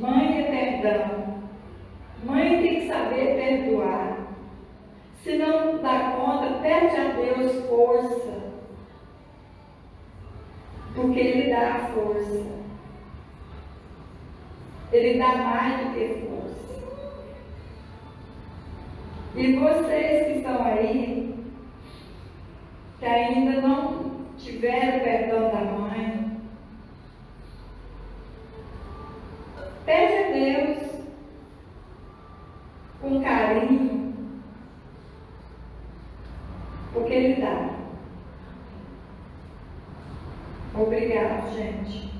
mãe 0.00 0.40
é 0.40 0.42
perdão. 0.44 1.34
Mãe 2.24 2.62
tem 2.62 2.80
que 2.80 2.88
saber 2.88 3.36
perdoar. 3.36 4.18
Se 5.22 5.36
não 5.36 5.82
dá 5.82 6.12
conta, 6.16 6.58
pede 6.60 6.96
a 6.96 7.12
Deus 7.12 7.66
força. 7.68 8.52
Porque 10.94 11.18
Ele 11.18 11.50
dá 11.50 11.74
a 11.74 11.78
força. 11.88 12.54
Ele 14.92 15.18
dá 15.18 15.36
mais 15.36 15.80
do 15.80 15.94
que 15.94 16.26
força. 16.26 16.34
E 19.34 19.56
vocês 19.56 20.26
que 20.26 20.38
estão 20.38 20.64
aí, 20.64 21.34
que 23.00 23.06
ainda 23.06 23.60
não 23.60 24.14
tiveram 24.38 25.00
perdão 25.00 25.50
da 25.50 25.60
mãe, 25.60 25.83
Pede 29.84 30.14
a 30.16 30.32
Deus 30.32 31.04
com 33.02 33.22
carinho, 33.22 34.14
porque 36.94 37.12
Ele 37.12 37.42
dá. 37.42 37.74
Obrigado, 40.74 41.54
gente. 41.54 42.13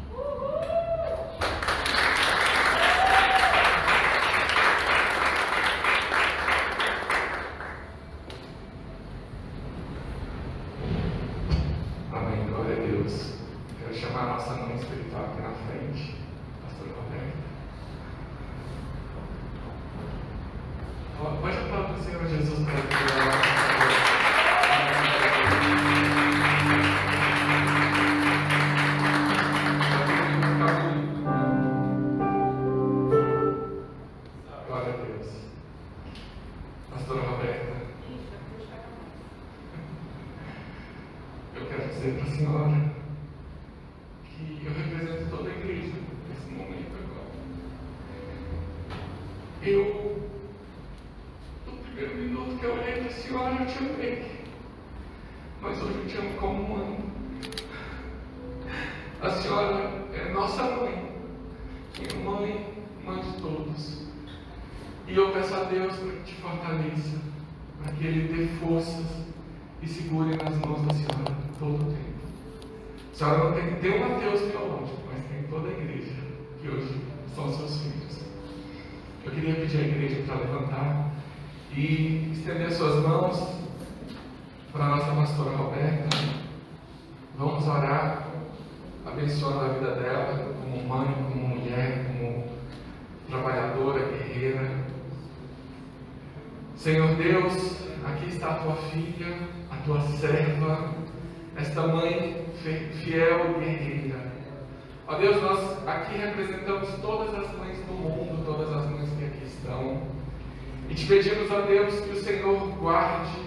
E 110.95 110.97
te 110.97 111.07
pedimos, 111.07 111.51
ó 111.51 111.63
Deus, 111.63 111.93
que 112.03 112.11
o 112.11 112.23
Senhor 112.23 112.69
guarde 112.79 113.43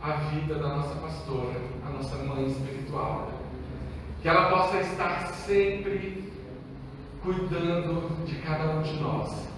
a 0.00 0.12
vida 0.12 0.54
da 0.54 0.68
nossa 0.68 0.94
pastora, 0.94 1.60
a 1.86 1.90
nossa 1.90 2.16
mãe 2.16 2.46
espiritual. 2.46 3.30
Que 4.22 4.28
ela 4.30 4.48
possa 4.48 4.78
estar 4.78 5.26
sempre 5.34 6.32
cuidando 7.22 8.24
de 8.24 8.36
cada 8.36 8.70
um 8.70 8.80
de 8.80 8.98
nós. 9.02 9.48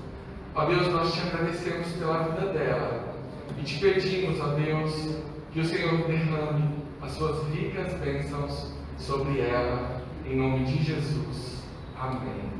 Ó 0.56 0.64
Deus, 0.64 0.88
nós 0.88 1.14
te 1.14 1.20
agradecemos 1.20 1.92
pela 1.92 2.24
vida 2.24 2.52
dela 2.52 3.14
e 3.56 3.62
te 3.62 3.78
pedimos, 3.78 4.40
ó 4.40 4.48
Deus, 4.48 5.20
que 5.52 5.60
o 5.60 5.64
Senhor 5.64 5.98
derrame 6.08 6.84
as 7.00 7.12
suas 7.12 7.46
ricas 7.54 7.94
bênçãos 8.00 8.74
sobre 8.98 9.38
ela, 9.38 10.02
em 10.26 10.34
nome 10.34 10.64
de 10.64 10.82
Jesus. 10.82 11.62
Amém. 11.96 12.50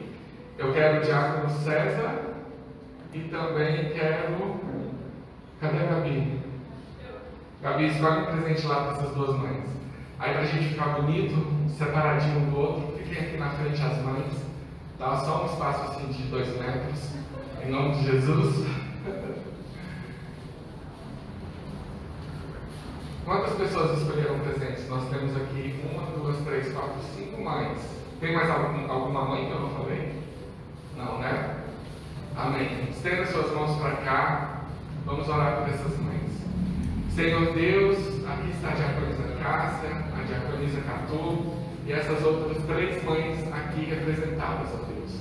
eu 0.61 0.71
quero 0.73 0.99
o 0.99 1.03
Diácono 1.03 1.49
César 1.49 2.21
e 3.13 3.19
também 3.21 3.89
quero. 3.89 4.61
Cadê 5.59 5.79
a 5.79 5.85
Gabi? 5.85 6.39
Gabi, 7.61 7.87
escolhe 7.87 8.21
um 8.21 8.25
presente 8.25 8.67
lá 8.67 8.83
para 8.83 8.91
essas 8.93 9.15
duas 9.15 9.35
mães. 9.37 9.65
Aí 10.19 10.33
para 10.33 10.41
a 10.41 10.45
gente 10.45 10.69
ficar 10.69 11.01
bonito, 11.01 11.35
separadinho 11.77 12.41
um 12.41 12.51
do 12.51 12.59
outro, 12.59 12.95
fiquem 12.97 13.23
aqui 13.23 13.37
na 13.37 13.49
frente 13.49 13.81
as 13.81 13.97
mães. 14.03 14.33
Dá 14.99 15.15
só 15.17 15.43
um 15.43 15.47
espaço 15.47 15.81
assim 15.91 16.11
de 16.11 16.21
dois 16.23 16.47
metros. 16.59 17.09
Em 17.65 17.71
nome 17.71 17.95
de 17.95 18.03
Jesus. 18.05 18.67
Quantas 23.25 23.53
pessoas 23.55 23.99
escolheram 23.99 24.39
presentes? 24.39 24.87
Nós 24.87 25.09
temos 25.09 25.35
aqui 25.35 25.83
uma, 25.91 26.05
duas, 26.17 26.37
três, 26.45 26.71
quatro, 26.71 27.01
cinco 27.15 27.41
mães. 27.41 27.79
Tem 28.19 28.35
mais 28.35 28.47
algum, 28.49 28.91
alguma 28.91 29.25
mãe 29.25 29.47
que 29.47 29.51
eu 29.51 29.59
não 29.59 29.69
falei? 29.71 30.20
Não, 31.03 31.17
né? 31.17 31.55
Amém. 32.37 32.89
Estenda 32.91 33.25
suas 33.25 33.51
mãos 33.53 33.75
para 33.79 33.95
cá. 33.97 34.61
Vamos 35.03 35.27
orar 35.27 35.57
por 35.57 35.69
essas 35.69 35.97
mães. 35.99 36.29
Senhor 37.15 37.53
Deus, 37.53 37.97
aqui 38.29 38.51
está 38.51 38.69
a 38.69 38.75
diaconisa 38.75 39.23
Cássia, 39.41 39.89
a 39.89 40.23
diaconisa 40.23 40.81
Catu 40.81 41.53
e 41.87 41.91
essas 41.91 42.23
outras 42.23 42.63
três 42.65 43.03
mães 43.03 43.39
aqui 43.51 43.85
representadas, 43.85 44.67
ó 44.73 44.85
Deus. 44.85 45.11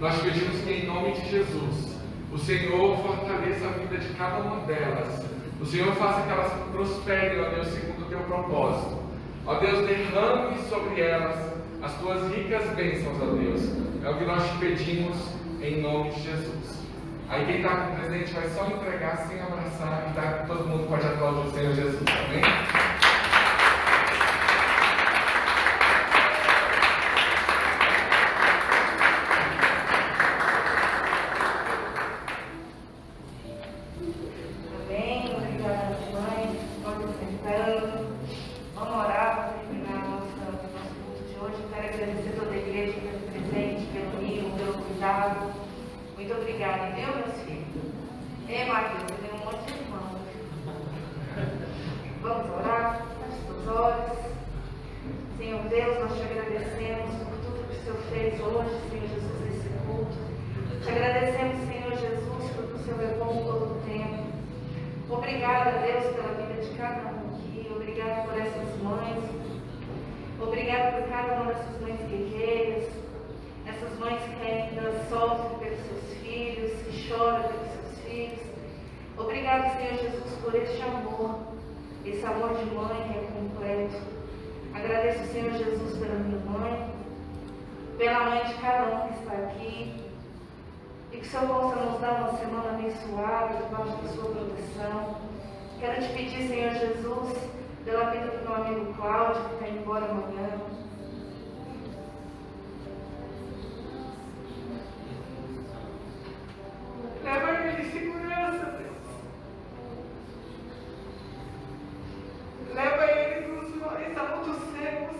Nós 0.00 0.22
pedimos 0.22 0.60
que, 0.60 0.70
em 0.70 0.86
nome 0.86 1.12
de 1.12 1.28
Jesus, 1.28 1.98
o 2.32 2.38
Senhor 2.38 2.96
fortaleça 2.98 3.66
a 3.66 3.70
vida 3.72 3.98
de 3.98 4.14
cada 4.14 4.38
uma 4.38 4.60
delas. 4.66 5.26
O 5.60 5.66
Senhor 5.66 5.92
faça 5.96 6.22
que 6.22 6.30
elas 6.30 6.52
prosperem, 6.70 7.40
ó 7.40 7.48
Deus, 7.50 7.68
segundo 7.68 8.02
o 8.02 8.08
teu 8.08 8.20
propósito. 8.20 9.02
Ó 9.46 9.54
Deus, 9.56 9.86
derrame 9.86 10.58
sobre 10.68 11.00
elas 11.00 11.36
as 11.82 11.92
tuas 11.94 12.32
ricas 12.32 12.64
bênçãos, 12.76 13.20
ó 13.20 13.26
Deus. 13.34 13.93
É 14.04 14.10
o 14.10 14.18
que 14.18 14.24
nós 14.26 14.46
te 14.50 14.58
pedimos 14.58 15.16
em 15.62 15.80
nome 15.80 16.10
de 16.10 16.20
Jesus. 16.24 16.84
Aí 17.26 17.46
quem 17.46 17.56
está 17.56 17.74
com 17.74 17.96
presente 17.96 18.34
vai 18.34 18.48
só 18.50 18.66
entregar 18.66 19.16
sem 19.26 19.40
abraçar 19.40 20.10
e 20.10 20.14
tá, 20.14 20.44
todo 20.46 20.68
mundo 20.68 20.86
pode 20.86 21.06
aplaudir 21.06 21.48
o 21.48 21.50
Senhor 21.52 21.74
Jesus. 21.74 22.04
Amém? 22.26 22.42
Muito 46.16 46.40
obrigada, 46.40 46.90
viu, 46.94 47.08
meus 47.16 47.42
filhos? 47.42 47.92
Ei, 48.48 48.64
Matheus, 48.64 49.02
eu 49.10 49.16
tenho 49.18 49.34
um 49.34 49.44
monte 49.44 49.70
de 49.70 49.78
irmãos. 49.78 50.20
Vamos 52.22 52.50
orar? 52.50 53.04
Feche 53.20 53.46
seus 53.46 53.68
olhos. 53.76 54.18
Senhor 55.36 55.62
Deus, 55.68 55.98
nós 55.98 56.16
te 56.16 56.22
agradecemos 56.22 57.14
por 57.16 57.36
tudo 57.44 57.68
que 57.68 57.76
o 57.76 57.82
Senhor 57.82 57.98
fez 58.10 58.40
hoje, 58.40 58.70
Senhor 58.88 59.08
Jesus, 59.08 59.40
nesse 59.44 59.68
culto. 59.84 60.16
Te 60.82 60.88
agradecemos, 60.88 61.68
Senhor 61.68 61.92
Jesus, 61.92 62.50
porque 62.56 62.72
o 62.72 62.78
Senhor 62.78 63.02
é 63.02 63.14
bom 63.18 63.44
todo 63.44 63.64
o 63.64 63.80
tempo. 63.84 64.24
Obrigada, 65.10 65.78
Deus, 65.80 66.04
pela 66.16 66.34
vida 66.34 66.62
de 66.62 66.70
cada 66.78 67.02
um 67.10 67.34
aqui. 67.34 67.70
Obrigada 67.70 68.22
por 68.22 68.40
essas 68.40 68.82
mães. 68.82 69.24
Obrigada 70.40 70.92
por 70.92 71.08
cada 71.10 71.34
uma 71.34 71.52
dessas 71.52 71.80
mães 71.82 72.00
guerreiras. 72.08 73.04
Essas 73.66 73.98
mães 73.98 74.20
que 74.22 74.46
ainda 74.46 74.92
sofrem 75.08 75.58
pelos 75.58 75.80
seus 75.86 76.18
filhos, 76.18 76.72
que 76.82 76.92
choram 77.08 77.42
pelos 77.44 77.68
seus 77.72 77.98
filhos. 78.04 78.40
Obrigada, 79.16 79.70
Senhor 79.70 79.94
Jesus, 79.94 80.38
por 80.42 80.54
este 80.54 80.82
amor. 80.82 81.40
Esse 82.04 82.24
amor 82.26 82.54
de 82.54 82.64
mãe 82.74 83.08
que 83.08 83.18
é 83.18 83.28
completo. 83.32 84.02
Agradeço, 84.74 85.32
Senhor 85.32 85.52
Jesus, 85.52 85.96
pela 85.96 86.14
minha 86.16 86.44
mãe, 86.44 86.94
pela 87.96 88.24
mãe 88.24 88.44
de 88.44 88.54
cada 88.54 88.96
um 88.96 89.08
que 89.08 89.14
está 89.20 89.32
aqui. 89.32 90.04
E 91.12 91.16
que 91.16 91.22
o 91.22 91.24
Senhor 91.24 91.46
possa 91.46 91.76
nos 91.94 92.00
dar 92.00 92.22
uma 92.22 92.38
semana 92.38 92.70
abençoada, 92.70 93.54
debaixo 93.54 93.96
da 94.02 94.08
sua 94.08 94.30
proteção. 94.30 95.16
Quero 95.78 96.02
te 96.02 96.12
pedir, 96.12 96.48
Senhor 96.48 96.72
Jesus, 96.72 97.50
pela 97.84 98.10
vida 98.10 98.26
do 98.26 98.42
meu 98.42 98.54
amigo 98.54 98.94
Cláudio, 98.94 99.42
que 99.44 99.54
está 99.54 99.68
embora 99.68 100.04
amanhã. 100.06 100.60
Leva 107.22 107.50
ele 107.50 107.82
em 107.82 107.90
segurança, 107.92 108.64
Deus. 108.78 108.96
Leva 112.74 113.04
ele 113.04 113.46
nos 113.46 113.76
mares 113.76 114.18
amaldiçoados 114.18 115.16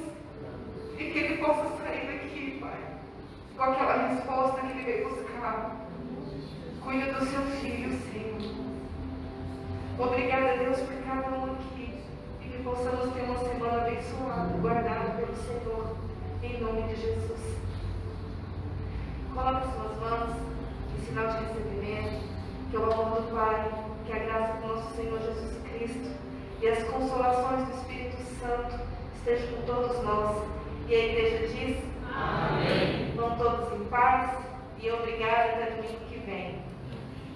e 0.98 1.04
que 1.04 1.18
ele 1.18 1.38
possa 1.38 1.76
sair 1.78 2.06
daqui, 2.06 2.58
Pai, 2.60 2.78
com 3.56 3.62
aquela 3.62 4.08
resposta 4.08 4.60
que 4.60 4.66
ele 4.66 4.82
veio 4.82 5.08
buscar. 5.08 5.83
Cuida 6.84 7.14
do 7.14 7.24
seu 7.24 7.40
filho, 7.62 7.98
Senhor. 8.12 8.54
Obrigada, 9.98 10.58
Deus, 10.58 10.80
por 10.80 10.96
cada 11.06 11.30
um 11.30 11.54
aqui 11.54 11.98
e 12.42 12.44
que 12.44 12.62
possamos 12.62 13.10
ter 13.14 13.22
uma 13.22 13.38
semana 13.38 13.86
abençoada, 13.86 14.58
guardada 14.60 15.14
pelo 15.16 15.34
Senhor, 15.34 15.96
em 16.42 16.60
nome 16.60 16.82
de 16.82 17.00
Jesus. 17.00 17.56
Coloque 19.32 19.66
suas 19.72 19.98
mãos 19.98 20.36
em 20.94 21.06
sinal 21.06 21.28
de 21.28 21.44
recebimento, 21.46 22.22
que 22.70 22.76
o 22.76 22.84
amor 22.84 23.22
do 23.22 23.34
Pai, 23.34 23.72
que 24.04 24.12
a 24.12 24.18
graça 24.18 24.52
do 24.60 24.68
nosso 24.68 24.94
Senhor 24.94 25.18
Jesus 25.20 25.56
Cristo 25.66 26.10
e 26.60 26.68
as 26.68 26.82
consolações 26.82 27.66
do 27.66 27.78
Espírito 27.78 28.22
Santo 28.38 28.78
estejam 29.16 29.56
com 29.56 29.62
todos 29.62 30.04
nós. 30.04 30.36
E 30.86 30.94
a 30.94 31.06
igreja 31.06 31.48
diz: 31.48 31.78
Amém. 32.14 33.10
Vão 33.16 33.38
todos 33.38 33.72
em 33.72 33.84
paz 33.86 34.38
e 34.78 34.90
obrigada 34.90 35.52
até 35.52 35.70
domingo 35.70 36.04
que 36.10 36.18
vem. 36.26 36.73